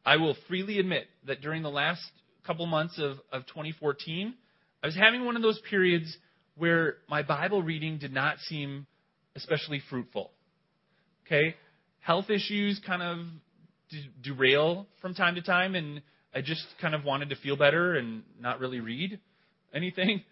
I 0.08 0.16
will 0.16 0.38
freely 0.48 0.80
admit 0.80 1.06
that 1.26 1.42
during 1.42 1.64
the 1.64 1.70
last 1.70 2.02
couple 2.46 2.66
months 2.66 2.98
of, 2.98 3.18
of 3.30 3.46
2014, 3.48 4.34
I 4.82 4.88
was 4.88 4.96
having 4.96 5.26
one 5.26 5.36
of 5.36 5.42
those 5.42 5.60
periods 5.70 6.18
where 6.56 6.96
my 7.10 7.24
Bible 7.24 7.62
reading 7.62 7.98
did 7.98 8.14
not 8.14 8.38
seem 8.40 8.88
especially 9.36 9.82
fruitful. 9.90 10.32
Okay? 11.26 11.56
Health 12.00 12.30
issues 12.30 12.80
kind 12.88 13.02
of 13.02 13.18
derail 14.24 14.88
from 15.02 15.14
time 15.14 15.36
to 15.36 15.42
time, 15.42 15.76
and 15.76 16.02
I 16.34 16.40
just 16.40 16.66
kind 16.82 16.96
of 16.96 17.04
wanted 17.04 17.32
to 17.32 17.36
feel 17.36 17.58
better 17.58 17.96
and 17.96 18.24
not 18.40 18.62
really 18.62 18.80
read 18.80 19.20
anything. 19.74 20.24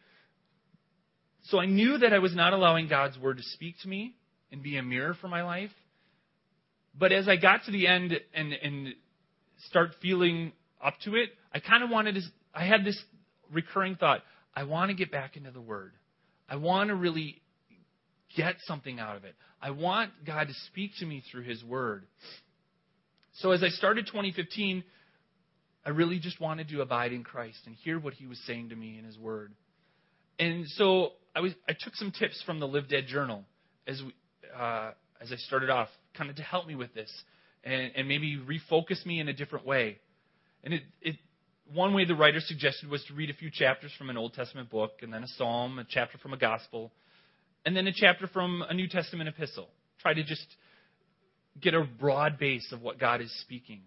So 1.50 1.60
I 1.60 1.66
knew 1.66 1.98
that 1.98 2.14
I 2.14 2.20
was 2.20 2.34
not 2.34 2.54
allowing 2.54 2.88
God's 2.88 3.20
word 3.20 3.38
to 3.38 3.44
speak 3.44 3.76
to 3.84 3.90
me 3.90 4.16
and 4.54 4.64
be 4.64 4.78
a 4.78 4.84
mirror 4.84 5.18
for 5.20 5.28
my 5.28 5.44
life. 5.44 5.72
But 6.98 7.12
as 7.12 7.28
I 7.28 7.36
got 7.36 7.66
to 7.66 7.72
the 7.72 7.88
end 7.88 8.14
and, 8.34 8.54
and 8.54 8.94
start 9.70 9.92
feeling 10.02 10.52
up 10.84 10.96
to 11.06 11.16
it, 11.16 11.30
I 11.54 11.60
kind 11.60 11.84
of 11.84 11.90
wanted 11.90 12.16
to, 12.16 12.22
I 12.54 12.66
had 12.66 12.84
this 12.84 13.02
recurring 13.52 13.96
thought 13.96 14.22
I 14.56 14.64
want 14.64 14.90
to 14.90 14.96
get 14.96 15.12
back 15.12 15.36
into 15.36 15.52
the 15.52 15.62
word. 15.62 15.94
I 16.48 16.56
want 16.56 16.90
to 16.90 16.96
really 16.96 17.42
get 18.36 18.56
something 18.66 19.00
out 19.00 19.18
of 19.18 19.26
it. 19.26 19.36
I 19.62 19.72
want 19.72 20.12
God 20.26 20.48
to 20.48 20.54
speak 20.68 20.92
to 21.00 21.06
me 21.06 21.24
through 21.32 21.44
his 21.44 21.64
word. 21.64 22.06
So 23.40 23.52
as 23.52 23.64
I 23.64 23.70
started 23.70 24.08
2015, 24.08 24.84
I 25.86 25.90
really 25.90 26.20
just 26.20 26.40
wanted 26.40 26.70
to 26.70 26.82
abide 26.82 27.12
in 27.12 27.24
Christ 27.24 27.60
and 27.66 27.76
hear 27.76 28.00
what 28.00 28.14
he 28.14 28.26
was 28.26 28.40
saying 28.48 28.70
to 28.70 28.76
me 28.76 28.98
in 28.98 29.06
his 29.06 29.18
word. 29.18 29.54
And 30.40 30.66
so 30.70 31.12
I 31.36 31.42
was 31.42 31.54
I 31.68 31.74
took 31.74 31.96
some 31.96 32.12
tips 32.12 32.42
from 32.46 32.60
the 32.60 32.68
Live 32.68 32.88
Dead 32.90 33.06
Journal 33.08 33.44
as 33.88 34.02
we, 34.02 34.14
uh, 34.58 34.92
as 35.22 35.32
I 35.32 35.36
started 35.38 35.70
off, 35.70 35.90
kind 36.18 36.30
of 36.30 36.36
to 36.38 36.44
help 36.44 36.68
me 36.68 36.76
with 36.76 36.94
this 36.94 37.12
and, 37.66 37.92
and 37.96 38.08
maybe 38.08 38.38
refocus 38.38 39.06
me 39.06 39.20
in 39.20 39.28
a 39.28 39.34
different 39.34 39.66
way. 39.66 39.98
And 40.64 40.74
it, 40.74 40.84
it 41.02 41.16
one 41.74 41.94
way 41.94 42.06
the 42.06 42.16
writer 42.16 42.40
suggested 42.40 42.90
was 42.90 43.04
to 43.06 43.14
read 43.14 43.30
a 43.30 43.34
few 43.34 43.50
chapters 43.52 43.92
from 43.98 44.10
an 44.10 44.18
Old 44.18 44.34
Testament 44.34 44.70
book, 44.70 45.00
and 45.02 45.12
then 45.12 45.24
a 45.24 45.28
psalm, 45.28 45.80
a 45.80 45.86
chapter 45.88 46.18
from 46.20 46.34
a 46.34 46.38
gospel, 46.38 46.92
and 47.66 47.76
then 47.76 47.88
a 47.88 47.94
chapter 47.94 48.28
from 48.28 48.64
a 48.68 48.74
New 48.74 48.88
Testament 48.88 49.28
epistle. 49.28 49.68
Try 50.00 50.14
to 50.14 50.24
just 50.24 50.46
get 51.60 51.74
a 51.74 51.84
broad 51.84 52.38
base 52.38 52.72
of 52.72 52.82
what 52.82 53.00
God 53.00 53.22
is 53.22 53.32
speaking. 53.42 53.82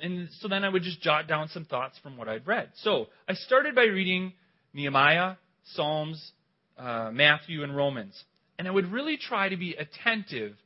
And 0.00 0.28
so 0.40 0.48
then 0.48 0.64
I 0.64 0.68
would 0.68 0.82
just 0.82 1.00
jot 1.00 1.28
down 1.28 1.48
some 1.48 1.64
thoughts 1.64 1.96
from 2.02 2.16
what 2.16 2.28
I'd 2.28 2.46
read. 2.46 2.70
So 2.76 3.06
I 3.28 3.34
started 3.34 3.76
by 3.76 3.84
reading 3.84 4.32
Nehemiah, 4.74 5.36
Psalms, 5.74 6.32
uh, 6.76 7.10
Matthew, 7.12 7.62
and 7.62 7.76
Romans. 7.76 8.20
And 8.58 8.66
I 8.66 8.72
would 8.72 8.90
really 8.90 9.16
try 9.16 9.48
to 9.48 9.56
be 9.56 9.74
attentive 9.74 10.56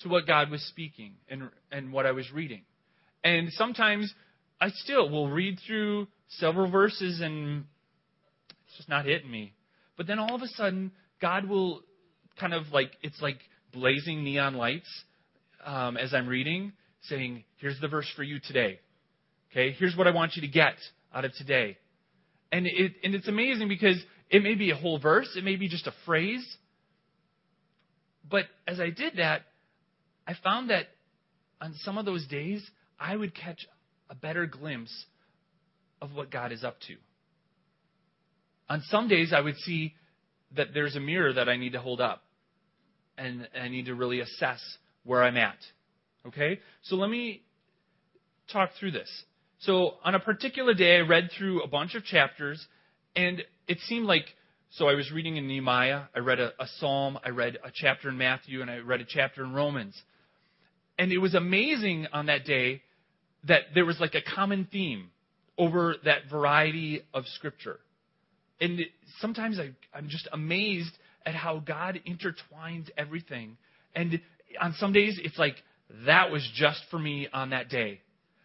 to 0.00 0.08
what 0.08 0.26
God 0.26 0.50
was 0.50 0.62
speaking 0.62 1.14
and, 1.28 1.50
and 1.70 1.92
what 1.92 2.06
I 2.06 2.12
was 2.12 2.30
reading. 2.32 2.62
And 3.24 3.50
sometimes 3.52 4.12
I 4.60 4.68
still 4.70 5.10
will 5.10 5.30
read 5.30 5.58
through 5.66 6.08
several 6.28 6.70
verses 6.70 7.20
and 7.20 7.64
it's 8.66 8.76
just 8.76 8.88
not 8.88 9.04
hitting 9.04 9.30
me. 9.30 9.52
But 9.96 10.06
then 10.06 10.18
all 10.18 10.34
of 10.34 10.42
a 10.42 10.48
sudden, 10.48 10.92
God 11.20 11.48
will 11.48 11.82
kind 12.38 12.52
of 12.52 12.68
like, 12.72 12.92
it's 13.02 13.20
like 13.20 13.38
blazing 13.72 14.24
neon 14.24 14.54
lights 14.54 14.88
um, 15.64 15.96
as 15.96 16.14
I'm 16.14 16.28
reading, 16.28 16.72
saying, 17.02 17.44
here's 17.56 17.80
the 17.80 17.88
verse 17.88 18.10
for 18.14 18.22
you 18.22 18.38
today. 18.40 18.80
Okay, 19.50 19.72
here's 19.72 19.96
what 19.96 20.06
I 20.06 20.10
want 20.10 20.36
you 20.36 20.42
to 20.42 20.48
get 20.48 20.74
out 21.14 21.24
of 21.24 21.32
today. 21.34 21.78
And, 22.52 22.66
it, 22.66 22.92
and 23.02 23.14
it's 23.14 23.28
amazing 23.28 23.68
because 23.68 23.96
it 24.30 24.42
may 24.42 24.54
be 24.54 24.70
a 24.70 24.76
whole 24.76 24.98
verse, 24.98 25.28
it 25.36 25.44
may 25.44 25.56
be 25.56 25.68
just 25.68 25.86
a 25.86 25.92
phrase. 26.04 26.46
But 28.28 28.44
as 28.66 28.80
I 28.80 28.90
did 28.90 29.16
that, 29.16 29.42
I 30.26 30.34
found 30.42 30.70
that 30.70 30.86
on 31.60 31.74
some 31.82 31.98
of 31.98 32.04
those 32.04 32.26
days, 32.26 32.68
I 32.98 33.16
would 33.16 33.34
catch 33.34 33.66
a 34.10 34.14
better 34.14 34.46
glimpse 34.46 35.06
of 36.00 36.12
what 36.14 36.30
God 36.30 36.52
is 36.52 36.64
up 36.64 36.78
to. 36.88 36.96
On 38.68 38.82
some 38.90 39.08
days, 39.08 39.32
I 39.32 39.40
would 39.40 39.56
see 39.58 39.94
that 40.56 40.68
there's 40.74 40.96
a 40.96 41.00
mirror 41.00 41.32
that 41.32 41.48
I 41.48 41.56
need 41.56 41.72
to 41.72 41.80
hold 41.80 42.00
up, 42.00 42.22
and 43.16 43.48
I 43.58 43.68
need 43.68 43.86
to 43.86 43.94
really 43.94 44.20
assess 44.20 44.60
where 45.04 45.22
I'm 45.22 45.36
at. 45.36 45.56
Okay? 46.26 46.60
So 46.82 46.96
let 46.96 47.08
me 47.08 47.42
talk 48.52 48.70
through 48.78 48.92
this. 48.92 49.10
So 49.60 49.94
on 50.04 50.14
a 50.14 50.20
particular 50.20 50.74
day, 50.74 50.96
I 50.96 51.00
read 51.00 51.30
through 51.36 51.62
a 51.62 51.68
bunch 51.68 51.94
of 51.94 52.04
chapters, 52.04 52.64
And 53.14 53.42
it 53.66 53.78
seemed 53.86 54.06
like, 54.06 54.26
so 54.70 54.88
I 54.88 54.94
was 54.94 55.10
reading 55.10 55.36
in 55.36 55.48
Nehemiah, 55.48 56.02
I 56.14 56.18
read 56.18 56.38
a, 56.38 56.52
a 56.60 56.66
psalm, 56.78 57.18
I 57.24 57.30
read 57.30 57.56
a 57.64 57.70
chapter 57.72 58.08
in 58.10 58.18
Matthew, 58.18 58.60
and 58.60 58.70
I 58.70 58.78
read 58.78 59.00
a 59.00 59.06
chapter 59.06 59.42
in 59.42 59.54
Romans. 59.54 60.00
And 60.98 61.12
it 61.12 61.18
was 61.18 61.34
amazing 61.34 62.06
on 62.12 62.26
that 62.26 62.44
day 62.44 62.82
that 63.44 63.62
there 63.74 63.84
was 63.84 64.00
like 64.00 64.14
a 64.14 64.22
common 64.22 64.66
theme 64.70 65.10
over 65.58 65.96
that 66.04 66.30
variety 66.30 67.02
of 67.14 67.26
scripture. 67.28 67.78
And 68.60 68.80
sometimes 69.20 69.58
I, 69.58 69.70
I'm 69.94 70.08
just 70.08 70.28
amazed 70.32 70.96
at 71.24 71.34
how 71.34 71.58
God 71.58 72.00
intertwines 72.06 72.88
everything. 72.96 73.56
And 73.94 74.20
on 74.60 74.74
some 74.74 74.92
days, 74.92 75.18
it's 75.22 75.38
like, 75.38 75.56
that 76.06 76.30
was 76.30 76.48
just 76.54 76.80
for 76.90 76.98
me 76.98 77.28
on 77.32 77.50
that 77.50 77.68
day. 77.68 78.00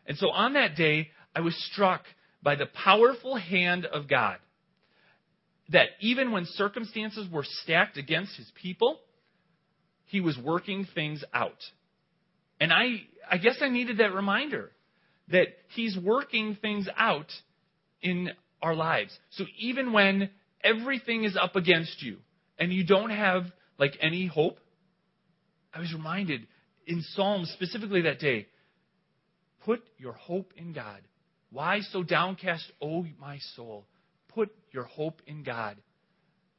And 0.06 0.18
so 0.18 0.30
on 0.30 0.54
that 0.54 0.76
day, 0.76 1.10
I 1.36 1.42
was 1.42 1.56
struck 1.72 2.04
by 2.44 2.56
the 2.56 2.66
powerful 2.66 3.36
hand 3.36 3.86
of 3.86 4.08
God. 4.08 4.38
That 5.70 5.90
even 6.02 6.32
when 6.32 6.46
circumstances 6.46 7.28
were 7.32 7.46
stacked 7.46 7.98
against 7.98 8.36
his 8.36 8.52
people, 8.62 9.00
he 10.06 10.20
was 10.20 10.38
working 10.38 10.86
things 10.94 11.24
out. 11.34 11.64
And 12.62 12.72
I, 12.72 13.02
I 13.30 13.38
guess 13.38 13.58
I 13.60 13.70
needed 13.70 13.98
that 13.98 14.14
reminder 14.14 14.72
that 15.30 15.48
he's 15.70 15.98
working 15.98 16.58
things 16.62 16.88
out 16.96 17.32
in 18.04 18.30
our 18.62 18.76
lives. 18.76 19.18
So 19.32 19.46
even 19.58 19.94
when 19.94 20.30
everything 20.64 21.24
is 21.24 21.36
up 21.36 21.56
against 21.56 22.04
you 22.04 22.18
and 22.60 22.72
you 22.72 22.86
don't 22.86 23.10
have 23.10 23.46
like 23.80 23.94
any 24.00 24.28
hope, 24.28 24.60
I 25.74 25.80
was 25.80 25.92
reminded 25.92 26.46
in 26.86 27.02
Psalms 27.16 27.50
specifically 27.50 28.04
that 28.04 28.20
day, 28.20 28.46
put 29.66 29.82
your 29.98 30.14
hope 30.14 30.54
in 30.56 30.72
God. 30.72 31.02
Why 31.52 31.80
so 31.92 32.04
downcast, 32.04 32.72
O 32.80 33.08
my 33.20 33.40
soul? 33.56 33.88
Put 34.36 34.52
your 34.72 34.84
hope 34.84 35.22
in 35.26 35.42
God. 35.42 35.78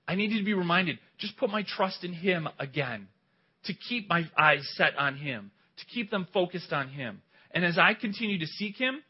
I 0.09 0.17
needed 0.17 0.39
to 0.39 0.45
be 0.45 0.55
reminded, 0.55 0.99
just 1.19 1.37
put 1.37 1.49
my 1.49 1.63
trust 1.63 2.03
in 2.03 2.13
Him 2.13 2.49
again, 2.59 3.07
to 3.67 3.75
keep 3.89 4.09
my 4.09 4.29
eyes 4.37 4.69
set 4.77 4.97
on 4.99 5.17
Him, 5.17 5.53
to 5.83 5.95
keep 5.95 6.11
them 6.11 6.27
focused 6.33 6.73
on 6.73 6.89
Him. 6.89 7.23
And 7.51 7.65
as 7.65 7.79
I 7.79 7.95
continue 7.95 8.39
to 8.39 8.47
seek 8.47 8.77
Him, 8.77 9.03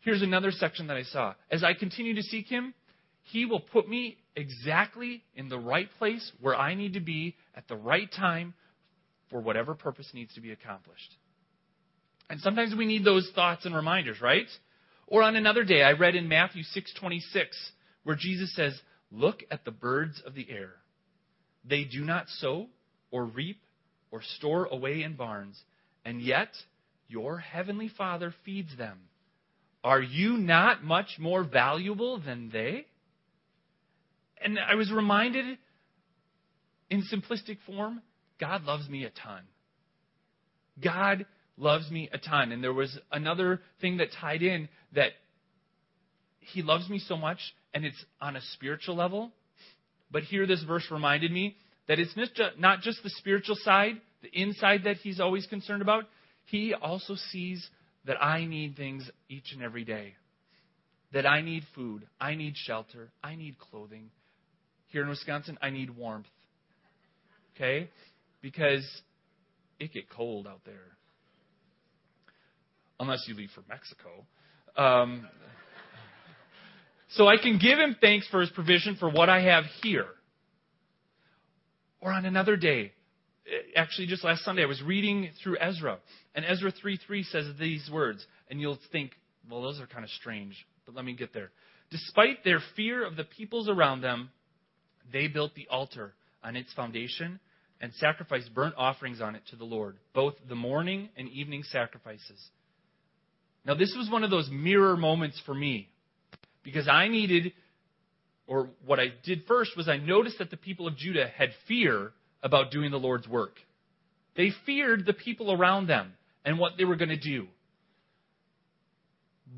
here's 0.00 0.22
another 0.22 0.50
section 0.50 0.88
that 0.88 0.96
I 0.96 1.02
saw. 1.04 1.34
As 1.50 1.62
I 1.62 1.74
continue 1.74 2.14
to 2.14 2.22
seek 2.22 2.46
Him, 2.48 2.74
He 3.22 3.44
will 3.44 3.60
put 3.60 3.88
me 3.88 4.18
exactly 4.34 5.22
in 5.34 5.48
the 5.48 5.58
right 5.58 5.88
place 5.98 6.32
where 6.40 6.54
I 6.54 6.74
need 6.74 6.94
to 6.94 7.00
be 7.00 7.36
at 7.54 7.68
the 7.68 7.76
right 7.76 8.10
time 8.12 8.54
for 9.30 9.40
whatever 9.40 9.74
purpose 9.74 10.10
needs 10.14 10.34
to 10.34 10.40
be 10.40 10.52
accomplished. 10.52 11.14
And 12.28 12.40
sometimes 12.40 12.74
we 12.76 12.86
need 12.86 13.04
those 13.04 13.30
thoughts 13.34 13.66
and 13.66 13.74
reminders, 13.74 14.20
right? 14.20 14.46
Or 15.06 15.22
on 15.22 15.36
another 15.36 15.64
day, 15.64 15.82
I 15.82 15.92
read 15.92 16.14
in 16.16 16.28
Matthew 16.28 16.62
6:26 16.62 17.72
where 18.02 18.16
Jesus 18.16 18.54
says, 18.54 18.80
"Look 19.10 19.44
at 19.50 19.64
the 19.64 19.70
birds 19.70 20.20
of 20.20 20.34
the 20.34 20.48
air. 20.50 20.74
They 21.64 21.84
do 21.84 22.04
not 22.04 22.28
sow 22.28 22.68
or 23.10 23.24
reap 23.24 23.60
or 24.10 24.22
store 24.22 24.66
away 24.66 25.02
in 25.02 25.16
barns, 25.16 25.60
and 26.04 26.20
yet 26.20 26.50
your 27.08 27.38
heavenly 27.38 27.88
Father 27.88 28.34
feeds 28.44 28.76
them. 28.76 28.98
Are 29.84 30.02
you 30.02 30.36
not 30.36 30.82
much 30.82 31.18
more 31.18 31.44
valuable 31.44 32.18
than 32.18 32.50
they?" 32.50 32.86
And 34.38 34.58
I 34.58 34.74
was 34.74 34.90
reminded 34.92 35.58
in 36.90 37.02
simplistic 37.02 37.58
form, 37.66 38.02
God 38.38 38.64
loves 38.64 38.88
me 38.88 39.04
a 39.04 39.10
ton. 39.10 39.42
God 40.82 41.26
loves 41.56 41.90
me 41.90 42.08
a 42.12 42.18
ton. 42.18 42.52
And 42.52 42.62
there 42.62 42.72
was 42.72 42.98
another 43.10 43.62
thing 43.80 43.96
that 43.96 44.12
tied 44.12 44.42
in 44.42 44.68
that 44.92 45.12
he 46.40 46.62
loves 46.62 46.88
me 46.88 46.98
so 46.98 47.16
much, 47.16 47.38
and 47.74 47.84
it's 47.84 48.04
on 48.20 48.36
a 48.36 48.40
spiritual 48.52 48.94
level. 48.94 49.32
But 50.10 50.22
here, 50.22 50.46
this 50.46 50.62
verse 50.62 50.86
reminded 50.90 51.32
me 51.32 51.56
that 51.88 51.98
it's 51.98 52.14
not 52.58 52.80
just 52.80 53.02
the 53.02 53.10
spiritual 53.10 53.56
side, 53.56 54.00
the 54.22 54.30
inside 54.32 54.82
that 54.84 54.96
he's 54.96 55.20
always 55.20 55.46
concerned 55.46 55.82
about. 55.82 56.04
He 56.46 56.74
also 56.74 57.14
sees 57.30 57.68
that 58.06 58.22
I 58.22 58.44
need 58.46 58.76
things 58.76 59.08
each 59.28 59.52
and 59.52 59.62
every 59.62 59.84
day. 59.84 60.14
That 61.12 61.26
I 61.26 61.40
need 61.40 61.64
food, 61.74 62.06
I 62.20 62.34
need 62.34 62.56
shelter, 62.56 63.10
I 63.22 63.36
need 63.36 63.58
clothing. 63.58 64.10
Here 64.88 65.02
in 65.02 65.08
Wisconsin, 65.08 65.58
I 65.62 65.70
need 65.70 65.90
warmth. 65.90 66.26
Okay? 67.54 67.88
Because 68.42 68.84
it 69.78 69.92
get 69.92 70.08
cold 70.10 70.46
out 70.46 70.60
there 70.64 70.96
unless 72.98 73.24
you 73.28 73.34
leave 73.34 73.50
for 73.54 73.62
Mexico. 73.68 74.24
Um, 74.76 75.26
so 77.10 77.26
I 77.26 77.36
can 77.36 77.58
give 77.58 77.78
him 77.78 77.96
thanks 78.00 78.26
for 78.28 78.40
his 78.40 78.50
provision 78.50 78.96
for 78.96 79.10
what 79.10 79.28
I 79.28 79.42
have 79.42 79.64
here. 79.82 80.06
Or 82.06 82.12
on 82.12 82.24
another 82.24 82.56
day, 82.56 82.92
eh, 83.48 83.50
actually 83.74 84.06
just 84.06 84.22
last 84.22 84.44
Sunday, 84.44 84.62
I 84.62 84.66
was 84.66 84.80
reading 84.80 85.30
through 85.42 85.58
Ezra, 85.60 85.98
and 86.36 86.44
Ezra 86.46 86.70
3 86.70 86.98
3 87.04 87.24
says 87.24 87.46
these 87.58 87.90
words, 87.92 88.24
and 88.48 88.60
you'll 88.60 88.78
think, 88.92 89.10
well, 89.50 89.60
those 89.60 89.80
are 89.80 89.88
kind 89.88 90.04
of 90.04 90.10
strange, 90.10 90.54
but 90.86 90.94
let 90.94 91.04
me 91.04 91.14
get 91.14 91.34
there. 91.34 91.50
Despite 91.90 92.44
their 92.44 92.60
fear 92.76 93.04
of 93.04 93.16
the 93.16 93.24
peoples 93.24 93.68
around 93.68 94.02
them, 94.02 94.30
they 95.12 95.26
built 95.26 95.56
the 95.56 95.66
altar 95.68 96.14
on 96.44 96.54
its 96.54 96.72
foundation 96.74 97.40
and 97.80 97.92
sacrificed 97.94 98.54
burnt 98.54 98.76
offerings 98.78 99.20
on 99.20 99.34
it 99.34 99.42
to 99.50 99.56
the 99.56 99.64
Lord, 99.64 99.96
both 100.14 100.34
the 100.48 100.54
morning 100.54 101.08
and 101.16 101.28
evening 101.28 101.64
sacrifices. 101.64 102.40
Now, 103.64 103.74
this 103.74 103.92
was 103.98 104.08
one 104.08 104.22
of 104.22 104.30
those 104.30 104.48
mirror 104.48 104.96
moments 104.96 105.42
for 105.44 105.54
me 105.54 105.88
because 106.62 106.86
I 106.86 107.08
needed, 107.08 107.52
or 108.46 108.70
what 108.84 109.00
I 109.00 109.06
did 109.24 109.44
first 109.46 109.76
was 109.76 109.88
I 109.88 109.96
noticed 109.96 110.38
that 110.38 110.50
the 110.50 110.56
people 110.56 110.86
of 110.86 110.96
Judah 110.96 111.28
had 111.36 111.50
fear 111.66 112.12
about 112.42 112.70
doing 112.70 112.90
the 112.90 112.98
Lord's 112.98 113.26
work. 113.26 113.56
They 114.36 114.52
feared 114.64 115.06
the 115.06 115.12
people 115.12 115.52
around 115.52 115.86
them 115.86 116.12
and 116.44 116.58
what 116.58 116.72
they 116.78 116.84
were 116.84 116.96
going 116.96 117.08
to 117.08 117.16
do. 117.16 117.48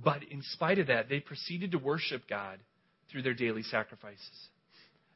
But 0.02 0.22
in 0.30 0.42
spite 0.42 0.78
of 0.78 0.86
that, 0.86 1.08
they 1.08 1.20
proceeded 1.20 1.72
to 1.72 1.78
worship 1.78 2.22
God 2.28 2.58
through 3.10 3.22
their 3.22 3.34
daily 3.34 3.62
sacrifices. 3.62 4.48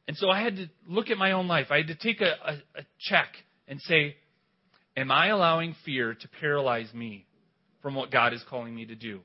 And 0.07 0.17
so 0.17 0.29
I 0.29 0.41
had 0.41 0.57
to 0.57 0.69
look 0.87 1.09
at 1.09 1.17
my 1.17 1.31
own 1.31 1.47
life. 1.47 1.67
I 1.69 1.77
had 1.77 1.87
to 1.87 1.95
take 1.95 2.21
a, 2.21 2.33
a, 2.45 2.53
a 2.79 2.83
check 2.99 3.29
and 3.67 3.79
say, 3.81 4.17
Am 4.95 5.11
I 5.11 5.27
allowing 5.27 5.75
fear 5.85 6.13
to 6.13 6.27
paralyze 6.39 6.93
me? 6.93 7.25
from 7.83 7.93
what 7.95 8.09
God 8.09 8.33
is 8.33 8.43
calling 8.49 8.73
me 8.73 8.85
to 8.85 8.95
do. 8.95 9.19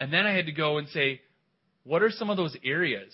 And 0.00 0.10
then 0.10 0.24
I 0.24 0.32
had 0.32 0.46
to 0.46 0.52
go 0.52 0.78
and 0.78 0.88
say, 0.88 1.20
what 1.88 2.02
are 2.02 2.10
some 2.10 2.28
of 2.28 2.36
those 2.36 2.54
areas 2.62 3.10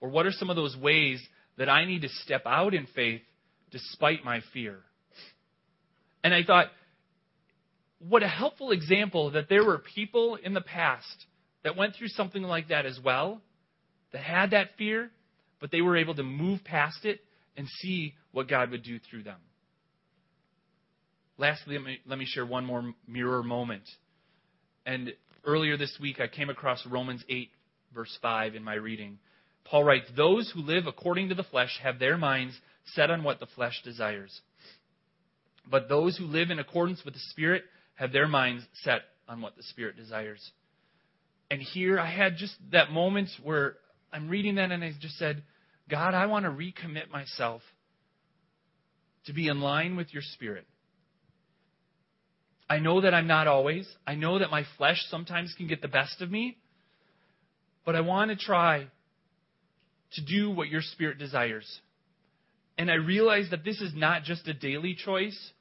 or 0.00 0.08
what 0.08 0.26
are 0.26 0.32
some 0.32 0.50
of 0.50 0.56
those 0.56 0.76
ways 0.76 1.22
that 1.56 1.68
I 1.68 1.84
need 1.84 2.02
to 2.02 2.08
step 2.08 2.42
out 2.46 2.74
in 2.74 2.88
faith 2.92 3.22
despite 3.70 4.24
my 4.24 4.40
fear? 4.52 4.80
And 6.24 6.34
I 6.34 6.42
thought, 6.42 6.66
what 8.00 8.24
a 8.24 8.28
helpful 8.28 8.72
example 8.72 9.30
that 9.30 9.48
there 9.48 9.64
were 9.64 9.78
people 9.78 10.34
in 10.34 10.52
the 10.52 10.60
past 10.60 11.26
that 11.62 11.76
went 11.76 11.94
through 11.94 12.08
something 12.08 12.42
like 12.42 12.68
that 12.68 12.86
as 12.86 12.98
well, 13.02 13.40
that 14.12 14.22
had 14.22 14.50
that 14.50 14.70
fear, 14.76 15.12
but 15.60 15.70
they 15.70 15.80
were 15.80 15.96
able 15.96 16.16
to 16.16 16.24
move 16.24 16.64
past 16.64 17.04
it 17.04 17.20
and 17.56 17.68
see 17.80 18.14
what 18.32 18.48
God 18.48 18.72
would 18.72 18.82
do 18.82 18.98
through 18.98 19.22
them. 19.22 19.38
Lastly, 21.36 21.76
let 21.76 21.84
me, 21.84 21.98
let 22.04 22.18
me 22.18 22.26
share 22.26 22.44
one 22.44 22.64
more 22.64 22.92
mirror 23.06 23.44
moment. 23.44 23.84
And 24.84 25.12
earlier 25.44 25.76
this 25.76 25.96
week, 26.00 26.20
I 26.20 26.26
came 26.26 26.50
across 26.50 26.84
Romans 26.84 27.22
8, 27.28 27.50
verse 27.94 28.16
5 28.20 28.54
in 28.54 28.64
my 28.64 28.74
reading. 28.74 29.18
Paul 29.64 29.84
writes, 29.84 30.06
Those 30.16 30.50
who 30.54 30.60
live 30.60 30.86
according 30.86 31.28
to 31.28 31.34
the 31.34 31.42
flesh 31.42 31.78
have 31.82 31.98
their 31.98 32.16
minds 32.16 32.54
set 32.94 33.10
on 33.10 33.22
what 33.22 33.40
the 33.40 33.46
flesh 33.54 33.80
desires. 33.84 34.40
But 35.70 35.88
those 35.88 36.16
who 36.16 36.24
live 36.24 36.50
in 36.50 36.58
accordance 36.58 37.04
with 37.04 37.14
the 37.14 37.20
Spirit 37.30 37.64
have 37.94 38.12
their 38.12 38.28
minds 38.28 38.64
set 38.82 39.02
on 39.28 39.40
what 39.42 39.56
the 39.56 39.62
Spirit 39.62 39.96
desires. 39.96 40.50
And 41.50 41.60
here 41.60 41.98
I 41.98 42.10
had 42.10 42.36
just 42.36 42.54
that 42.72 42.90
moment 42.90 43.28
where 43.42 43.74
I'm 44.12 44.28
reading 44.28 44.56
that 44.56 44.70
and 44.70 44.82
I 44.82 44.92
just 44.98 45.18
said, 45.18 45.42
God, 45.88 46.14
I 46.14 46.26
want 46.26 46.44
to 46.44 46.50
recommit 46.50 47.10
myself 47.10 47.62
to 49.26 49.32
be 49.32 49.48
in 49.48 49.60
line 49.60 49.96
with 49.96 50.12
your 50.12 50.22
Spirit. 50.22 50.66
I 52.70 52.78
know 52.78 53.00
that 53.00 53.14
I'm 53.14 53.26
not 53.26 53.46
always. 53.48 53.88
I 54.06 54.14
know 54.14 54.38
that 54.38 54.50
my 54.50 54.64
flesh 54.76 55.02
sometimes 55.08 55.54
can 55.56 55.68
get 55.68 55.80
the 55.80 55.88
best 55.88 56.20
of 56.20 56.30
me. 56.30 56.58
But 57.88 57.96
I 57.96 58.02
want 58.02 58.30
to 58.30 58.36
try 58.36 58.86
to 60.12 60.20
do 60.22 60.50
what 60.50 60.68
your 60.68 60.82
spirit 60.82 61.16
desires. 61.16 61.66
And 62.76 62.90
I 62.90 62.96
realize 62.96 63.46
that 63.50 63.64
this 63.64 63.80
is 63.80 63.94
not 63.94 64.24
just 64.24 64.46
a 64.46 64.52
daily 64.52 64.94
choice 64.94 65.52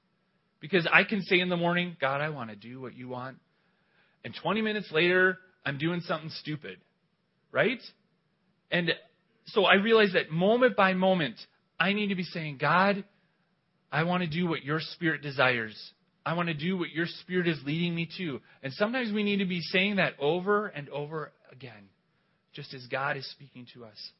because 0.59 0.85
I 0.91 1.05
can 1.05 1.21
say 1.21 1.39
in 1.39 1.47
the 1.47 1.55
morning, 1.55 1.95
God, 2.01 2.19
I 2.19 2.27
want 2.27 2.49
to 2.49 2.57
do 2.57 2.81
what 2.81 2.97
you 2.97 3.07
want. 3.07 3.37
And 4.25 4.35
20 4.43 4.61
minutes 4.61 4.91
later, 4.91 5.37
I'm 5.65 5.77
doing 5.77 6.01
something 6.01 6.29
stupid. 6.41 6.79
Right? 7.53 7.79
And 8.71 8.91
so 9.45 9.63
I 9.63 9.75
realize 9.75 10.11
that 10.11 10.29
moment 10.29 10.75
by 10.75 10.95
moment, 10.95 11.37
I 11.79 11.93
need 11.93 12.07
to 12.07 12.15
be 12.15 12.23
saying, 12.23 12.57
God, 12.59 13.05
I 13.89 14.03
want 14.03 14.23
to 14.23 14.29
do 14.29 14.47
what 14.47 14.65
your 14.65 14.81
spirit 14.81 15.21
desires. 15.21 15.77
I 16.25 16.33
want 16.33 16.49
to 16.49 16.53
do 16.53 16.77
what 16.77 16.89
your 16.89 17.05
spirit 17.21 17.47
is 17.47 17.61
leading 17.65 17.95
me 17.95 18.09
to. 18.17 18.41
And 18.63 18.73
sometimes 18.73 19.13
we 19.13 19.23
need 19.23 19.37
to 19.37 19.45
be 19.45 19.61
saying 19.61 19.95
that 19.95 20.15
over 20.19 20.67
and 20.67 20.89
over 20.89 21.31
again. 21.53 21.87
Just 22.57 22.73
as 22.73 22.83
God 22.87 23.17
is 23.17 23.29
speaking 23.29 23.67
to 23.75 23.85
us. 23.85 24.11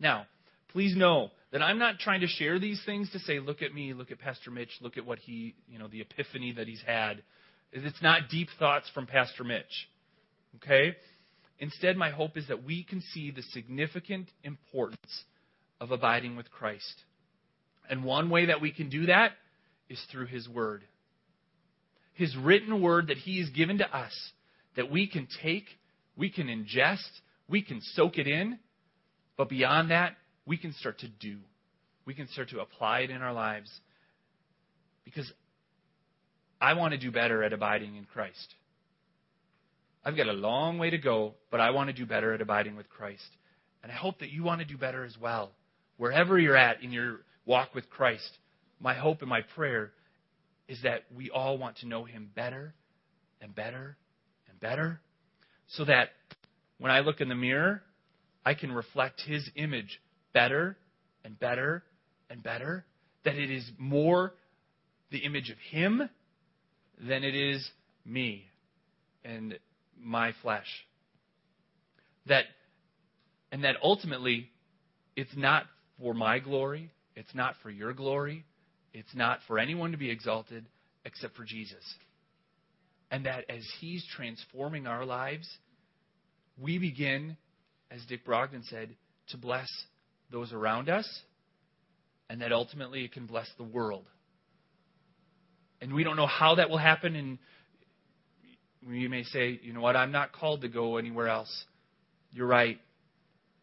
Now, 0.00 0.26
please 0.70 0.96
know 0.96 1.30
that 1.52 1.62
I'm 1.62 1.78
not 1.78 1.98
trying 1.98 2.22
to 2.22 2.26
share 2.26 2.58
these 2.58 2.82
things 2.86 3.10
to 3.10 3.18
say, 3.18 3.38
look 3.38 3.60
at 3.60 3.74
me, 3.74 3.92
look 3.92 4.10
at 4.10 4.18
Pastor 4.18 4.50
Mitch, 4.50 4.70
look 4.80 4.96
at 4.96 5.04
what 5.04 5.18
he, 5.18 5.54
you 5.68 5.78
know, 5.78 5.86
the 5.86 6.00
epiphany 6.00 6.52
that 6.52 6.66
he's 6.66 6.80
had. 6.86 7.22
It's 7.72 8.02
not 8.02 8.30
deep 8.30 8.48
thoughts 8.58 8.90
from 8.94 9.06
Pastor 9.06 9.44
Mitch. 9.44 9.88
Okay? 10.56 10.96
Instead, 11.58 11.98
my 11.98 12.08
hope 12.08 12.38
is 12.38 12.48
that 12.48 12.64
we 12.64 12.82
can 12.82 13.02
see 13.12 13.30
the 13.30 13.42
significant 13.42 14.28
importance 14.42 15.24
of 15.78 15.90
abiding 15.90 16.34
with 16.34 16.50
Christ. 16.50 17.02
And 17.90 18.04
one 18.04 18.30
way 18.30 18.46
that 18.46 18.62
we 18.62 18.72
can 18.72 18.88
do 18.88 19.06
that 19.06 19.32
is 19.90 20.02
through 20.10 20.26
His 20.26 20.48
Word. 20.48 20.82
His 22.14 22.34
written 22.38 22.80
Word 22.80 23.08
that 23.08 23.18
He 23.18 23.38
has 23.40 23.50
given 23.50 23.78
to 23.78 23.96
us, 23.96 24.14
that 24.76 24.90
we 24.90 25.06
can 25.06 25.28
take, 25.42 25.66
we 26.16 26.30
can 26.30 26.46
ingest, 26.46 27.10
we 27.48 27.62
can 27.62 27.80
soak 27.80 28.18
it 28.18 28.26
in, 28.26 28.58
but 29.36 29.48
beyond 29.48 29.90
that, 29.90 30.16
we 30.46 30.56
can 30.56 30.72
start 30.74 30.98
to 31.00 31.08
do. 31.08 31.38
We 32.04 32.14
can 32.14 32.28
start 32.28 32.50
to 32.50 32.60
apply 32.60 33.00
it 33.00 33.10
in 33.10 33.22
our 33.22 33.32
lives. 33.32 33.70
Because 35.04 35.30
I 36.60 36.74
want 36.74 36.92
to 36.92 36.98
do 36.98 37.10
better 37.10 37.42
at 37.42 37.52
abiding 37.52 37.96
in 37.96 38.04
Christ. 38.04 38.54
I've 40.04 40.16
got 40.16 40.28
a 40.28 40.32
long 40.32 40.78
way 40.78 40.90
to 40.90 40.98
go, 40.98 41.34
but 41.50 41.60
I 41.60 41.70
want 41.70 41.88
to 41.88 41.92
do 41.92 42.06
better 42.06 42.32
at 42.32 42.40
abiding 42.40 42.76
with 42.76 42.88
Christ. 42.88 43.28
And 43.82 43.90
I 43.90 43.94
hope 43.94 44.20
that 44.20 44.30
you 44.30 44.42
want 44.42 44.60
to 44.60 44.66
do 44.66 44.76
better 44.76 45.04
as 45.04 45.16
well. 45.20 45.52
Wherever 45.96 46.38
you're 46.38 46.56
at 46.56 46.82
in 46.82 46.92
your 46.92 47.20
walk 47.44 47.74
with 47.74 47.90
Christ, 47.90 48.38
my 48.80 48.94
hope 48.94 49.20
and 49.20 49.28
my 49.28 49.42
prayer 49.42 49.92
is 50.68 50.80
that 50.82 51.04
we 51.14 51.30
all 51.30 51.58
want 51.58 51.78
to 51.78 51.88
know 51.88 52.04
Him 52.04 52.30
better 52.34 52.74
and 53.40 53.54
better 53.54 53.96
and 54.48 54.60
better 54.60 55.00
so 55.68 55.84
that 55.84 56.10
when 56.78 56.92
I 56.92 57.00
look 57.00 57.20
in 57.20 57.28
the 57.28 57.34
mirror, 57.34 57.82
I 58.44 58.54
can 58.54 58.72
reflect 58.72 59.22
His 59.26 59.48
image 59.56 60.00
better 60.32 60.76
and 61.24 61.38
better 61.38 61.82
and 62.30 62.42
better. 62.42 62.84
That 63.24 63.36
it 63.36 63.50
is 63.50 63.68
more 63.78 64.34
the 65.10 65.18
image 65.18 65.50
of 65.50 65.58
Him 65.70 66.08
than 66.98 67.24
it 67.24 67.34
is 67.34 67.68
me 68.04 68.46
and 69.24 69.58
my 69.98 70.32
flesh. 70.42 70.66
That, 72.26 72.44
and 73.52 73.64
that 73.64 73.76
ultimately, 73.82 74.50
it's 75.16 75.36
not 75.36 75.64
for 75.98 76.14
my 76.14 76.38
glory, 76.38 76.90
it's 77.14 77.34
not 77.34 77.54
for 77.62 77.70
your 77.70 77.92
glory, 77.92 78.44
it's 78.92 79.14
not 79.14 79.40
for 79.46 79.58
anyone 79.58 79.92
to 79.92 79.98
be 79.98 80.10
exalted 80.10 80.66
except 81.04 81.36
for 81.36 81.44
Jesus. 81.44 81.82
And 83.10 83.26
that 83.26 83.44
as 83.48 83.62
He's 83.80 84.04
transforming 84.16 84.86
our 84.86 85.04
lives, 85.04 85.48
we 86.60 86.78
begin, 86.78 87.36
as 87.90 88.04
Dick 88.06 88.24
Brogden 88.24 88.62
said, 88.68 88.90
to 89.28 89.36
bless 89.36 89.68
those 90.30 90.52
around 90.52 90.88
us, 90.88 91.08
and 92.28 92.40
that 92.40 92.52
ultimately 92.52 93.04
it 93.04 93.12
can 93.12 93.26
bless 93.26 93.48
the 93.56 93.64
world. 93.64 94.04
And 95.80 95.94
we 95.94 96.04
don't 96.04 96.16
know 96.16 96.26
how 96.26 96.56
that 96.56 96.70
will 96.70 96.78
happen, 96.78 97.14
and 97.16 97.38
you 98.88 99.08
may 99.08 99.24
say, 99.24 99.60
you 99.62 99.72
know 99.72 99.80
what, 99.80 99.96
I'm 99.96 100.12
not 100.12 100.32
called 100.32 100.62
to 100.62 100.68
go 100.68 100.96
anywhere 100.96 101.28
else. 101.28 101.64
You're 102.32 102.46
right. 102.46 102.80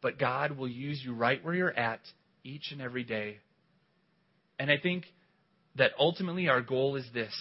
But 0.01 0.19
God 0.19 0.57
will 0.57 0.67
use 0.67 1.01
you 1.03 1.13
right 1.13 1.43
where 1.43 1.55
you're 1.55 1.71
at 1.71 2.01
each 2.43 2.71
and 2.71 2.81
every 2.81 3.03
day. 3.03 3.37
And 4.59 4.69
I 4.69 4.77
think 4.77 5.05
that 5.75 5.91
ultimately 5.97 6.49
our 6.49 6.61
goal 6.61 6.95
is 6.95 7.05
this. 7.13 7.33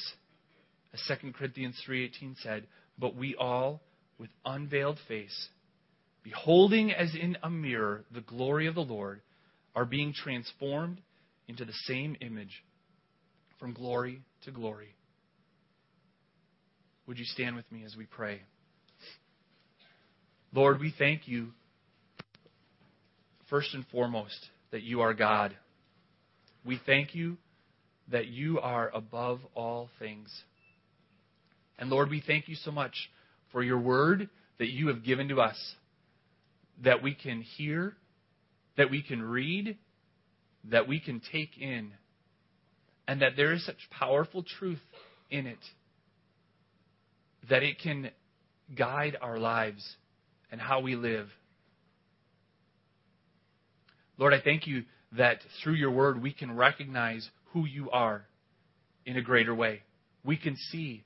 As 0.95 1.01
2 1.09 1.33
Corinthians 1.33 1.81
3:18 1.87 2.37
said, 2.37 2.67
"But 2.99 3.15
we 3.15 3.35
all 3.35 3.83
with 4.19 4.31
unveiled 4.45 4.99
face, 5.09 5.49
beholding 6.23 6.93
as 6.93 7.15
in 7.15 7.37
a 7.43 7.51
mirror 7.51 8.05
the 8.11 8.21
glory 8.21 8.67
of 8.67 8.75
the 8.75 8.85
Lord, 8.85 9.21
are 9.75 9.85
being 9.85 10.13
transformed 10.13 11.01
into 11.49 11.65
the 11.65 11.73
same 11.73 12.17
image 12.21 12.63
from 13.59 13.73
glory 13.73 14.23
to 14.43 14.51
glory." 14.51 14.95
Would 17.07 17.19
you 17.19 17.25
stand 17.25 17.57
with 17.57 17.71
me 17.73 17.85
as 17.85 17.97
we 17.97 18.07
pray? 18.07 18.43
Lord, 20.53 20.81
we 20.81 20.91
thank 20.91 21.27
you, 21.27 21.53
first 23.49 23.75
and 23.75 23.87
foremost, 23.89 24.51
that 24.71 24.83
you 24.83 25.01
are 25.01 25.15
God. 25.15 25.57
We 26.65 26.79
thank 26.79 27.15
you 27.15 27.39
that 28.09 28.27
you 28.27 28.61
are 28.61 28.91
above 28.95 29.41
all 29.55 29.89
things. 29.99 30.45
And 31.79 31.91
Lord, 31.91 32.11
we 32.11 32.21
thank 32.21 32.49
you 32.49 32.55
so 32.55 32.71
much 32.71 33.11
for 33.53 33.63
your 33.63 33.79
word 33.79 34.29
that 34.59 34.69
you 34.69 34.89
have 34.89 35.05
given 35.05 35.29
to 35.29 35.41
us, 35.41 35.57
that 36.83 37.03
we 37.03 37.15
can 37.15 37.43
hear, 37.43 37.95
that 38.77 38.91
we 38.91 39.03
can 39.03 39.23
read, 39.23 39.77
that 40.71 40.89
we 40.89 40.99
can 40.99 41.21
take 41.33 41.59
in, 41.59 41.93
and 43.07 43.23
that 43.23 43.33
there 43.37 43.53
is 43.53 43.65
such 43.65 43.77
powerful 43.91 44.45
truth 44.59 44.81
in 45.31 45.47
it 45.47 45.59
that 47.51 47.63
it 47.63 47.79
can 47.81 48.11
guide 48.77 49.17
our 49.21 49.39
lives 49.39 49.97
and 50.51 50.61
how 50.61 50.81
we 50.81 50.95
live. 50.95 51.29
Lord, 54.19 54.35
I 54.35 54.41
thank 54.41 54.67
you 54.67 54.85
that 55.17 55.39
through 55.63 55.75
your 55.75 55.91
word 55.91 56.23
we 56.23 56.33
can 56.33 56.55
recognize 56.55 57.29
who 57.53 57.67
you 57.67 57.91
are 57.91 58.25
in 59.05 59.17
a 59.17 59.23
greater 59.23 59.55
way. 59.55 59.83
We 60.25 60.37
can 60.37 60.57
see 60.71 61.05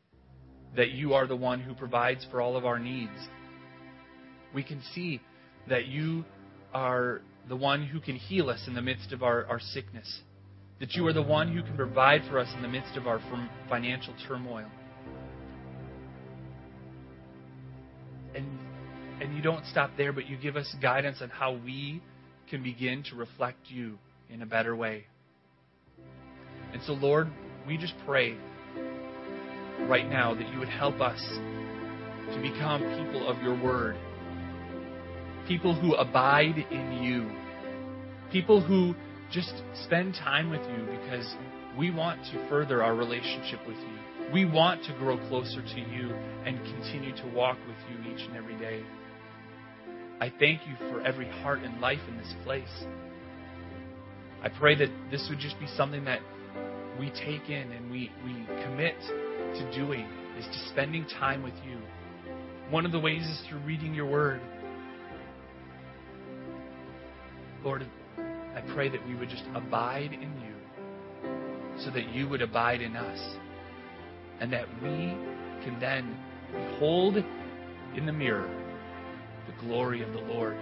that 0.74 0.90
you 0.90 1.14
are 1.14 1.26
the 1.26 1.36
one 1.36 1.60
who 1.60 1.74
provides 1.74 2.26
for 2.30 2.40
all 2.40 2.56
of 2.56 2.64
our 2.66 2.78
needs. 2.78 3.28
We 4.54 4.62
can 4.62 4.82
see 4.94 5.20
that 5.68 5.86
you 5.86 6.24
are 6.74 7.20
the 7.48 7.56
one 7.56 7.86
who 7.86 8.00
can 8.00 8.16
heal 8.16 8.50
us 8.50 8.64
in 8.66 8.74
the 8.74 8.82
midst 8.82 9.12
of 9.12 9.22
our, 9.22 9.46
our 9.46 9.60
sickness. 9.60 10.20
That 10.80 10.94
you 10.94 11.06
are 11.06 11.12
the 11.12 11.22
one 11.22 11.54
who 11.54 11.62
can 11.62 11.76
provide 11.76 12.22
for 12.28 12.38
us 12.38 12.48
in 12.54 12.62
the 12.62 12.68
midst 12.68 12.96
of 12.96 13.06
our 13.06 13.20
financial 13.68 14.14
turmoil. 14.26 14.66
and 18.36 18.46
and 19.18 19.34
you 19.34 19.42
don't 19.42 19.64
stop 19.66 19.90
there, 19.96 20.12
but 20.12 20.28
you 20.28 20.36
give 20.36 20.56
us 20.56 20.74
guidance 20.82 21.22
on 21.22 21.30
how 21.30 21.52
we 21.64 22.02
can 22.50 22.62
begin 22.62 23.02
to 23.04 23.16
reflect 23.16 23.58
you 23.68 23.98
in 24.28 24.42
a 24.42 24.46
better 24.46 24.76
way. 24.76 25.06
And 26.74 26.82
so, 26.82 26.92
Lord, 26.92 27.28
we 27.66 27.78
just 27.78 27.94
pray 28.04 28.36
right 29.88 30.08
now 30.08 30.34
that 30.34 30.48
you 30.52 30.58
would 30.58 30.68
help 30.68 31.00
us 31.00 31.20
to 32.32 32.40
become 32.40 32.80
people 32.80 33.28
of 33.28 33.40
your 33.42 33.60
word, 33.60 33.96
people 35.46 35.74
who 35.74 35.94
abide 35.94 36.58
in 36.70 37.02
you, 37.02 37.30
people 38.32 38.60
who 38.60 38.94
just 39.30 39.54
spend 39.84 40.14
time 40.14 40.50
with 40.50 40.62
you 40.62 40.86
because 41.00 41.34
we 41.78 41.90
want 41.90 42.24
to 42.32 42.48
further 42.48 42.82
our 42.82 42.94
relationship 42.94 43.60
with 43.66 43.76
you. 43.76 44.32
We 44.32 44.44
want 44.44 44.82
to 44.84 44.92
grow 44.94 45.18
closer 45.28 45.62
to 45.62 45.80
you 45.80 46.12
and 46.44 46.58
continue 46.58 47.14
to 47.16 47.26
walk 47.34 47.58
with 47.66 47.76
you 47.90 48.12
each 48.12 48.26
and 48.26 48.36
every 48.36 48.56
day. 48.56 48.82
I 50.20 50.32
thank 50.40 50.62
you 50.66 50.74
for 50.90 51.00
every 51.02 51.28
heart 51.42 51.60
and 51.60 51.80
life 51.80 52.00
in 52.08 52.16
this 52.16 52.32
place. 52.44 52.84
I 54.42 54.48
pray 54.48 54.74
that 54.76 54.88
this 55.10 55.26
would 55.28 55.38
just 55.38 55.58
be 55.60 55.66
something 55.76 56.04
that 56.04 56.20
we 56.98 57.10
take 57.10 57.50
in 57.50 57.70
and 57.72 57.90
we, 57.90 58.10
we 58.24 58.32
commit 58.64 58.96
to 59.58 59.74
doing 59.74 60.06
is 60.38 60.44
to 60.44 60.68
spending 60.70 61.06
time 61.18 61.42
with 61.42 61.54
you. 61.66 61.78
One 62.70 62.84
of 62.84 62.92
the 62.92 63.00
ways 63.00 63.22
is 63.22 63.40
through 63.48 63.60
reading 63.60 63.94
your 63.94 64.06
word. 64.06 64.40
Lord, 67.64 67.86
I 68.18 68.60
pray 68.74 68.88
that 68.88 69.06
we 69.06 69.14
would 69.14 69.28
just 69.28 69.44
abide 69.54 70.12
in 70.12 70.32
you 70.40 70.54
so 71.84 71.90
that 71.90 72.08
you 72.12 72.28
would 72.28 72.42
abide 72.42 72.80
in 72.80 72.96
us 72.96 73.36
and 74.40 74.52
that 74.52 74.66
we 74.82 75.14
can 75.64 75.76
then 75.80 76.16
behold 76.52 77.16
in 77.96 78.06
the 78.06 78.12
mirror 78.12 78.48
the 79.46 79.66
glory 79.66 80.02
of 80.02 80.12
the 80.12 80.20
Lord. 80.20 80.56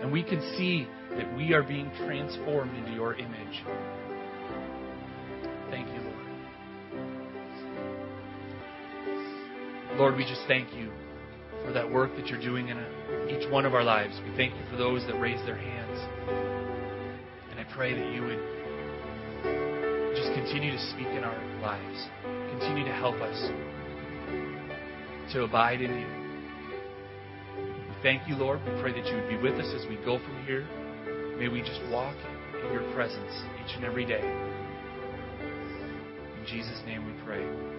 And 0.00 0.10
we 0.10 0.22
can 0.22 0.40
see 0.56 0.86
that 1.16 1.36
we 1.36 1.52
are 1.52 1.62
being 1.62 1.90
transformed 1.98 2.76
into 2.76 2.92
your 2.92 3.14
image. 3.14 3.64
Lord, 10.00 10.16
we 10.16 10.24
just 10.24 10.40
thank 10.48 10.72
you 10.72 10.90
for 11.62 11.72
that 11.74 11.84
work 11.92 12.16
that 12.16 12.28
you're 12.28 12.40
doing 12.40 12.68
in 12.68 12.78
each 13.28 13.46
one 13.52 13.66
of 13.66 13.74
our 13.74 13.84
lives. 13.84 14.18
We 14.24 14.34
thank 14.34 14.54
you 14.54 14.62
for 14.70 14.78
those 14.78 15.06
that 15.06 15.20
raise 15.20 15.44
their 15.44 15.58
hands. 15.58 15.98
And 17.50 17.60
I 17.60 17.64
pray 17.74 17.92
that 17.92 18.10
you 18.14 18.22
would 18.22 18.40
just 20.16 20.32
continue 20.32 20.70
to 20.70 20.78
speak 20.88 21.06
in 21.08 21.22
our 21.22 21.36
lives 21.60 22.08
continue 22.58 22.84
to 22.86 22.94
help 22.94 23.16
us 23.16 23.52
to 25.34 25.42
abide 25.42 25.82
in 25.82 25.90
you. 25.90 26.06
We 27.90 27.94
thank 28.02 28.26
you, 28.26 28.36
Lord. 28.36 28.60
We 28.64 28.80
pray 28.80 28.92
that 28.98 29.04
you 29.06 29.16
would 29.16 29.28
be 29.28 29.36
with 29.36 29.60
us 29.60 29.70
as 29.78 29.86
we 29.86 29.96
go 29.96 30.18
from 30.18 30.46
here. 30.46 30.66
May 31.38 31.48
we 31.48 31.60
just 31.60 31.82
walk 31.92 32.16
in 32.54 32.72
your 32.72 32.90
presence 32.94 33.42
each 33.62 33.76
and 33.76 33.84
every 33.84 34.06
day. 34.06 34.24
In 36.40 36.46
Jesus' 36.46 36.80
name 36.86 37.04
we 37.04 37.12
pray. 37.22 37.69